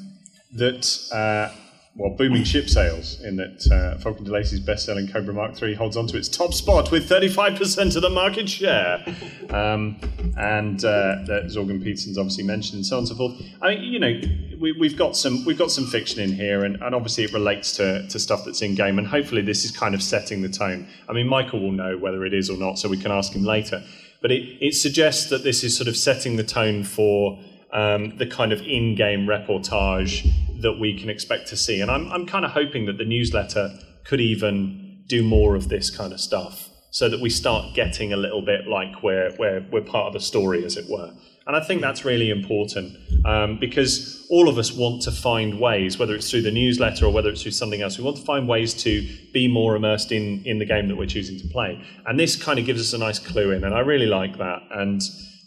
that, 0.54 0.98
uh, 1.12 1.56
well, 1.96 2.12
booming 2.12 2.46
ship 2.46 2.70
sales, 2.70 3.20
in 3.22 3.36
that 3.36 3.68
uh, 3.70 3.98
Faulcon 4.00 4.26
DeLacy's 4.26 4.62
best 4.62 4.86
selling 4.86 5.10
Cobra 5.10 5.34
Mark 5.34 5.62
III 5.62 5.74
holds 5.76 5.98
on 5.98 6.08
to 6.08 6.18
its 6.18 6.30
top 6.30 6.54
spot 6.54 6.90
with 6.90 7.10
35% 7.10 7.98
of 7.98 8.02
the 8.02 8.10
market 8.10 8.48
share. 8.48 9.04
Um, 9.50 10.00
and 10.38 10.84
uh, 10.86 11.18
that 11.28 11.52
Zorgon 11.54 11.84
Peterson's 11.84 12.18
obviously 12.18 12.46
mentioned, 12.46 12.76
and 12.76 12.86
so 12.86 12.96
on 12.96 13.00
and 13.00 13.08
so 13.10 13.16
forth. 13.16 13.42
I 13.62 13.76
mean, 13.76 13.84
you 13.84 14.00
know, 14.00 14.22
we, 14.58 14.72
we've 14.72 14.98
got 14.98 15.18
some 15.18 15.44
we've 15.44 15.58
got 15.58 15.70
some 15.70 15.86
fiction 15.86 16.22
in 16.22 16.32
here, 16.32 16.64
and, 16.64 16.82
and 16.82 16.96
obviously 16.96 17.26
it 17.26 17.34
relates 17.34 17.74
to, 17.74 18.08
to 18.08 18.20
stuff 18.20 18.46
that's 18.46 18.62
in 18.62 18.74
game, 18.74 18.98
and 18.98 19.06
hopefully 19.06 19.42
this 19.42 19.66
is 19.66 19.72
kind 19.72 19.94
of 19.94 20.02
setting 20.02 20.42
the 20.42 20.50
tone. 20.50 20.88
I 21.10 21.14
mean, 21.14 21.28
Michael 21.28 21.60
will 21.60 21.74
know 21.74 21.98
whether 21.98 22.26
it 22.26 22.34
is 22.34 22.50
or 22.50 22.58
not, 22.58 22.80
so 22.80 22.88
we 22.88 22.98
can 22.98 23.12
ask 23.12 23.34
him 23.34 23.44
later. 23.44 23.84
But 24.22 24.32
it, 24.32 24.66
it 24.66 24.76
suggests 24.76 25.30
that 25.30 25.44
this 25.44 25.62
is 25.62 25.76
sort 25.76 25.90
of 25.90 25.98
setting 25.98 26.38
the 26.38 26.44
tone 26.44 26.86
for 26.86 27.38
um, 27.74 28.16
the 28.18 28.28
kind 28.28 28.54
of 28.54 28.62
in-game 28.62 29.28
reportage 29.28 30.32
that 30.62 30.80
we 30.80 30.98
can 30.98 31.10
expect 31.10 31.48
to 31.48 31.58
see. 31.58 31.82
And 31.82 31.92
I'm, 31.92 32.12
I'm 32.12 32.26
kind 32.26 32.46
of 32.46 32.52
hoping 32.52 32.86
that 32.86 32.98
the 32.98 33.06
newsletter 33.06 33.78
could 34.04 34.22
even 34.22 35.04
do 35.08 35.24
more 35.24 35.56
of 35.56 35.70
this 35.70 35.90
kind 35.90 36.14
of 36.14 36.20
stuff 36.20 36.70
so 36.92 37.08
that 37.10 37.22
we 37.22 37.30
start 37.30 37.74
getting 37.74 38.12
a 38.12 38.18
little 38.18 38.42
bit 38.42 38.68
like 38.68 39.02
we're, 39.02 39.34
we're, 39.40 39.66
we're 39.72 39.82
part 39.82 40.08
of 40.08 40.14
the 40.14 40.20
story, 40.20 40.66
as 40.66 40.76
it 40.76 40.90
were. 40.90 41.12
And 41.48 41.56
I 41.56 41.62
think 41.62 41.82
that's 41.82 42.06
really 42.06 42.30
important 42.30 42.98
um, 43.26 43.58
because 43.60 44.28
all 44.30 44.48
of 44.48 44.58
us 44.58 44.74
want 44.74 45.02
to 45.04 45.12
find 45.12 45.60
ways, 45.60 45.98
whether 45.98 46.14
it's 46.14 46.30
through 46.30 46.44
the 46.44 46.52
newsletter 46.52 47.06
or 47.06 47.12
whether 47.12 47.30
it's 47.30 47.42
through 47.42 47.52
something 47.52 47.82
else, 47.82 47.98
we 47.98 48.04
want 48.04 48.18
to 48.18 48.24
find 48.24 48.48
ways 48.48 48.74
to 48.84 49.08
be 49.34 49.48
more 49.48 49.76
immersed 49.76 50.12
in, 50.12 50.44
in 50.46 50.60
the 50.60 50.66
game 50.66 50.88
that 50.90 50.98
we're 50.98 51.08
choosing 51.08 51.40
to 51.40 51.48
play. 51.48 51.82
And 52.06 52.20
this 52.20 52.36
kind 52.36 52.60
of 52.60 52.66
gives 52.66 52.80
us 52.80 52.94
a 52.94 52.98
nice 52.98 53.20
clue 53.20 53.52
in, 53.52 53.64
and 53.64 53.74
I 53.74 53.80
really 53.80 54.06
like 54.06 54.38
that. 54.38 54.62
And 54.72 55.02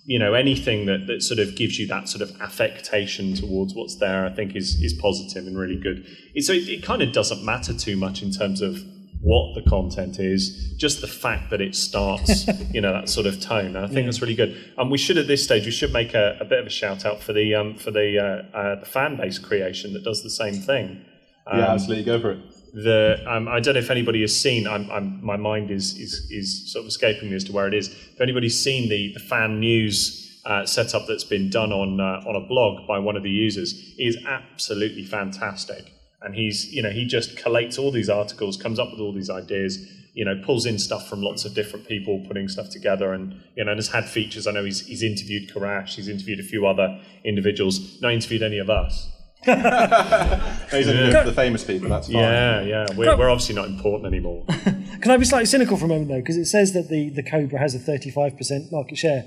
you 0.07 0.19
know 0.19 0.35
anything 0.35 0.87
that, 0.87 1.07
that 1.07 1.23
sort 1.23 1.41
of 1.41 1.57
gives 1.57 1.79
you 1.79 1.87
that 1.87 2.09
sort 2.09 2.23
of 2.23 2.41
affectation 2.41 3.35
towards 3.35 3.75
what's 3.75 3.97
there 3.97 4.27
i 4.27 4.31
think 4.31 4.55
is 4.55 4.81
is 4.83 4.93
positive 4.93 5.47
and 5.47 5.59
really 5.59 5.77
good. 5.77 6.07
It, 6.35 6.45
so 6.45 6.53
it, 6.53 6.69
it 6.69 6.83
kind 6.83 7.03
of 7.03 7.13
doesn't 7.13 7.45
matter 7.45 7.73
too 7.73 7.97
much 7.97 8.23
in 8.23 8.31
terms 8.31 8.61
of 8.61 8.83
what 9.21 9.55
the 9.55 9.63
content 9.71 10.19
is 10.21 10.75
just 10.77 11.01
the 11.01 11.07
fact 11.07 11.49
that 11.49 11.61
it 11.63 11.75
starts 11.75 12.47
you 12.73 12.81
know 12.81 12.93
that 12.93 13.09
sort 13.09 13.27
of 13.27 13.41
tone. 13.41 13.77
And 13.77 13.79
i 13.79 13.89
think 13.89 14.07
that's 14.07 14.21
really 14.21 14.35
good. 14.35 14.57
And 14.77 14.91
we 14.91 14.99
should 14.99 15.17
at 15.17 15.27
this 15.27 15.43
stage 15.43 15.65
we 15.65 15.71
should 15.71 15.93
make 15.93 16.15
a, 16.15 16.37
a 16.41 16.45
bit 16.45 16.59
of 16.59 16.67
a 16.67 16.71
shout 16.71 17.05
out 17.07 17.23
for 17.23 17.33
the 17.33 17.55
um, 17.55 17.75
for 17.77 17.91
the 17.91 18.19
uh, 18.19 18.57
uh, 18.57 18.81
the 18.81 18.87
fan 18.87 19.17
base 19.17 19.39
creation 19.39 19.95
that 19.95 20.05
does 20.05 20.23
the 20.23 20.31
same 20.31 20.55
thing. 20.55 21.05
Yeah, 21.47 21.73
absolutely, 21.73 22.05
go 22.05 22.21
for 22.21 22.33
it. 22.33 22.39
The 22.75 23.23
um, 23.27 23.47
I 23.47 23.61
don't 23.61 23.75
know 23.75 23.81
if 23.81 23.91
anybody 23.91 24.21
has 24.23 24.39
seen. 24.39 24.67
I'm, 24.67 24.91
I'm, 24.91 25.25
my 25.25 25.37
mind 25.37 25.71
is, 25.71 25.97
is 25.97 26.29
is 26.31 26.73
sort 26.73 26.83
of 26.83 26.89
escaping 26.89 27.31
me 27.31 27.37
as 27.37 27.45
to 27.45 27.53
where 27.53 27.69
it 27.69 27.75
is. 27.75 27.89
If 27.89 28.21
anybody's 28.21 28.61
seen 28.61 28.89
the 28.89 29.13
the 29.15 29.21
fan 29.21 29.61
news 29.61 30.41
uh, 30.45 30.67
setup 30.67 31.07
that's 31.07 31.25
been 31.25 31.51
done 31.51 31.73
on 31.73 32.01
uh, 32.01 32.29
on 32.29 32.35
a 32.35 32.41
blog 32.41 32.87
by 32.89 32.99
one 32.99 33.17
of 33.17 33.23
the 33.23 33.31
users, 33.31 33.95
is 33.97 34.19
absolutely 34.27 35.05
fantastic. 35.05 35.93
And 36.21 36.35
he's 36.35 36.73
you 36.73 36.83
know 36.83 36.91
he 36.91 37.07
just 37.07 37.37
collates 37.37 37.79
all 37.79 37.93
these 37.93 38.11
articles, 38.11 38.57
comes 38.57 38.81
up 38.81 38.91
with 38.91 39.01
all 39.01 39.13
these 39.13 39.31
ideas. 39.31 39.79
You 40.15 40.25
know, 40.25 40.41
pulls 40.45 40.65
in 40.65 40.79
stuff 40.79 41.09
from 41.09 41.23
lots 41.23 41.45
of 41.45 41.55
different 41.55 41.89
people, 41.89 42.25
putting 42.27 42.49
stuff 42.49 42.71
together, 42.71 43.13
and 43.13 43.41
you 43.57 43.65
know, 43.65 43.73
and 43.73 43.79
has 43.79 43.89
had 43.89 44.09
features. 44.09 44.49
I 44.49 44.53
know 44.53 44.65
he's 44.65 44.85
he's 44.85 45.03
interviewed 45.05 45.49
Karash, 45.49 45.95
he's 45.95 46.09
interviewed 46.09 46.41
a 46.41 46.45
few 46.45 46.67
other 46.67 47.01
individuals, 47.25 48.01
not 48.01 48.13
interviewed 48.13 48.43
any 48.43 48.59
of 48.59 48.69
us. 48.69 49.14
He's 49.45 50.89
only 50.89 51.13
good 51.13 51.25
for 51.25 51.31
the 51.31 51.33
famous 51.35 51.65
people, 51.65 51.89
that's 51.89 52.07
fine. 52.09 52.17
Yeah, 52.17 52.63
yeah, 52.63 52.87
we're, 52.97 53.17
we're 53.17 53.29
obviously 53.29 53.55
not 53.55 53.69
important 53.69 54.07
anymore. 54.07 54.45
Can 54.49 55.11
I 55.11 55.17
be 55.17 55.25
slightly 55.25 55.47
cynical 55.47 55.77
for 55.77 55.85
a 55.85 55.89
moment 55.89 56.09
though? 56.09 56.21
Because 56.21 56.37
it 56.37 56.47
says 56.47 56.73
that 56.73 56.89
the, 56.89 57.11
the 57.11 57.23
Cobra 57.23 57.59
has 57.59 57.75
a 57.75 57.79
35% 57.79 58.73
market 58.73 58.97
share. 58.97 59.25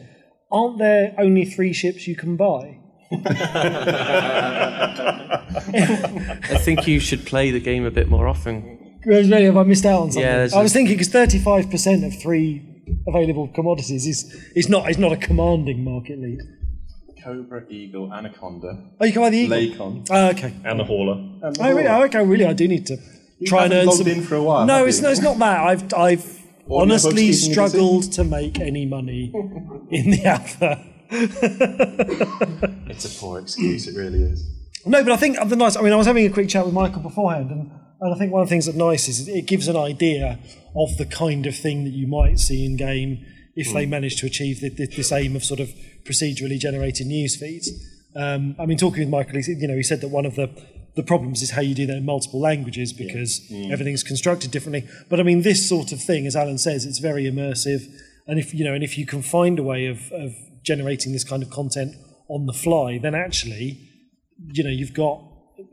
Aren't 0.52 0.80
there 0.80 1.14
only 1.18 1.46
three 1.46 1.74
ships 1.74 2.08
you 2.08 2.16
can 2.16 2.36
buy? 2.38 2.80
I 5.58 6.58
think 6.60 6.88
you 6.88 7.00
should 7.00 7.26
play 7.26 7.52
the 7.52 7.60
game 7.60 7.86
a 7.86 7.92
bit 7.92 8.10
more 8.10 8.28
often. 8.28 9.00
Really, 9.06 9.46
have 9.46 9.56
I 9.58 9.64
missed 9.64 9.86
out 9.86 10.02
on 10.02 10.12
something? 10.12 10.28
Yeah, 10.28 10.38
there's 10.38 10.54
I 10.54 10.62
was 10.62 10.72
a- 10.72 10.74
thinking 10.74 10.98
because 10.98 11.10
35% 11.10 12.06
of 12.06 12.20
three 12.22 12.64
available 13.08 13.48
commodities 13.50 14.06
is, 14.06 14.34
is 14.56 14.70
not 14.70 14.90
is 14.90 14.98
not 14.98 15.12
a 15.12 15.18
commanding 15.18 15.84
market 15.84 16.20
lead. 16.20 16.40
Cobra, 17.28 17.64
Eagle, 17.70 18.14
Anaconda, 18.14 18.78
Oh, 19.02 19.06
you 19.06 19.12
can 19.12 19.22
buy 19.22 19.30
the 19.30 19.38
Eagle. 19.38 19.58
Lacon. 19.58 20.04
Oh, 20.10 20.30
okay. 20.30 20.54
And 20.64 20.80
the 20.80 20.86
hauler. 20.86 21.14
and 21.44 21.56
the 21.56 21.62
Oh, 21.62 21.70
really? 21.74 21.84
Hawk. 21.88 22.00
Oh, 22.16 22.20
okay. 22.20 22.26
Really, 22.26 22.46
I 22.46 22.54
do 22.54 22.68
need 22.70 22.86
to 22.88 22.98
try 23.46 23.66
and 23.66 23.74
haven't 23.74 23.78
earn 23.80 23.86
logged 23.88 23.98
some. 24.00 24.08
in 24.08 24.22
for 24.24 24.36
a 24.36 24.44
while, 24.44 24.66
No, 24.66 24.76
have 24.78 24.88
it's 24.88 24.98
you? 24.98 25.04
no, 25.04 25.10
it's 25.12 25.22
not 25.22 25.38
that. 25.40 25.60
I've 25.60 25.94
I've 25.94 26.26
Or 26.68 26.80
your 26.80 26.82
honestly 26.84 27.10
books 27.12 27.18
keeping 27.18 27.26
you 27.28 27.32
busy? 27.32 27.52
struggled 27.52 28.04
to 28.14 28.24
make 28.24 28.60
any 28.62 28.86
money 28.86 29.32
in 29.92 30.12
the 30.12 30.24
alpha. 30.26 30.84
It's 32.90 33.06
a 33.06 33.20
poor 33.20 33.40
excuse, 33.40 33.88
it 33.88 33.96
really 33.98 34.24
is. 34.24 34.44
No, 34.86 35.04
but 35.04 35.12
I 35.12 35.18
think 35.18 35.38
the 35.50 35.56
nice. 35.56 35.76
I 35.76 35.82
mean, 35.82 35.94
I 35.94 35.96
was 35.98 36.08
having 36.08 36.26
a 36.26 36.30
quick 36.30 36.50
chat 36.50 36.66
with 36.66 36.74
Michael 36.74 37.02
beforehand, 37.02 37.52
and, 37.52 37.70
and 38.02 38.14
I 38.14 38.18
think 38.18 38.32
one 38.32 38.42
of 38.42 38.48
the 38.48 38.50
things 38.54 38.66
that's 38.66 38.78
nice 38.78 39.08
is 39.08 39.28
it 39.28 39.46
gives 39.46 39.68
an 39.68 39.76
idea 39.76 40.40
of 40.76 40.98
the 40.98 41.06
kind 41.06 41.46
of 41.46 41.56
thing 41.56 41.84
that 41.84 41.92
you 41.94 42.08
might 42.08 42.40
see 42.40 42.66
in 42.66 42.76
game 42.78 43.26
if 43.58 43.74
they 43.74 43.86
manage 43.86 44.16
to 44.18 44.28
achieve 44.28 44.62
the, 44.62 44.70
the, 44.70 44.86
this 44.86 45.12
aim 45.12 45.36
of 45.36 45.44
sort 45.44 45.60
of 45.60 45.70
procedurally 46.04 46.60
generated 46.60 47.08
news 47.08 47.36
feeds. 47.36 47.72
Um, 48.16 48.56
I 48.60 48.66
mean, 48.66 48.78
talking 48.78 49.00
with 49.00 49.10
Michael, 49.10 49.40
you 49.40 49.68
know, 49.68 49.76
he 49.76 49.84
said 49.84 50.02
that 50.02 50.10
one 50.10 50.26
of 50.26 50.36
the 50.36 50.50
the 50.96 51.04
problems 51.04 51.44
is 51.44 51.52
how 51.52 51.62
you 51.62 51.76
do 51.76 51.86
that 51.86 51.98
in 51.98 52.06
multiple 52.06 52.40
languages 52.40 52.92
because 52.92 53.40
everything's 53.72 54.04
constructed 54.04 54.50
differently. 54.50 54.88
But 55.10 55.20
I 55.20 55.24
mean, 55.24 55.44
this 55.44 55.68
sort 55.70 55.92
of 55.92 56.02
thing, 56.02 56.26
as 56.26 56.36
Alan 56.36 56.58
says, 56.58 56.86
it's 56.86 56.98
very 56.98 57.26
immersive, 57.26 57.88
and 58.26 58.40
if 58.40 58.52
you 58.54 58.64
know, 58.64 58.74
and 58.74 58.84
if 58.84 58.98
you 58.98 59.06
can 59.06 59.22
find 59.22 59.60
a 59.60 59.64
way 59.64 59.86
of, 59.86 60.12
of 60.12 60.34
generating 60.64 61.14
this 61.14 61.24
kind 61.24 61.44
of 61.44 61.52
content 61.52 61.96
on 62.30 62.48
the 62.48 62.54
fly, 62.54 62.98
then 62.98 63.14
actually 63.14 63.80
you 64.54 64.64
know 64.64 64.70
you've 64.70 64.94
got 64.94 65.22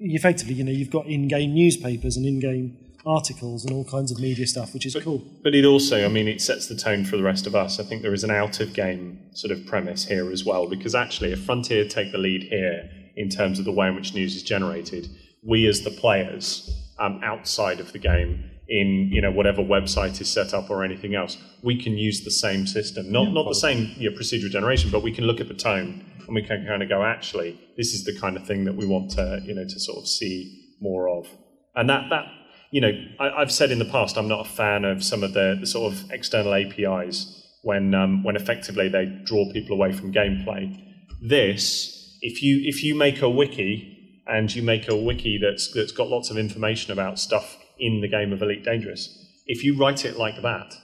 effectively 0.00 0.54
you 0.54 0.64
know 0.64 0.72
you've 0.72 0.90
got 0.90 1.06
in-game 1.06 1.54
newspapers 1.54 2.16
and 2.16 2.26
in-game 2.26 2.76
articles 3.06 3.64
and 3.64 3.72
all 3.74 3.84
kinds 3.84 4.10
of 4.10 4.18
media 4.18 4.46
stuff 4.46 4.72
which 4.72 4.86
is 4.86 4.96
cool. 5.02 5.22
But 5.42 5.54
it 5.54 5.64
also, 5.64 6.04
I 6.04 6.08
mean, 6.08 6.28
it 6.28 6.40
sets 6.40 6.66
the 6.66 6.76
tone 6.76 7.04
for 7.04 7.16
the 7.16 7.22
rest 7.22 7.46
of 7.46 7.54
us. 7.54 7.78
I 7.78 7.84
think 7.84 8.02
there 8.02 8.14
is 8.14 8.24
an 8.24 8.30
out 8.30 8.60
of 8.60 8.72
game 8.72 9.18
sort 9.32 9.50
of 9.50 9.66
premise 9.66 10.04
here 10.04 10.30
as 10.30 10.44
well, 10.44 10.68
because 10.68 10.94
actually, 10.94 11.32
if 11.32 11.44
Frontier 11.44 11.86
take 11.86 12.12
the 12.12 12.18
lead 12.18 12.44
here 12.44 12.88
in 13.16 13.28
terms 13.28 13.58
of 13.58 13.64
the 13.64 13.72
way 13.72 13.88
in 13.88 13.94
which 13.94 14.14
news 14.14 14.34
is 14.34 14.42
generated, 14.42 15.08
we 15.42 15.66
as 15.66 15.82
the 15.82 15.90
players 15.90 16.70
um, 16.98 17.20
outside 17.22 17.80
of 17.80 17.92
the 17.92 17.98
game, 17.98 18.50
in 18.68 19.10
you 19.12 19.20
know 19.20 19.30
whatever 19.30 19.62
website 19.62 20.20
is 20.20 20.30
set 20.30 20.54
up 20.54 20.70
or 20.70 20.84
anything 20.84 21.14
else, 21.14 21.36
we 21.62 21.80
can 21.80 21.98
use 21.98 22.24
the 22.24 22.30
same 22.30 22.66
system, 22.66 23.10
not 23.10 23.32
not 23.32 23.46
the 23.46 23.54
same 23.54 23.94
you 23.98 24.10
know, 24.10 24.16
procedural 24.16 24.50
generation, 24.50 24.90
but 24.90 25.02
we 25.02 25.12
can 25.12 25.24
look 25.24 25.40
at 25.40 25.48
the 25.48 25.54
tone 25.54 26.04
and 26.26 26.34
we 26.34 26.42
can 26.42 26.64
kind 26.66 26.82
of 26.82 26.88
go, 26.88 27.02
actually, 27.02 27.60
this 27.76 27.92
is 27.92 28.04
the 28.04 28.18
kind 28.18 28.36
of 28.36 28.46
thing 28.46 28.64
that 28.64 28.74
we 28.74 28.86
want 28.86 29.10
to 29.12 29.40
you 29.44 29.54
know 29.54 29.64
to 29.64 29.80
sort 29.80 29.98
of 29.98 30.08
see 30.08 30.76
more 30.80 31.08
of, 31.08 31.28
and 31.74 31.88
that 31.90 32.08
that 32.10 32.24
you 32.70 32.80
know, 32.80 32.90
I, 33.20 33.30
I've 33.30 33.52
said 33.52 33.70
in 33.70 33.78
the 33.78 33.84
past 33.84 34.16
I'm 34.16 34.28
not 34.28 34.46
a 34.46 34.48
fan 34.48 34.84
of 34.84 35.02
some 35.02 35.22
of 35.22 35.32
the, 35.32 35.56
the 35.58 35.66
sort 35.66 35.92
of 35.92 36.10
external 36.10 36.54
APIs 36.54 37.42
when 37.62 37.94
um, 37.94 38.22
when 38.22 38.36
effectively 38.36 38.88
they 38.88 39.06
draw 39.24 39.50
people 39.52 39.74
away 39.74 39.92
from 39.92 40.12
gameplay. 40.12 40.80
This, 41.20 42.18
if 42.20 42.42
you 42.42 42.60
if 42.64 42.84
you 42.84 42.94
make 42.94 43.22
a 43.22 43.28
wiki 43.28 44.22
and 44.26 44.54
you 44.54 44.62
make 44.62 44.88
a 44.88 44.96
wiki 44.96 45.38
that's 45.42 45.72
that's 45.72 45.92
got 45.92 46.08
lots 46.08 46.30
of 46.30 46.38
information 46.38 46.92
about 46.92 47.18
stuff 47.18 47.56
in 47.78 48.00
the 48.00 48.08
game 48.08 48.32
of 48.32 48.42
Elite 48.42 48.64
Dangerous, 48.64 49.08
if 49.46 49.64
you 49.64 49.76
write 49.76 50.04
it 50.04 50.16
like 50.16 50.40
that, 50.42 50.74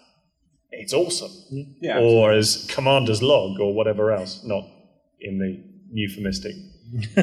it's 0.70 0.92
awesome. 0.92 1.30
Yeah, 1.80 2.00
or 2.00 2.32
as 2.32 2.66
commander's 2.70 3.22
log 3.22 3.60
or 3.60 3.74
whatever 3.74 4.12
else, 4.12 4.42
not 4.44 4.64
in 5.20 5.38
the 5.38 5.62
euphemistic 5.92 6.54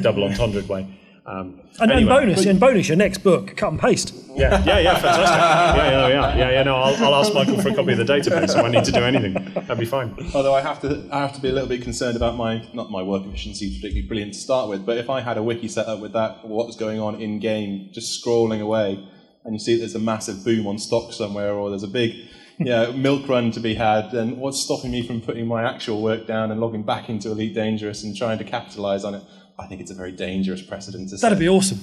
double 0.00 0.24
entendre 0.24 0.62
way. 0.62 0.97
Um, 1.28 1.60
And, 1.80 1.90
and 1.90 1.92
anyway. 1.92 2.08
bonus, 2.08 2.46
and 2.46 2.58
bonus, 2.58 2.88
your 2.88 2.96
next 2.96 3.18
book, 3.18 3.54
cut 3.56 3.70
and 3.70 3.78
paste. 3.78 4.14
Yeah, 4.34 4.64
yeah, 4.64 4.78
yeah, 4.78 4.94
fantastic. 4.94 5.36
Yeah, 5.36 5.90
yeah, 5.90 6.08
yeah, 6.08 6.36
yeah, 6.36 6.50
yeah. 6.50 6.62
No, 6.62 6.76
I'll, 6.76 7.04
I'll 7.04 7.14
ask 7.16 7.34
Michael 7.34 7.60
for 7.60 7.68
a 7.68 7.74
copy 7.74 7.92
of 7.92 7.98
the 7.98 8.04
database 8.04 8.56
if 8.56 8.64
I 8.64 8.68
need 8.68 8.84
to 8.84 8.92
do 8.92 9.00
anything. 9.00 9.34
That'd 9.54 9.78
be 9.78 9.84
fine. 9.84 10.16
Although 10.34 10.54
I 10.54 10.62
have 10.62 10.80
to, 10.82 11.06
I 11.12 11.20
have 11.20 11.34
to 11.34 11.40
be 11.40 11.48
a 11.50 11.52
little 11.52 11.68
bit 11.68 11.82
concerned 11.82 12.16
about 12.16 12.36
my 12.36 12.66
not 12.72 12.90
my 12.90 13.02
work 13.02 13.26
efficiency 13.26 13.66
is 13.66 13.74
particularly 13.76 14.08
brilliant 14.08 14.32
to 14.34 14.40
start 14.40 14.70
with, 14.70 14.86
but 14.86 14.96
if 14.96 15.10
I 15.10 15.20
had 15.20 15.36
a 15.36 15.42
wiki 15.42 15.68
set 15.68 15.86
up 15.86 16.00
with 16.00 16.14
that, 16.14 16.46
what 16.48 16.66
was 16.66 16.76
going 16.76 16.98
on 16.98 17.20
in 17.20 17.40
game, 17.40 17.90
just 17.92 18.24
scrolling 18.24 18.62
away, 18.62 19.04
and 19.44 19.54
you 19.54 19.58
see 19.60 19.78
there's 19.78 19.94
a 19.94 20.00
massive 20.00 20.42
boom 20.44 20.66
on 20.66 20.78
stock 20.78 21.12
somewhere, 21.12 21.52
or 21.52 21.68
there's 21.68 21.82
a 21.82 21.88
big, 21.88 22.14
you 22.58 22.66
know, 22.66 22.92
milk 22.92 23.28
run 23.28 23.50
to 23.52 23.60
be 23.60 23.74
had, 23.74 24.10
then 24.12 24.38
what's 24.38 24.60
stopping 24.60 24.90
me 24.92 25.06
from 25.06 25.20
putting 25.20 25.46
my 25.46 25.62
actual 25.68 26.00
work 26.02 26.26
down 26.26 26.50
and 26.50 26.60
logging 26.60 26.84
back 26.84 27.08
into 27.10 27.30
Elite 27.30 27.54
Dangerous 27.54 28.02
and 28.02 28.16
trying 28.16 28.38
to 28.38 28.44
capitalise 28.44 29.04
on 29.04 29.14
it? 29.14 29.22
I 29.58 29.66
think 29.66 29.80
it's 29.80 29.90
a 29.90 29.94
very 29.94 30.12
dangerous 30.12 30.62
precedent 30.62 31.08
to 31.08 31.18
set. 31.18 31.28
That'd 31.28 31.38
be 31.38 31.48
awesome. 31.48 31.80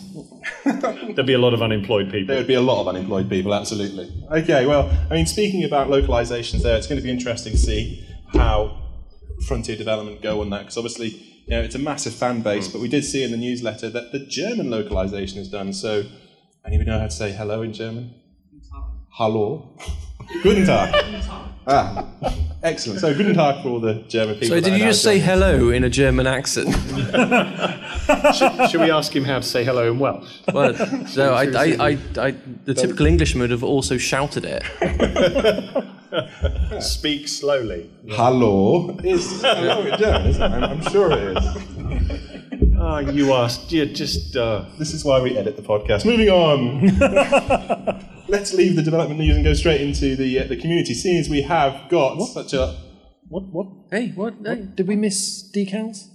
There'd 0.65 1.25
be 1.25 1.33
a 1.33 1.39
lot 1.39 1.53
of 1.53 1.61
unemployed 1.61 2.09
people. 2.09 2.27
There 2.27 2.37
would 2.37 2.47
be 2.47 2.53
a 2.53 2.61
lot 2.61 2.79
of 2.79 2.87
unemployed 2.87 3.29
people, 3.29 3.53
absolutely. 3.53 4.11
Okay, 4.31 4.65
well, 4.65 4.89
I 5.09 5.15
mean, 5.15 5.25
speaking 5.25 5.63
about 5.65 5.89
localizations 5.89 6.63
there, 6.63 6.77
it's 6.77 6.87
going 6.87 6.99
to 6.99 7.03
be 7.03 7.11
interesting 7.11 7.51
to 7.51 7.59
see 7.59 8.07
how 8.33 8.81
Frontier 9.45 9.75
Development 9.75 10.21
go 10.21 10.39
on 10.39 10.49
that, 10.51 10.59
because 10.59 10.77
obviously, 10.77 11.09
you 11.09 11.49
know, 11.49 11.61
it's 11.61 11.75
a 11.75 11.79
massive 11.79 12.13
fan 12.13 12.41
base, 12.41 12.69
but 12.69 12.79
we 12.79 12.87
did 12.87 13.03
see 13.03 13.23
in 13.23 13.31
the 13.31 13.37
newsletter 13.37 13.89
that 13.89 14.13
the 14.13 14.25
German 14.25 14.69
localization 14.69 15.39
is 15.39 15.49
done, 15.49 15.73
so 15.73 16.03
anybody 16.65 16.89
know 16.89 16.99
how 16.99 17.05
to 17.05 17.11
say 17.11 17.33
hello 17.33 17.61
in 17.61 17.73
German? 17.73 18.13
Hallo? 19.09 19.77
Guten 20.43 20.65
Tag. 20.65 20.95
Ah, 21.67 22.07
excellent. 22.65 22.99
So, 23.01 23.13
guten 23.15 23.33
Tag 23.35 23.61
for 23.63 23.69
all 23.69 23.79
the 23.79 23.95
German 24.07 24.35
people. 24.35 24.49
So 24.49 24.59
did 24.61 24.73
you 24.73 24.79
just 24.85 25.01
say 25.03 25.19
German. 25.19 25.39
hello 25.39 25.69
in 25.69 25.83
a 25.83 25.89
German 25.89 26.27
accent? 26.27 26.73
Should 28.69 28.81
we 28.81 28.91
ask 28.91 29.15
him 29.15 29.23
how 29.23 29.37
to 29.39 29.43
say 29.43 29.63
hello 29.63 29.91
in 29.91 29.99
Welsh? 29.99 30.39
Well, 30.53 30.73
no, 31.15 31.33
I, 31.33 31.43
I, 31.43 31.75
I, 31.79 31.97
I, 32.17 32.35
the 32.65 32.73
typical 32.73 33.05
Englishman 33.05 33.41
would 33.41 33.51
have 33.51 33.63
also 33.63 33.97
shouted 33.97 34.45
it. 34.45 34.63
Speak 36.81 37.27
slowly. 37.27 37.89
Hello 38.09 38.97
is 39.03 39.41
hello 39.41 39.85
in 39.85 39.97
German, 39.99 40.27
isn't 40.27 40.41
it? 40.41 40.51
I'm, 40.51 40.63
I'm 40.63 40.81
sure 40.91 41.11
it 41.11 41.37
is. 41.37 42.75
Ah, 42.77 42.99
you 42.99 43.33
asked. 43.33 43.71
you're 43.71 43.85
just. 43.85 44.35
Uh, 44.35 44.65
This 44.77 44.93
is 44.93 45.03
why 45.03 45.21
we 45.21 45.37
edit 45.37 45.55
the 45.55 45.61
podcast. 45.61 46.05
Moving 46.05 46.29
on. 46.29 48.05
Let's 48.27 48.53
leave 48.53 48.75
the 48.75 48.81
development 48.81 49.19
news 49.19 49.35
and 49.35 49.45
go 49.45 49.53
straight 49.53 49.81
into 49.81 50.15
the 50.15 50.39
uh, 50.39 50.47
the 50.47 50.57
community. 50.57 50.93
Seeing 50.93 51.19
as 51.19 51.29
we 51.29 51.41
have 51.43 51.89
got 51.89 52.19
such 52.25 52.53
a 52.53 52.75
What? 53.29 53.43
What? 53.47 53.67
Hey, 53.91 54.09
what? 54.15 54.33
Hey. 54.43 54.67
Did 54.75 54.87
we 54.87 54.95
miss 54.95 55.49
decals? 55.55 56.07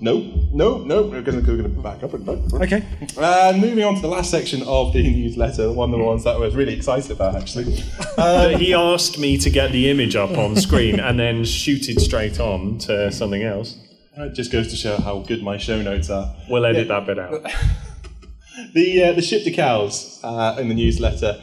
no, 0.00 0.48
no, 0.52 0.78
no. 0.78 1.02
We're 1.02 1.22
going 1.22 1.44
to, 1.44 1.50
we're 1.50 1.62
going 1.62 1.74
to 1.74 1.80
back 1.80 2.02
up 2.02 2.12
and 2.14 2.26
no. 2.26 2.32
Okay. 2.60 2.82
Uh, 3.16 3.52
moving 3.56 3.84
on 3.84 3.94
to 3.94 4.00
the 4.00 4.08
last 4.08 4.30
section 4.30 4.62
of 4.62 4.92
the 4.92 5.02
newsletter, 5.16 5.70
one 5.70 5.92
of 5.92 5.98
the 5.98 6.04
ones 6.04 6.24
that 6.24 6.34
I 6.36 6.38
was 6.38 6.56
really 6.56 6.74
excited 6.74 7.10
about 7.12 7.36
actually. 7.36 7.84
uh, 8.16 8.48
he 8.58 8.74
asked 8.74 9.18
me 9.18 9.38
to 9.38 9.50
get 9.50 9.70
the 9.70 9.90
image 9.90 10.16
up 10.16 10.30
on 10.36 10.56
screen 10.56 10.98
and 10.98 11.20
then 11.20 11.44
shoot 11.44 11.88
it 11.88 12.00
straight 12.00 12.40
on 12.40 12.78
to 12.78 13.12
something 13.12 13.42
else. 13.44 13.76
It 14.16 14.34
just 14.34 14.50
goes 14.50 14.68
to 14.68 14.76
show 14.76 14.96
how 14.96 15.20
good 15.20 15.42
my 15.44 15.56
show 15.58 15.80
notes 15.80 16.10
are. 16.10 16.34
We'll 16.48 16.66
edit 16.66 16.88
that 16.88 17.06
bit 17.06 17.18
out. 17.20 17.46
The 18.74 19.04
uh, 19.04 19.12
the 19.12 19.22
ship 19.22 19.42
decals 19.44 20.20
uh, 20.22 20.60
in 20.60 20.68
the 20.68 20.74
newsletter, 20.74 21.40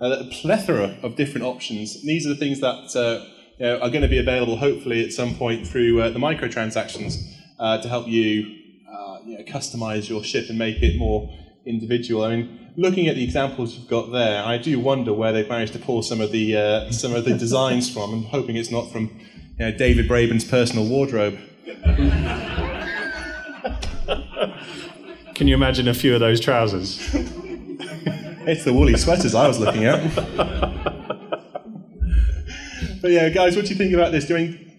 uh, 0.00 0.16
a 0.20 0.24
plethora 0.24 0.96
of 1.02 1.16
different 1.16 1.46
options. 1.46 2.02
These 2.02 2.26
are 2.26 2.30
the 2.30 2.36
things 2.36 2.60
that 2.60 2.96
uh, 2.96 3.24
you 3.58 3.66
know, 3.66 3.78
are 3.78 3.88
going 3.88 4.02
to 4.02 4.08
be 4.08 4.18
available 4.18 4.56
hopefully 4.56 5.04
at 5.04 5.12
some 5.12 5.34
point 5.34 5.66
through 5.66 6.00
uh, 6.00 6.10
the 6.10 6.18
microtransactions 6.18 7.22
uh, 7.58 7.80
to 7.80 7.88
help 7.88 8.06
you, 8.08 8.22
you 9.24 9.38
know, 9.38 9.44
customize 9.44 10.08
your 10.08 10.22
ship 10.22 10.48
and 10.48 10.58
make 10.58 10.82
it 10.82 10.96
more 10.98 11.28
individual. 11.64 12.24
I 12.24 12.36
mean, 12.36 12.72
looking 12.76 13.08
at 13.08 13.16
the 13.16 13.24
examples 13.24 13.74
you've 13.74 13.88
got 13.88 14.12
there, 14.12 14.44
I 14.44 14.58
do 14.58 14.78
wonder 14.78 15.12
where 15.12 15.32
they've 15.32 15.48
managed 15.48 15.72
to 15.72 15.78
pull 15.78 16.02
some 16.02 16.20
of 16.20 16.30
the 16.32 16.90
some 16.90 17.14
of 17.14 17.24
the 17.24 17.36
designs 17.36 17.92
from. 17.92 18.12
I'm 18.12 18.24
hoping 18.24 18.56
it's 18.56 18.70
not 18.70 18.92
from 18.92 19.10
you 19.58 19.64
know, 19.64 19.72
David 19.72 20.08
Braben's 20.08 20.44
personal 20.44 20.86
wardrobe. 20.86 21.38
Can 25.36 25.46
you 25.48 25.54
imagine 25.54 25.86
a 25.86 25.92
few 25.92 26.14
of 26.14 26.20
those 26.20 26.40
trousers? 26.40 27.14
It's 28.48 28.62
the 28.62 28.72
woolly 28.72 28.96
sweaters 28.96 29.34
I 29.34 29.48
was 29.48 29.58
looking 29.58 29.86
at. 29.86 30.00
but 33.02 33.10
yeah, 33.10 33.28
guys, 33.28 33.56
what 33.56 33.64
do 33.64 33.72
you 33.72 33.76
think 33.76 33.92
about 33.92 34.12
this? 34.12 34.24
Doing, 34.24 34.72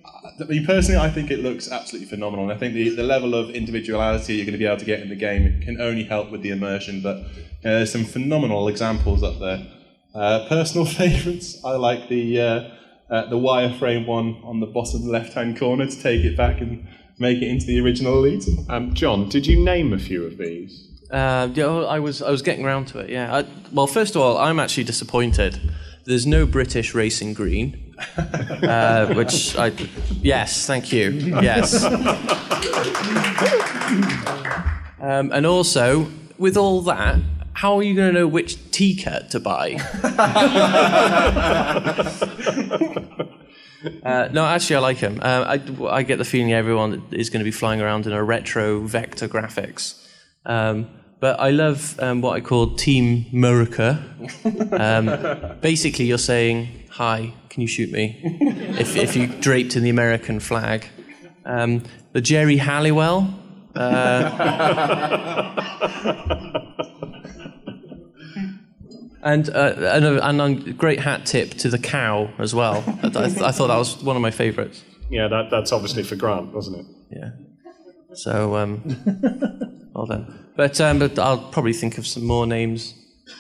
mean, 0.48 0.66
personally, 0.66 1.02
I 1.02 1.10
think 1.10 1.32
it 1.32 1.40
looks 1.40 1.70
absolutely 1.70 2.08
phenomenal. 2.08 2.46
And 2.46 2.54
I 2.54 2.58
think 2.58 2.76
the, 2.76 2.96
the 2.96 3.04
level 3.04 3.36
of 3.36 3.50
individuality 3.50 4.36
you're 4.36 4.46
going 4.46 4.54
to 4.54 4.58
be 4.58 4.66
able 4.66 4.78
to 4.78 4.86
get 4.86 5.02
in 5.02 5.10
the 5.10 5.18
game 5.18 5.60
can 5.62 5.82
only 5.82 6.06
help 6.06 6.32
with 6.32 6.44
the 6.44 6.52
immersion. 6.52 7.02
But 7.02 7.18
uh, 7.18 7.26
there's 7.62 7.92
some 7.92 8.06
phenomenal 8.06 8.70
examples 8.70 9.22
up 9.22 9.38
there. 9.40 9.68
Uh, 10.16 10.48
personal 10.48 10.86
favourites, 11.02 11.62
I 11.66 11.72
like 11.72 12.08
the 12.08 12.40
uh, 12.40 12.70
uh, 13.10 13.30
the 13.30 13.36
wireframe 13.36 14.08
one 14.08 14.42
on 14.46 14.62
the 14.62 14.66
bottom 14.66 15.06
left-hand 15.10 15.60
corner 15.60 15.88
to 15.88 16.02
take 16.02 16.24
it 16.24 16.38
back 16.38 16.62
and 16.62 16.88
make 17.20 17.42
it 17.42 17.48
into 17.48 17.66
the 17.66 17.80
original 17.80 18.24
elite. 18.24 18.48
Um, 18.70 18.94
John, 18.94 19.30
did 19.30 19.48
you 19.48 19.64
name 19.64 19.94
a 19.94 20.00
few 20.00 20.26
of 20.26 20.38
these? 20.38 20.88
Uh, 21.12 21.50
yeah, 21.54 21.68
I 21.68 22.00
was 22.00 22.22
I 22.22 22.30
was 22.30 22.42
getting 22.42 22.66
around 22.66 22.88
to 22.90 23.00
it. 23.00 23.10
Yeah. 23.10 23.34
I, 23.34 23.46
well, 23.72 23.88
first 23.88 24.16
of 24.16 24.22
all, 24.22 24.38
I'm 24.38 24.60
actually 24.60 24.84
disappointed. 24.84 25.60
There's 26.06 26.26
no 26.26 26.46
British 26.46 26.94
racing 26.94 27.34
green, 27.34 27.96
uh, 28.18 29.14
which 29.14 29.58
I 29.58 29.72
yes, 30.22 30.66
thank 30.66 30.92
you. 30.92 31.12
Yes. 31.12 31.84
Um, 35.00 35.32
and 35.32 35.46
also, 35.46 36.08
with 36.38 36.58
all 36.58 36.82
that, 36.84 37.20
how 37.54 37.78
are 37.78 37.84
you 37.84 37.96
going 37.96 38.14
to 38.14 38.20
know 38.20 38.28
which 38.28 38.72
T-cut 38.72 39.30
to 39.32 39.40
buy? 39.40 39.78
Uh, 44.04 44.30
no, 44.32 44.46
actually, 44.46 44.78
I 44.78 44.80
like 44.80 44.98
him. 44.98 45.20
Uh, 45.22 45.58
I, 45.58 45.62
I 45.90 46.04
get 46.04 46.18
the 46.18 46.26
feeling 46.26 46.54
everyone 46.54 47.04
is 47.12 47.30
going 47.30 47.40
to 47.40 47.46
be 47.46 47.52
flying 47.52 47.82
around 47.82 48.08
in 48.08 48.14
a 48.14 48.24
retro 48.24 48.82
vector 48.82 49.28
graphics. 49.28 50.04
Um, 50.46 50.90
but 51.20 51.40
I 51.40 51.50
love 51.50 52.00
um, 52.00 52.22
what 52.22 52.36
I 52.36 52.42
call 52.42 52.76
Team 52.76 53.26
Murica. 53.34 54.00
Um, 54.80 55.60
basically, 55.62 56.06
you're 56.06 56.18
saying, 56.18 56.70
"Hi, 56.92 57.34
can 57.50 57.62
you 57.62 57.68
shoot 57.68 57.92
me?" 57.92 58.20
if, 58.80 58.96
if 58.96 59.16
you 59.16 59.28
draped 59.28 59.76
in 59.76 59.84
the 59.84 59.90
American 59.90 60.40
flag. 60.40 60.86
Um, 61.46 61.84
the 62.14 62.22
Geri 62.22 62.58
Halliwell. 62.58 63.34
And, 69.24 69.50
uh, 69.50 69.74
and, 69.78 70.06
a, 70.06 70.28
and 70.28 70.42
a 70.42 70.74
great 70.74 71.00
hat 71.00 71.26
tip 71.26 71.52
to 71.56 71.70
the 71.70 71.80
cow 71.80 72.30
as 72.38 72.54
well. 72.54 72.84
I, 73.04 73.08
I, 73.16 73.24
I 73.26 73.52
thought 73.52 73.68
that 73.68 73.78
was 73.78 74.02
one 74.04 74.16
of 74.16 74.22
my 74.22 74.32
favourites. 74.32 74.84
Yeah, 75.10 75.28
that, 75.28 75.50
that's 75.50 75.72
obviously 75.72 76.04
for 76.04 76.16
Grant, 76.16 76.54
wasn't 76.54 76.80
it? 76.80 76.86
Yeah. 77.12 77.30
So, 78.14 78.56
um, 78.56 78.82
well 79.94 80.06
done. 80.06 80.52
But, 80.56 80.80
um, 80.82 81.00
but 81.00 81.18
I'll 81.20 81.50
probably 81.50 81.74
think 81.74 81.98
of 81.98 82.06
some 82.06 82.26
more 82.26 82.46
names. 82.46 82.94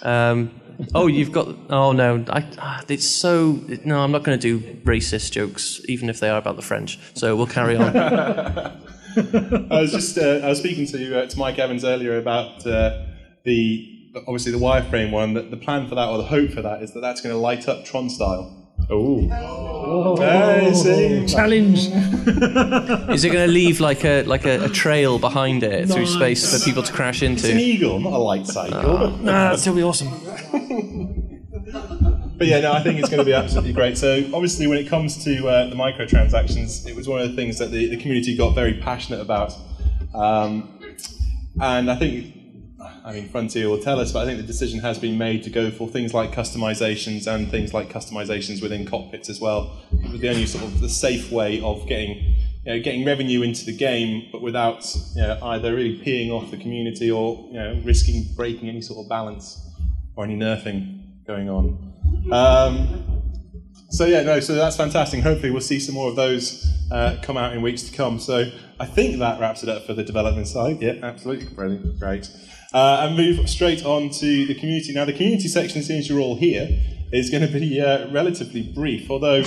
Um, 0.03 0.61
oh, 0.93 1.07
you've 1.07 1.31
got. 1.31 1.47
Oh 1.69 1.91
no, 1.91 2.23
I, 2.29 2.45
ah, 2.59 2.83
it's 2.87 3.05
so. 3.05 3.59
No, 3.85 3.99
I'm 3.99 4.11
not 4.11 4.23
going 4.23 4.39
to 4.39 4.59
do 4.59 4.65
racist 4.83 5.31
jokes, 5.31 5.81
even 5.87 6.09
if 6.09 6.19
they 6.19 6.29
are 6.29 6.37
about 6.37 6.55
the 6.55 6.61
French. 6.61 6.99
So 7.13 7.35
we'll 7.35 7.47
carry 7.47 7.77
on. 7.77 7.95
I 7.97 9.81
was 9.81 9.91
just 9.91 10.17
uh, 10.17 10.41
I 10.43 10.49
was 10.49 10.59
speaking 10.59 10.85
to 10.87 11.23
uh, 11.23 11.25
to 11.27 11.39
Mike 11.39 11.57
Evans 11.57 11.83
earlier 11.83 12.17
about 12.17 12.65
uh, 12.67 13.05
the 13.43 13.96
obviously 14.19 14.51
the 14.51 14.57
wireframe 14.59 15.11
one. 15.11 15.33
That 15.33 15.51
the 15.51 15.57
plan 15.57 15.87
for 15.87 15.95
that 15.95 16.07
or 16.09 16.17
the 16.17 16.23
hope 16.25 16.51
for 16.51 16.61
that 16.61 16.81
is 16.83 16.93
that 16.93 17.01
that's 17.01 17.21
going 17.21 17.33
to 17.33 17.39
light 17.39 17.67
up 17.67 17.85
Tron 17.85 18.09
style. 18.09 18.53
Oh, 18.89 20.15
Hey, 20.17 20.73
see? 20.73 21.25
Challenge. 21.25 21.77
Is 23.13 23.23
it 23.25 23.31
going 23.33 23.45
to 23.47 23.51
leave 23.51 23.79
like 23.81 24.05
a 24.05 24.23
like 24.23 24.45
a, 24.45 24.65
a 24.65 24.69
trail 24.69 25.19
behind 25.19 25.63
it 25.63 25.89
through 25.89 26.05
space 26.05 26.57
for 26.57 26.63
people 26.63 26.83
to 26.83 26.93
crash 26.93 27.21
It's 27.23 27.43
an 27.43 27.51
into? 27.51 27.61
eagle, 27.61 27.99
not 27.99 28.13
a 28.13 28.17
light 28.17 28.45
cycle. 28.47 29.09
Nah, 29.17 29.31
that'd 29.45 29.59
still 29.59 29.75
be 29.75 29.83
awesome. 29.83 30.09
But 32.37 32.45
yeah, 32.45 32.59
no, 32.59 32.71
I 32.71 32.83
think 32.83 32.99
it's 32.99 33.09
going 33.09 33.17
to 33.17 33.25
be 33.25 33.33
absolutely 33.33 33.73
great. 33.73 33.97
So 33.97 34.23
obviously, 34.31 34.67
when 34.67 34.77
it 34.77 34.87
comes 34.87 35.23
to 35.23 35.47
uh, 35.47 35.69
the 35.69 35.75
microtransactions, 35.75 36.87
it 36.87 36.95
was 36.95 37.07
one 37.07 37.19
of 37.19 37.27
the 37.29 37.35
things 37.35 37.57
that 37.57 37.71
the, 37.71 37.87
the 37.89 37.97
community 37.97 38.37
got 38.37 38.53
very 38.53 38.75
passionate 38.75 39.21
about, 39.21 39.53
um, 40.13 40.79
and 41.59 41.89
I 41.89 41.95
think 41.95 42.36
I 43.07 43.13
mean, 43.13 43.29
Frontier 43.29 43.69
will 43.69 43.79
tell 43.79 44.01
us, 44.01 44.11
but 44.11 44.19
I 44.19 44.25
think 44.25 44.37
the 44.37 44.45
decision 44.45 44.81
has 44.81 44.99
been 44.99 45.17
made 45.17 45.41
to 45.43 45.49
go 45.49 45.71
for 45.71 45.87
things 45.87 46.13
like 46.13 46.33
customizations 46.33 47.25
and 47.25 47.49
things 47.49 47.73
like 47.73 47.89
customizations 47.89 48.61
within 48.61 48.85
cockpits 48.85 49.29
as 49.29 49.39
well. 49.39 49.79
It 49.93 50.11
was 50.11 50.19
the 50.19 50.27
only 50.27 50.45
sort 50.45 50.65
of 50.65 50.81
the 50.81 50.89
safe 50.89 51.31
way 51.31 51.61
of 51.61 51.87
getting 51.87 52.17
you 52.65 52.73
know, 52.73 52.79
getting 52.81 53.05
revenue 53.05 53.43
into 53.43 53.63
the 53.63 53.71
game, 53.71 54.27
but 54.29 54.41
without 54.41 54.93
you 55.15 55.21
know, 55.21 55.39
either 55.41 55.73
really 55.73 55.97
peeing 55.99 56.31
off 56.31 56.51
the 56.51 56.57
community 56.57 57.09
or 57.09 57.47
you 57.47 57.53
know, 57.53 57.81
risking 57.85 58.25
breaking 58.35 58.67
any 58.67 58.81
sort 58.81 59.05
of 59.05 59.07
balance 59.07 59.65
or 60.17 60.25
any 60.25 60.35
nerfing 60.35 61.25
going 61.25 61.49
on. 61.49 61.93
Um, 62.29 63.21
so 63.89 64.05
yeah, 64.05 64.21
no, 64.23 64.41
so 64.41 64.53
that's 64.53 64.75
fantastic. 64.75 65.23
Hopefully, 65.23 65.51
we'll 65.51 65.61
see 65.61 65.79
some 65.79 65.95
more 65.95 66.09
of 66.09 66.17
those 66.17 66.69
uh, 66.91 67.15
come 67.23 67.37
out 67.37 67.53
in 67.53 67.61
weeks 67.61 67.83
to 67.83 67.95
come. 67.95 68.19
So 68.19 68.51
I 68.81 68.85
think 68.85 69.19
that 69.19 69.39
wraps 69.39 69.63
it 69.63 69.69
up 69.69 69.85
for 69.85 69.93
the 69.93 70.03
development 70.03 70.49
side. 70.49 70.81
Yeah, 70.81 70.95
absolutely, 71.03 71.47
brilliant, 71.53 71.97
great. 72.01 72.29
Uh, 72.77 73.07
and 73.07 73.17
move 73.17 73.49
straight 73.49 73.83
on 73.83 74.07
to 74.07 74.45
the 74.45 74.53
community. 74.53 74.93
Now, 74.93 75.03
the 75.03 75.11
community 75.11 75.47
section, 75.47 75.81
since 75.81 76.07
you're 76.07 76.19
all 76.19 76.35
here, 76.35 76.69
is 77.11 77.31
going 77.31 77.41
to 77.41 77.51
be 77.51 77.81
uh, 77.81 78.07
relatively 78.11 78.71
brief. 78.71 79.09
Although, 79.09 79.43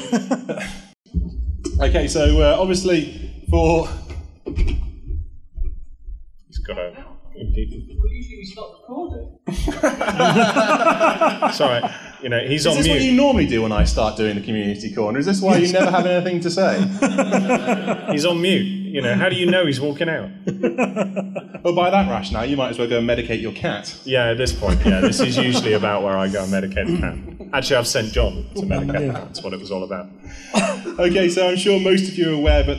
okay, 1.80 2.08
so 2.08 2.40
uh, 2.40 2.56
obviously 2.58 3.44
for 3.48 3.88
He's 6.48 6.58
got 6.66 6.76
a. 6.78 7.06
Usually 7.36 8.36
we 8.36 8.44
stop 8.44 8.80
recording. 8.80 9.38
Sorry, 11.52 11.82
you 12.24 12.30
know 12.30 12.40
he's 12.40 12.62
is 12.62 12.66
on 12.66 12.74
this 12.78 12.86
is 12.86 12.88
what 12.88 13.00
you 13.00 13.12
normally 13.12 13.46
do 13.46 13.62
when 13.62 13.70
I 13.70 13.84
start 13.84 14.16
doing 14.16 14.34
the 14.34 14.42
community 14.42 14.92
corner? 14.92 15.20
Is 15.20 15.26
this 15.26 15.40
why 15.40 15.58
you 15.58 15.72
never 15.72 15.92
have 15.92 16.04
anything 16.04 16.40
to 16.40 16.50
say? 16.50 16.80
He's 18.10 18.24
on 18.24 18.42
mute. 18.42 18.66
You 18.66 19.02
know 19.02 19.14
how 19.14 19.28
do 19.28 19.36
you 19.36 19.46
know 19.46 19.66
he's 19.66 19.80
walking 19.80 20.08
out? 20.08 20.30
Well, 21.62 21.74
by 21.74 21.90
that 21.90 22.08
rationale, 22.10 22.46
you 22.46 22.56
might 22.56 22.70
as 22.70 22.78
well 22.78 22.88
go 22.88 22.98
and 22.98 23.08
medicate 23.08 23.40
your 23.42 23.52
cat. 23.52 23.94
Yeah, 24.04 24.30
at 24.30 24.38
this 24.38 24.52
point, 24.52 24.80
yeah, 24.84 25.00
this 25.00 25.20
is 25.20 25.36
usually 25.36 25.74
about 25.74 26.02
where 26.02 26.16
I 26.16 26.28
go 26.28 26.42
and 26.44 26.52
medicate 26.52 26.86
the 26.86 26.98
cat. 26.98 27.48
Actually, 27.52 27.76
I've 27.76 27.86
sent 27.86 28.12
John 28.12 28.46
to 28.54 28.62
medicate 28.62 28.86
the 28.86 29.12
cat. 29.12 29.24
That's 29.26 29.42
what 29.42 29.52
it 29.52 29.60
was 29.60 29.70
all 29.70 29.84
about. 29.84 30.06
Okay, 30.98 31.28
so 31.30 31.48
I'm 31.48 31.56
sure 31.56 31.80
most 31.80 32.08
of 32.10 32.18
you 32.18 32.30
are 32.30 32.34
aware, 32.34 32.62
but 32.64 32.78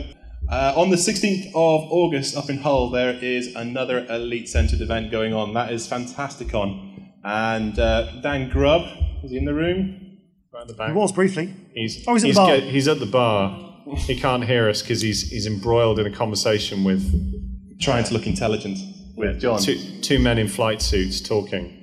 uh, 0.52 0.74
on 0.76 0.90
the 0.92 0.96
16th 0.96 1.48
of 1.48 1.54
August 1.92 2.36
up 2.38 2.50
in 2.52 2.58
Hull, 2.60 2.90
there 2.92 3.14
is 3.14 3.56
another 3.56 4.06
Elite 4.10 4.48
Centred 4.48 4.80
event 4.82 5.10
going 5.12 5.34
on. 5.34 5.54
That 5.54 5.72
is 5.72 5.88
Fantasticon. 5.88 7.10
And 7.24 7.78
uh, 7.80 8.12
Dan 8.22 8.50
Grubb, 8.50 8.84
is 9.24 9.32
he 9.32 9.38
in 9.38 9.46
the 9.46 9.54
room? 9.56 10.18
Right 10.54 10.62
at 10.62 10.68
the 10.68 10.74
back. 10.76 10.90
He 10.90 10.94
was 10.96 11.12
briefly. 11.12 11.54
He's, 11.74 12.04
Oh, 12.08 12.14
he's 12.14 12.24
at 12.24 12.28
he's, 12.28 12.36
the 12.36 12.42
bar. 12.42 12.48
get- 12.58 12.64
he's 12.66 12.88
at 12.88 13.00
the 13.00 13.06
bar. 13.08 13.68
He 13.98 14.20
can't 14.20 14.44
hear 14.44 14.70
us 14.70 14.82
because 14.84 15.02
he's 15.02 15.30
he's 15.32 15.48
embroiled 15.48 15.98
in 15.98 16.06
a 16.06 16.12
conversation 16.12 16.84
with 16.84 17.02
Trying 17.82 18.04
to 18.06 18.14
look 18.14 18.28
intelligent 18.28 18.80
with 19.16 19.40
John. 19.42 19.60
two, 19.60 19.78
two 20.02 20.20
men 20.20 20.38
in 20.38 20.48
flight 20.48 20.82
suits 20.82 21.20
talking. 21.20 21.78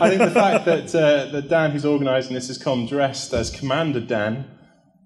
I 0.00 0.08
think 0.08 0.20
the 0.20 0.30
fact 0.30 0.64
that, 0.64 0.94
uh, 0.94 1.30
that 1.32 1.48
Dan, 1.48 1.70
who's 1.72 1.84
organising 1.84 2.34
this, 2.34 2.48
has 2.48 2.58
come 2.58 2.86
dressed 2.86 3.32
as 3.32 3.50
Commander 3.50 4.00
Dan 4.00 4.46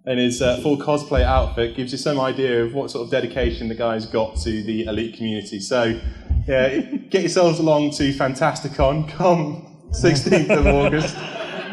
in 0.07 0.19
his 0.19 0.43
uh, 0.43 0.61
full 0.61 0.77
cosplay 0.77 1.23
outfit 1.23 1.77
gives 1.77 1.93
you 1.93 1.99
some 1.99 2.19
idea 2.19 2.65
of 2.65 2.75
what 2.75 2.91
sort 2.91 3.05
of 3.05 3.11
dedication 3.11 3.69
the 3.69 3.75
guy's 3.75 4.07
got 4.07 4.37
to 4.37 4.63
the 4.63 4.85
elite 4.85 5.17
community. 5.17 5.61
So, 5.61 6.01
yeah, 6.47 6.81
get 6.81 7.23
yourselves 7.23 7.59
along 7.59 7.93
to 7.93 8.13
Fantasticon 8.13 9.09
come 9.11 9.89
16th 9.91 10.59
of 10.59 10.67
August. 10.67 11.17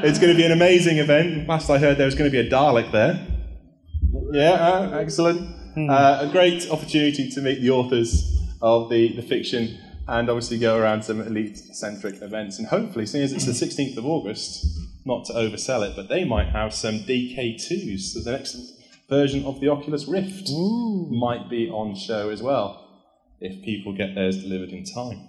It's 0.02 0.20
going 0.20 0.32
to 0.32 0.38
be 0.38 0.46
an 0.46 0.52
amazing 0.52 0.98
event. 0.98 1.48
Last 1.48 1.70
I 1.70 1.78
heard, 1.78 1.98
there 1.98 2.06
was 2.06 2.16
going 2.16 2.30
to 2.30 2.32
be 2.32 2.46
a 2.46 2.50
Dalek 2.50 2.92
there. 2.92 3.26
Yeah, 4.32 4.52
uh, 4.52 4.98
excellent. 4.98 5.59
Uh, 5.78 6.20
a 6.22 6.32
great 6.32 6.70
opportunity 6.70 7.30
to 7.30 7.42
meet 7.42 7.62
the 7.62 7.70
authors 7.70 8.38
of 8.62 8.90
the, 8.90 9.16
the 9.16 9.22
fiction 9.22 9.78
and 10.08 10.30
obviously 10.30 10.58
go 10.58 10.78
around 10.78 11.04
some 11.04 11.22
elite 11.22 11.58
centric 11.58 12.22
events. 12.22 12.58
And 12.58 12.68
hopefully, 12.68 13.06
seeing 13.06 13.24
as 13.24 13.32
it's 13.32 13.46
the 13.46 13.52
16th 13.52 13.98
of 13.98 14.06
August, 14.06 14.66
not 15.06 15.26
to 15.26 15.34
oversell 15.34 15.88
it, 15.88 15.96
but 15.96 16.10
they 16.10 16.26
might 16.26 16.48
have 16.48 16.74
some 16.74 17.00
DK2s. 17.00 18.00
So 18.00 18.22
the 18.22 18.32
next 18.32 18.58
version 19.08 19.46
of 19.46 19.60
the 19.60 19.70
Oculus 19.70 20.08
Rift 20.08 20.50
might 20.50 21.48
be 21.50 21.70
on 21.70 21.96
show 21.96 22.30
as 22.30 22.42
well 22.42 22.86
if 23.40 23.64
people 23.64 23.94
get 23.94 24.16
theirs 24.16 24.42
delivered 24.42 24.70
in 24.70 24.84
time. 24.84 25.28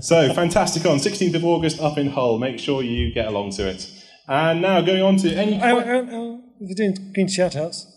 So, 0.00 0.28
Fantasticon, 0.34 0.96
16th 0.96 1.34
of 1.34 1.44
August 1.44 1.80
up 1.80 1.98
in 1.98 2.08
Hull. 2.08 2.38
Make 2.38 2.58
sure 2.58 2.82
you 2.82 3.12
get 3.12 3.26
along 3.26 3.52
to 3.52 3.68
it. 3.68 3.88
And 4.26 4.62
now 4.62 4.80
going 4.80 5.02
on 5.02 5.16
to 5.18 5.32
any. 5.34 5.60
Oh, 5.60 5.78
oh, 5.78 6.08
oh, 6.10 6.44
we're 6.58 6.74
doing 6.74 7.12
green 7.12 7.28
shout 7.28 7.54
outs. 7.54 7.91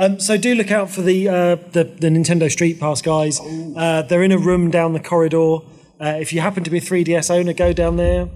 Um, 0.00 0.18
so 0.18 0.38
do 0.38 0.54
look 0.54 0.70
out 0.70 0.88
for 0.90 1.02
the, 1.02 1.28
uh, 1.28 1.56
the 1.72 1.84
the 1.84 2.08
Nintendo 2.08 2.50
Street 2.50 2.80
Pass 2.80 3.02
guys. 3.02 3.38
Uh, 3.38 4.00
they're 4.08 4.22
in 4.22 4.32
a 4.32 4.38
room 4.38 4.70
down 4.70 4.94
the 4.94 5.00
corridor. 5.00 5.58
Uh, 6.00 6.16
if 6.18 6.32
you 6.32 6.40
happen 6.40 6.64
to 6.64 6.70
be 6.70 6.78
a 6.78 6.80
3DS 6.80 7.30
owner, 7.30 7.52
go 7.52 7.74
down 7.74 7.96
there, 7.96 8.30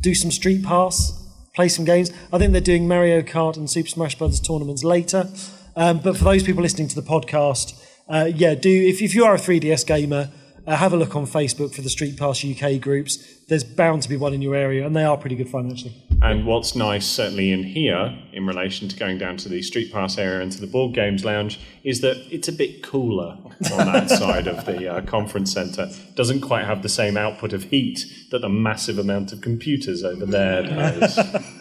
do 0.00 0.14
some 0.14 0.30
Street 0.30 0.64
Pass, 0.64 1.12
play 1.54 1.68
some 1.68 1.84
games. 1.84 2.10
I 2.32 2.38
think 2.38 2.52
they're 2.52 2.62
doing 2.62 2.88
Mario 2.88 3.20
Kart 3.20 3.58
and 3.58 3.68
Super 3.68 3.90
Smash 3.90 4.16
Bros. 4.16 4.40
tournaments 4.40 4.82
later. 4.82 5.28
Um, 5.76 5.98
but 5.98 6.16
for 6.16 6.24
those 6.24 6.42
people 6.42 6.62
listening 6.62 6.88
to 6.88 6.94
the 6.94 7.06
podcast, 7.06 7.78
uh, 8.08 8.30
yeah, 8.34 8.54
do 8.54 8.70
if, 8.70 9.02
if 9.02 9.14
you 9.14 9.26
are 9.26 9.34
a 9.34 9.38
3DS 9.38 9.86
gamer, 9.86 10.30
uh, 10.68 10.76
have 10.76 10.92
a 10.92 10.96
look 10.96 11.16
on 11.16 11.26
Facebook 11.26 11.74
for 11.74 11.82
the 11.82 11.90
Street 11.90 12.16
Pass 12.16 12.44
UK 12.44 12.80
groups. 12.80 13.16
There's 13.48 13.64
bound 13.64 14.02
to 14.02 14.08
be 14.08 14.16
one 14.16 14.34
in 14.34 14.42
your 14.42 14.54
area, 14.54 14.86
and 14.86 14.94
they 14.94 15.04
are 15.04 15.16
pretty 15.16 15.36
good 15.36 15.48
fun 15.48 15.70
actually. 15.70 15.94
And 16.20 16.46
what's 16.46 16.74
nice, 16.74 17.06
certainly 17.06 17.52
in 17.52 17.62
here, 17.62 18.18
in 18.32 18.46
relation 18.46 18.88
to 18.88 18.96
going 18.96 19.18
down 19.18 19.36
to 19.38 19.48
the 19.48 19.62
Street 19.62 19.92
Pass 19.92 20.18
area 20.18 20.40
and 20.40 20.52
to 20.52 20.60
the 20.60 20.66
board 20.66 20.94
games 20.94 21.24
lounge, 21.24 21.60
is 21.84 22.00
that 22.02 22.16
it's 22.30 22.48
a 22.48 22.52
bit 22.52 22.82
cooler 22.82 23.38
on 23.72 23.92
that 23.92 24.10
side 24.18 24.46
of 24.46 24.66
the 24.66 24.92
uh, 24.92 25.00
conference 25.02 25.52
centre. 25.52 25.88
Doesn't 26.14 26.40
quite 26.40 26.64
have 26.64 26.82
the 26.82 26.88
same 26.88 27.16
output 27.16 27.52
of 27.52 27.64
heat 27.64 28.04
that 28.30 28.40
the 28.40 28.48
massive 28.48 28.98
amount 28.98 29.32
of 29.32 29.40
computers 29.40 30.04
over 30.04 30.26
there 30.26 30.62
does. 30.64 31.18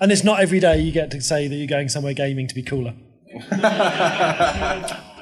And 0.00 0.10
it's 0.10 0.24
not 0.24 0.40
every 0.40 0.58
day 0.58 0.80
you 0.80 0.90
get 0.90 1.10
to 1.12 1.20
say 1.20 1.46
that 1.46 1.54
you're 1.54 1.68
going 1.68 1.88
somewhere 1.88 2.14
gaming 2.14 2.48
to 2.48 2.54
be 2.54 2.62
cooler. 2.62 2.94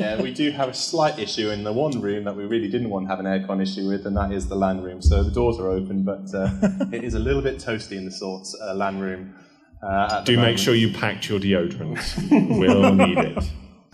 Yeah, 0.00 0.22
we 0.22 0.32
do 0.32 0.50
have 0.50 0.70
a 0.70 0.74
slight 0.74 1.18
issue 1.18 1.50
in 1.50 1.62
the 1.62 1.74
one 1.74 2.00
room 2.00 2.24
that 2.24 2.34
we 2.34 2.44
really 2.46 2.68
didn't 2.68 2.88
want 2.88 3.04
to 3.04 3.10
have 3.10 3.20
an 3.20 3.26
aircon 3.26 3.60
issue 3.60 3.86
with, 3.86 4.06
and 4.06 4.16
that 4.16 4.32
is 4.32 4.48
the 4.48 4.54
LAN 4.54 4.80
room. 4.82 5.02
So 5.02 5.22
the 5.22 5.30
doors 5.30 5.58
are 5.60 5.68
open, 5.68 6.04
but 6.04 6.32
uh, 6.34 6.48
it 6.92 7.04
is 7.04 7.12
a 7.12 7.18
little 7.18 7.42
bit 7.42 7.58
toasty 7.58 7.98
in 7.98 8.06
the 8.06 8.10
sorts 8.10 8.56
uh, 8.62 8.74
LAN 8.74 8.98
room. 8.98 9.34
Uh, 9.82 10.22
Do 10.24 10.38
make 10.38 10.56
sure 10.56 10.74
you 10.74 10.90
packed 10.90 11.28
your 11.28 11.38
deodorant. 11.38 12.00
we'll 12.30 12.94
need 13.06 13.18
it. 13.18 13.44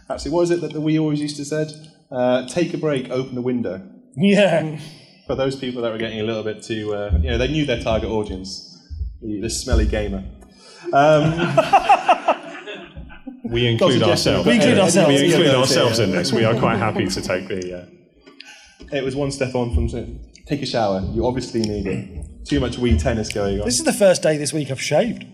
Actually, 0.09 0.31
what 0.31 0.43
is 0.43 0.51
it 0.53 0.61
that 0.61 0.73
we 0.81 0.97
always 0.97 1.21
used 1.21 1.37
to 1.39 1.45
said? 1.45 1.73
Uh, 2.11 2.47
take 2.47 2.73
a 2.73 2.79
break, 2.79 3.11
open 3.11 3.35
the 3.35 3.43
window. 3.43 3.85
Yeah. 4.17 4.79
For 5.27 5.35
those 5.35 5.57
people 5.57 5.83
that 5.83 5.91
were 5.91 5.99
getting 5.99 6.21
a 6.21 6.23
little 6.23 6.45
bit 6.45 6.63
too, 6.63 6.95
uh, 6.95 7.19
you 7.21 7.31
know, 7.31 7.39
they 7.39 7.49
knew 7.49 7.67
their 7.67 7.83
target 7.83 8.11
audience, 8.11 8.81
the, 9.21 9.41
the 9.41 9.51
smelly 9.51 9.87
gamer. 9.87 10.23
We 13.51 13.67
include 13.67 14.03
ourselves. 14.03 14.47
We 14.47 14.55
include 14.55 14.79
ourselves, 14.79 15.09
We 15.09 15.25
include 15.27 15.47
Yeah. 15.47 15.57
ourselves 15.57 15.99
in 15.99 16.11
this. 16.13 16.33
We 16.33 16.45
are 16.45 16.55
quite 16.59 16.79
happy 16.79 17.07
to 17.17 17.21
take 17.21 17.49
the. 17.49 17.79
Uh, 17.81 17.85
It 18.93 19.05
was 19.05 19.15
one 19.17 19.31
step 19.31 19.55
on 19.55 19.75
from 19.75 19.89
take 20.47 20.63
a 20.63 20.67
shower. 20.67 21.03
You 21.13 21.27
obviously 21.27 21.61
need 21.61 21.87
it. 21.87 22.27
Too 22.45 22.61
much 22.61 22.77
Wii 22.77 23.01
tennis 23.03 23.29
going 23.33 23.61
on. 23.61 23.67
This 23.67 23.79
is 23.79 23.85
the 23.85 23.93
first 23.93 24.23
day 24.23 24.37
this 24.37 24.53
week 24.53 24.71
I've 24.71 24.81
shaved. 24.81 25.25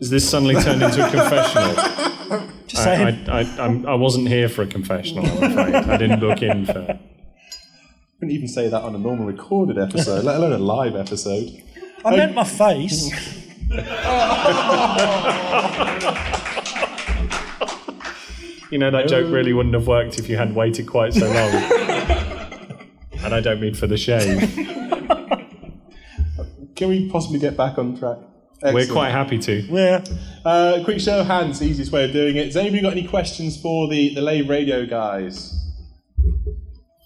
Is 0.00 0.08
this 0.10 0.28
suddenly 0.28 0.54
turned 0.54 0.82
into 0.82 1.06
a 1.06 1.10
confessional? 1.10 2.48
Just 2.66 2.82
saying. 2.84 3.28
I, 3.28 3.40
I, 3.40 3.64
I'm, 3.64 3.86
I 3.86 3.94
wasn't 3.94 4.28
here 4.28 4.48
for 4.48 4.62
a 4.62 4.66
confessional, 4.66 5.26
I'm 5.26 5.42
afraid. 5.58 5.74
I 5.74 5.96
didn't 5.98 6.20
book 6.20 6.40
in 6.42 6.64
for. 6.66 6.98
couldn't 8.18 8.34
even 8.34 8.48
say 8.48 8.68
that 8.68 8.82
on 8.82 8.94
a 8.94 8.98
normal 8.98 9.26
recorded 9.26 9.78
episode, 9.78 10.24
let 10.24 10.36
alone 10.36 10.52
a 10.52 10.58
live 10.58 10.96
episode. 10.96 11.50
I 12.04 12.16
meant 12.16 12.34
my 12.34 12.44
face. 12.44 13.10
You 18.70 18.78
know, 18.78 18.90
that 18.92 19.08
joke 19.08 19.32
really 19.32 19.52
wouldn't 19.52 19.74
have 19.74 19.88
worked 19.88 20.18
if 20.18 20.28
you 20.28 20.36
hadn't 20.36 20.54
waited 20.54 20.86
quite 20.86 21.12
so 21.12 21.26
long. 21.26 21.34
and 23.24 23.34
I 23.34 23.40
don't 23.40 23.60
mean 23.60 23.74
for 23.74 23.88
the 23.88 23.96
shave. 23.96 24.40
Can 26.76 26.88
we 26.88 27.08
possibly 27.10 27.38
get 27.38 27.56
back 27.56 27.78
on 27.78 27.98
track? 27.98 28.18
We're 28.62 28.86
quite 28.86 29.10
happy 29.10 29.38
to. 29.38 29.60
Yeah. 29.62 30.04
Uh, 30.44 30.82
quick 30.84 31.00
show 31.00 31.20
of 31.20 31.26
hands, 31.26 31.62
easiest 31.62 31.90
way 31.92 32.04
of 32.04 32.12
doing 32.12 32.36
it. 32.36 32.46
Has 32.46 32.56
anybody 32.56 32.82
got 32.82 32.92
any 32.92 33.06
questions 33.06 33.60
for 33.60 33.88
the, 33.88 34.14
the 34.14 34.20
Lave 34.20 34.48
Radio 34.48 34.86
guys? 34.86 35.56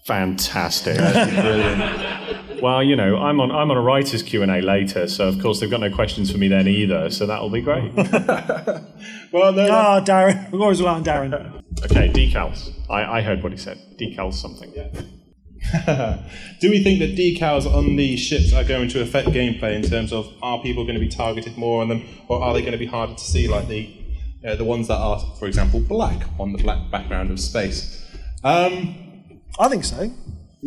Fantastic. 0.05 0.97
Brilliant. 0.97 2.41
Well, 2.61 2.83
you 2.83 2.95
know, 2.95 3.17
I'm 3.17 3.39
on 3.39 3.51
I'm 3.51 3.69
on 3.71 3.77
a 3.77 3.81
writer's 3.81 4.23
Q 4.23 4.41
and 4.43 4.51
A 4.51 4.61
later, 4.61 5.07
so 5.07 5.27
of 5.27 5.41
course 5.41 5.59
they've 5.59 5.69
got 5.69 5.79
no 5.81 5.91
questions 5.91 6.31
for 6.31 6.37
me 6.37 6.47
then 6.47 6.67
either. 6.67 7.09
So 7.09 7.25
that'll 7.25 7.49
be 7.49 7.61
great. 7.61 7.93
well, 9.31 9.51
no, 9.53 9.67
Ah, 9.71 10.01
Darren. 10.03 10.51
We've 10.51 10.61
always 10.61 10.79
rely 10.79 10.93
on 10.95 11.03
Darren. 11.03 11.61
Okay, 11.83 12.07
decals. 12.09 12.71
I, 12.89 13.17
I 13.17 13.21
heard 13.21 13.43
what 13.43 13.51
he 13.51 13.57
said. 13.57 13.77
Decals 13.99 14.35
something. 14.35 14.71
Yeah. 14.73 16.23
Do 16.61 16.69
we 16.69 16.81
think 16.81 16.99
that 16.99 17.17
decals 17.17 17.65
on 17.65 17.97
the 17.97 18.15
ships 18.15 18.53
are 18.53 18.63
going 18.63 18.87
to 18.89 19.01
affect 19.01 19.27
gameplay 19.29 19.75
in 19.75 19.81
terms 19.81 20.13
of 20.13 20.31
are 20.41 20.61
people 20.61 20.83
going 20.85 20.95
to 20.95 21.01
be 21.01 21.09
targeted 21.09 21.57
more 21.57 21.81
on 21.81 21.89
them, 21.89 22.03
or 22.29 22.41
are 22.41 22.53
they 22.53 22.61
going 22.61 22.71
to 22.71 22.77
be 22.77 22.85
harder 22.85 23.13
to 23.13 23.19
see, 23.19 23.49
like 23.49 23.67
the 23.67 23.93
uh, 24.47 24.55
the 24.55 24.63
ones 24.63 24.87
that 24.87 24.95
are, 24.97 25.19
for 25.37 25.47
example, 25.47 25.81
black 25.81 26.21
on 26.39 26.53
the 26.53 26.59
black 26.63 26.89
background 26.91 27.29
of 27.29 27.41
space? 27.41 28.01
Um, 28.43 28.95
I 29.59 29.67
think 29.67 29.83
so. 29.83 30.11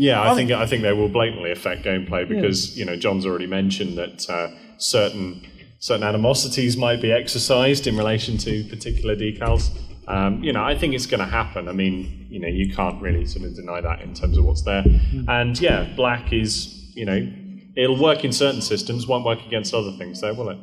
Yeah, 0.01 0.20
I, 0.20 0.32
I 0.32 0.34
think 0.36 0.49
think- 0.51 0.61
I 0.61 0.66
think 0.66 0.82
they 0.82 0.92
will 0.92 1.09
blatantly 1.09 1.51
affect 1.51 1.84
gameplay 1.84 2.22
because 2.28 2.78
you 2.78 2.84
know 2.84 2.96
John's 2.96 3.26
already 3.26 3.46
mentioned 3.49 3.99
that 3.99 4.30
uh, 4.30 4.49
certain 4.78 5.42
certain 5.80 6.05
animosities 6.07 6.76
might 6.76 7.01
be 7.03 7.11
exercised 7.12 7.86
in 7.86 7.96
relation 7.96 8.38
to 8.38 8.64
particular 8.64 9.14
decals. 9.16 9.70
Um, 10.07 10.42
you 10.42 10.53
know, 10.53 10.64
I 10.64 10.74
think 10.78 10.94
it's 10.94 11.07
going 11.07 11.20
to 11.20 11.26
happen. 11.26 11.68
I 11.68 11.72
mean, 11.72 12.26
you 12.30 12.40
know, 12.40 12.49
you 12.49 12.72
can't 12.74 13.01
really 13.03 13.26
sort 13.26 13.44
of 13.44 13.55
deny 13.55 13.80
that 13.80 14.01
in 14.01 14.14
terms 14.14 14.38
of 14.38 14.44
what's 14.44 14.62
there. 14.62 14.84
And 15.28 15.61
yeah, 15.61 15.84
black 15.96 16.32
is 16.32 16.53
you 16.94 17.05
know, 17.05 17.20
it'll 17.76 18.01
work 18.01 18.24
in 18.24 18.32
certain 18.32 18.62
systems, 18.62 19.07
won't 19.07 19.24
work 19.24 19.44
against 19.46 19.72
other 19.74 19.92
things, 19.99 20.20
though, 20.20 20.34
will 20.34 20.49
it? 20.49 20.59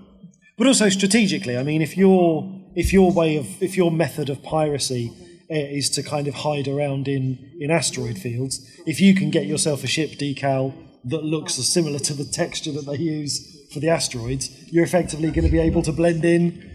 But 0.57 0.67
also 0.67 0.89
strategically, 0.89 1.57
I 1.57 1.63
mean, 1.63 1.81
if 1.81 1.95
your 1.97 2.49
if 2.75 2.91
your 2.93 3.11
way 3.11 3.37
of 3.37 3.61
if 3.61 3.75
your 3.77 3.91
method 3.91 4.29
of 4.29 4.41
piracy 4.43 5.11
Uh, 5.47 5.53
is 5.53 5.91
to 5.91 6.01
kind 6.01 6.27
of 6.27 6.33
hide 6.33 6.67
around 6.67 7.07
in 7.07 7.51
in 7.59 7.69
asteroid 7.69 8.17
fields, 8.17 8.67
if 8.87 8.99
you 8.99 9.13
can 9.13 9.29
get 9.29 9.45
yourself 9.45 9.83
a 9.83 9.87
ship 9.87 10.09
decal 10.13 10.73
that 11.03 11.23
looks 11.23 11.53
similar 11.53 11.99
to 11.99 12.15
the 12.15 12.25
texture 12.25 12.71
that 12.71 12.87
they 12.87 12.97
use 12.97 13.55
for 13.71 13.79
the 13.79 13.87
asteroids, 13.87 14.49
you're 14.73 14.83
effectively 14.83 15.29
going 15.29 15.45
to 15.45 15.51
be 15.51 15.59
able 15.59 15.83
to 15.83 15.91
blend 15.91 16.25
in. 16.25 16.74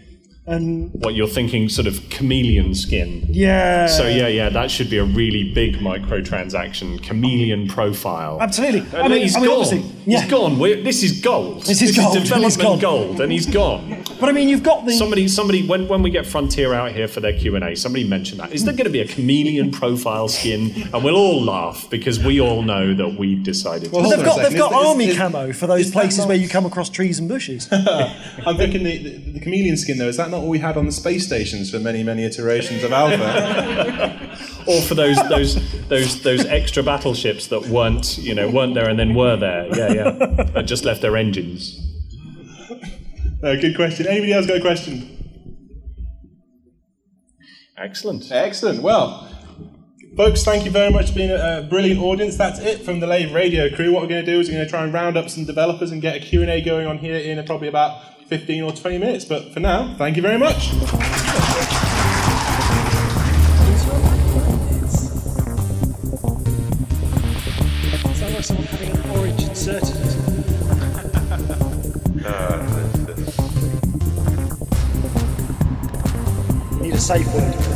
And 0.51 0.91
What 0.93 1.15
you're 1.15 1.27
thinking, 1.27 1.69
sort 1.69 1.87
of 1.87 2.09
chameleon 2.09 2.75
skin. 2.75 3.25
yeah, 3.29 3.87
So 3.87 4.07
yeah, 4.07 4.27
yeah, 4.27 4.49
that 4.49 4.69
should 4.69 4.89
be 4.89 4.97
a 4.97 5.03
really 5.03 5.51
big 5.53 5.77
microtransaction, 5.77 7.01
chameleon 7.03 7.67
profile. 7.67 8.37
absolutely. 8.41 8.81
And 8.81 8.95
I 8.95 9.07
mean, 9.07 9.21
he's 9.21 9.35
I 9.35 9.39
mean, 9.41 9.49
gone. 9.49 9.93
yeah. 10.05 10.21
He's 10.21 10.29
gone. 10.29 10.59
We're, 10.59 10.81
this 10.81 11.03
is 11.03 11.21
gold. 11.21 11.63
This 11.65 11.81
is 11.81 11.95
gold, 11.95 12.15
and 12.17 12.23
development 12.25 12.53
he's 12.53 12.57
gone. 12.63 12.79
gold, 12.79 13.21
and 13.21 13.31
he's 13.31 13.45
gone. 13.45 14.03
But 14.19 14.29
I 14.29 14.31
mean, 14.33 14.49
you've 14.49 14.63
got 14.63 14.85
the 14.85 14.91
Somebody, 14.91 15.27
somebody, 15.27 15.65
when, 15.65 15.87
when 15.87 16.01
we 16.03 16.09
get 16.09 16.25
Frontier 16.25 16.73
out 16.73 16.91
here 16.91 17.07
for 17.07 17.19
their 17.21 17.33
Q 17.37 17.55
and 17.55 17.63
A, 17.63 17.75
somebody 17.75 18.07
mentioned 18.07 18.39
that. 18.41 18.51
Is 18.51 18.65
there 18.65 18.73
going 18.73 18.85
to 18.85 18.91
be 18.91 18.99
a 18.99 19.07
chameleon 19.07 19.71
profile 19.71 20.27
skin? 20.27 20.89
And 20.93 21.03
we'll 21.03 21.15
all 21.15 21.41
laugh 21.41 21.89
because 21.89 22.19
we 22.23 22.39
all 22.41 22.61
know 22.61 22.93
that 22.93 23.15
we've 23.17 23.41
decided. 23.43 23.91
Well, 23.91 24.09
to 24.09 24.15
They've 24.15 24.25
got, 24.25 24.37
they've 24.41 24.57
got 24.57 24.71
Is- 24.73 24.79
is- 24.81 24.87
army 24.87 25.05
is- 25.07 25.17
camo 25.17 25.53
for 25.53 25.67
those 25.67 25.91
places 25.91 26.25
where 26.25 26.37
you 26.37 26.47
come 26.49 26.65
across 26.65 26.89
trees 26.89 27.19
and 27.19 27.27
bushes. 27.29 27.67
I'm 27.71 28.57
thinking 28.57 28.83
the, 28.83 28.97
the, 28.97 29.31
the 29.33 29.39
chameleon 29.39 29.77
skin, 29.77 29.97
though, 29.97 30.07
is 30.09 30.17
that 30.17 30.29
not 30.29 30.40
what 30.41 30.49
we 30.49 30.59
had 30.59 30.77
on 30.77 30.85
the 30.85 30.91
space 30.91 31.25
stations 31.25 31.71
for 31.71 31.79
many, 31.79 32.03
many 32.03 32.23
iterations 32.23 32.83
of 32.83 32.91
Alpha? 32.91 34.37
or 34.67 34.81
for 34.81 34.95
those 34.95 35.17
those 35.29 35.87
those 35.87 36.21
those 36.21 36.45
extra 36.45 36.83
battleships 36.83 37.47
that 37.47 37.67
weren't 37.67 38.17
you 38.17 38.35
know 38.35 38.49
weren't 38.49 38.73
there 38.73 38.89
and 38.89 38.99
then 38.99 39.13
were 39.13 39.35
there. 39.35 39.67
Yeah, 39.75 39.93
yeah. 39.93 40.43
That 40.53 40.63
just 40.65 40.85
left 40.85 41.01
their 41.01 41.17
engines. 41.17 41.79
Uh, 43.43 43.55
good 43.55 43.75
question. 43.75 44.05
Anybody 44.07 44.33
else 44.33 44.45
got 44.45 44.57
a 44.57 44.61
question? 44.61 45.17
Excellent. 47.77 48.31
Excellent. 48.31 48.83
Well, 48.83 49.27
folks, 50.15 50.43
thank 50.43 50.65
you 50.65 50.71
very 50.71 50.91
much 50.91 51.09
for 51.09 51.15
being 51.15 51.31
a, 51.31 51.63
a 51.65 51.67
brilliant 51.67 51.99
audience. 51.99 52.37
That's 52.37 52.59
it 52.59 52.83
from 52.85 52.99
the 52.99 53.07
Lave 53.07 53.33
Radio 53.33 53.75
crew. 53.75 53.91
What 53.93 54.03
we're 54.03 54.09
going 54.09 54.23
to 54.23 54.31
do 54.31 54.39
is 54.39 54.47
we're 54.47 54.55
going 54.55 54.65
to 54.65 54.69
try 54.69 54.83
and 54.83 54.93
round 54.93 55.17
up 55.17 55.29
some 55.31 55.45
developers 55.45 55.89
and 55.89 55.99
get 56.01 56.17
a 56.17 56.19
Q&A 56.19 56.61
going 56.61 56.85
on 56.85 56.99
here 56.99 57.15
in 57.15 57.43
probably 57.45 57.67
about 57.67 58.10
15 58.31 58.63
or 58.63 58.71
20 58.71 58.97
minutes. 58.97 59.25
But 59.25 59.53
for 59.53 59.59
now, 59.59 59.93
thank 59.97 60.15
you 60.15 60.21
very 60.21 60.37
much. 60.37 60.69
Someone 68.41 68.65
having 68.65 68.89
an 68.89 69.09
orange 69.11 69.43
inserted. 69.43 69.95
You 76.77 76.81
need 76.81 76.93
a 76.93 76.99
safe 76.99 77.27
word. 77.35 77.70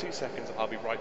Two 0.00 0.12
seconds. 0.12 0.50
I'll 0.56 0.66
be 0.66 0.76
right. 0.78 0.99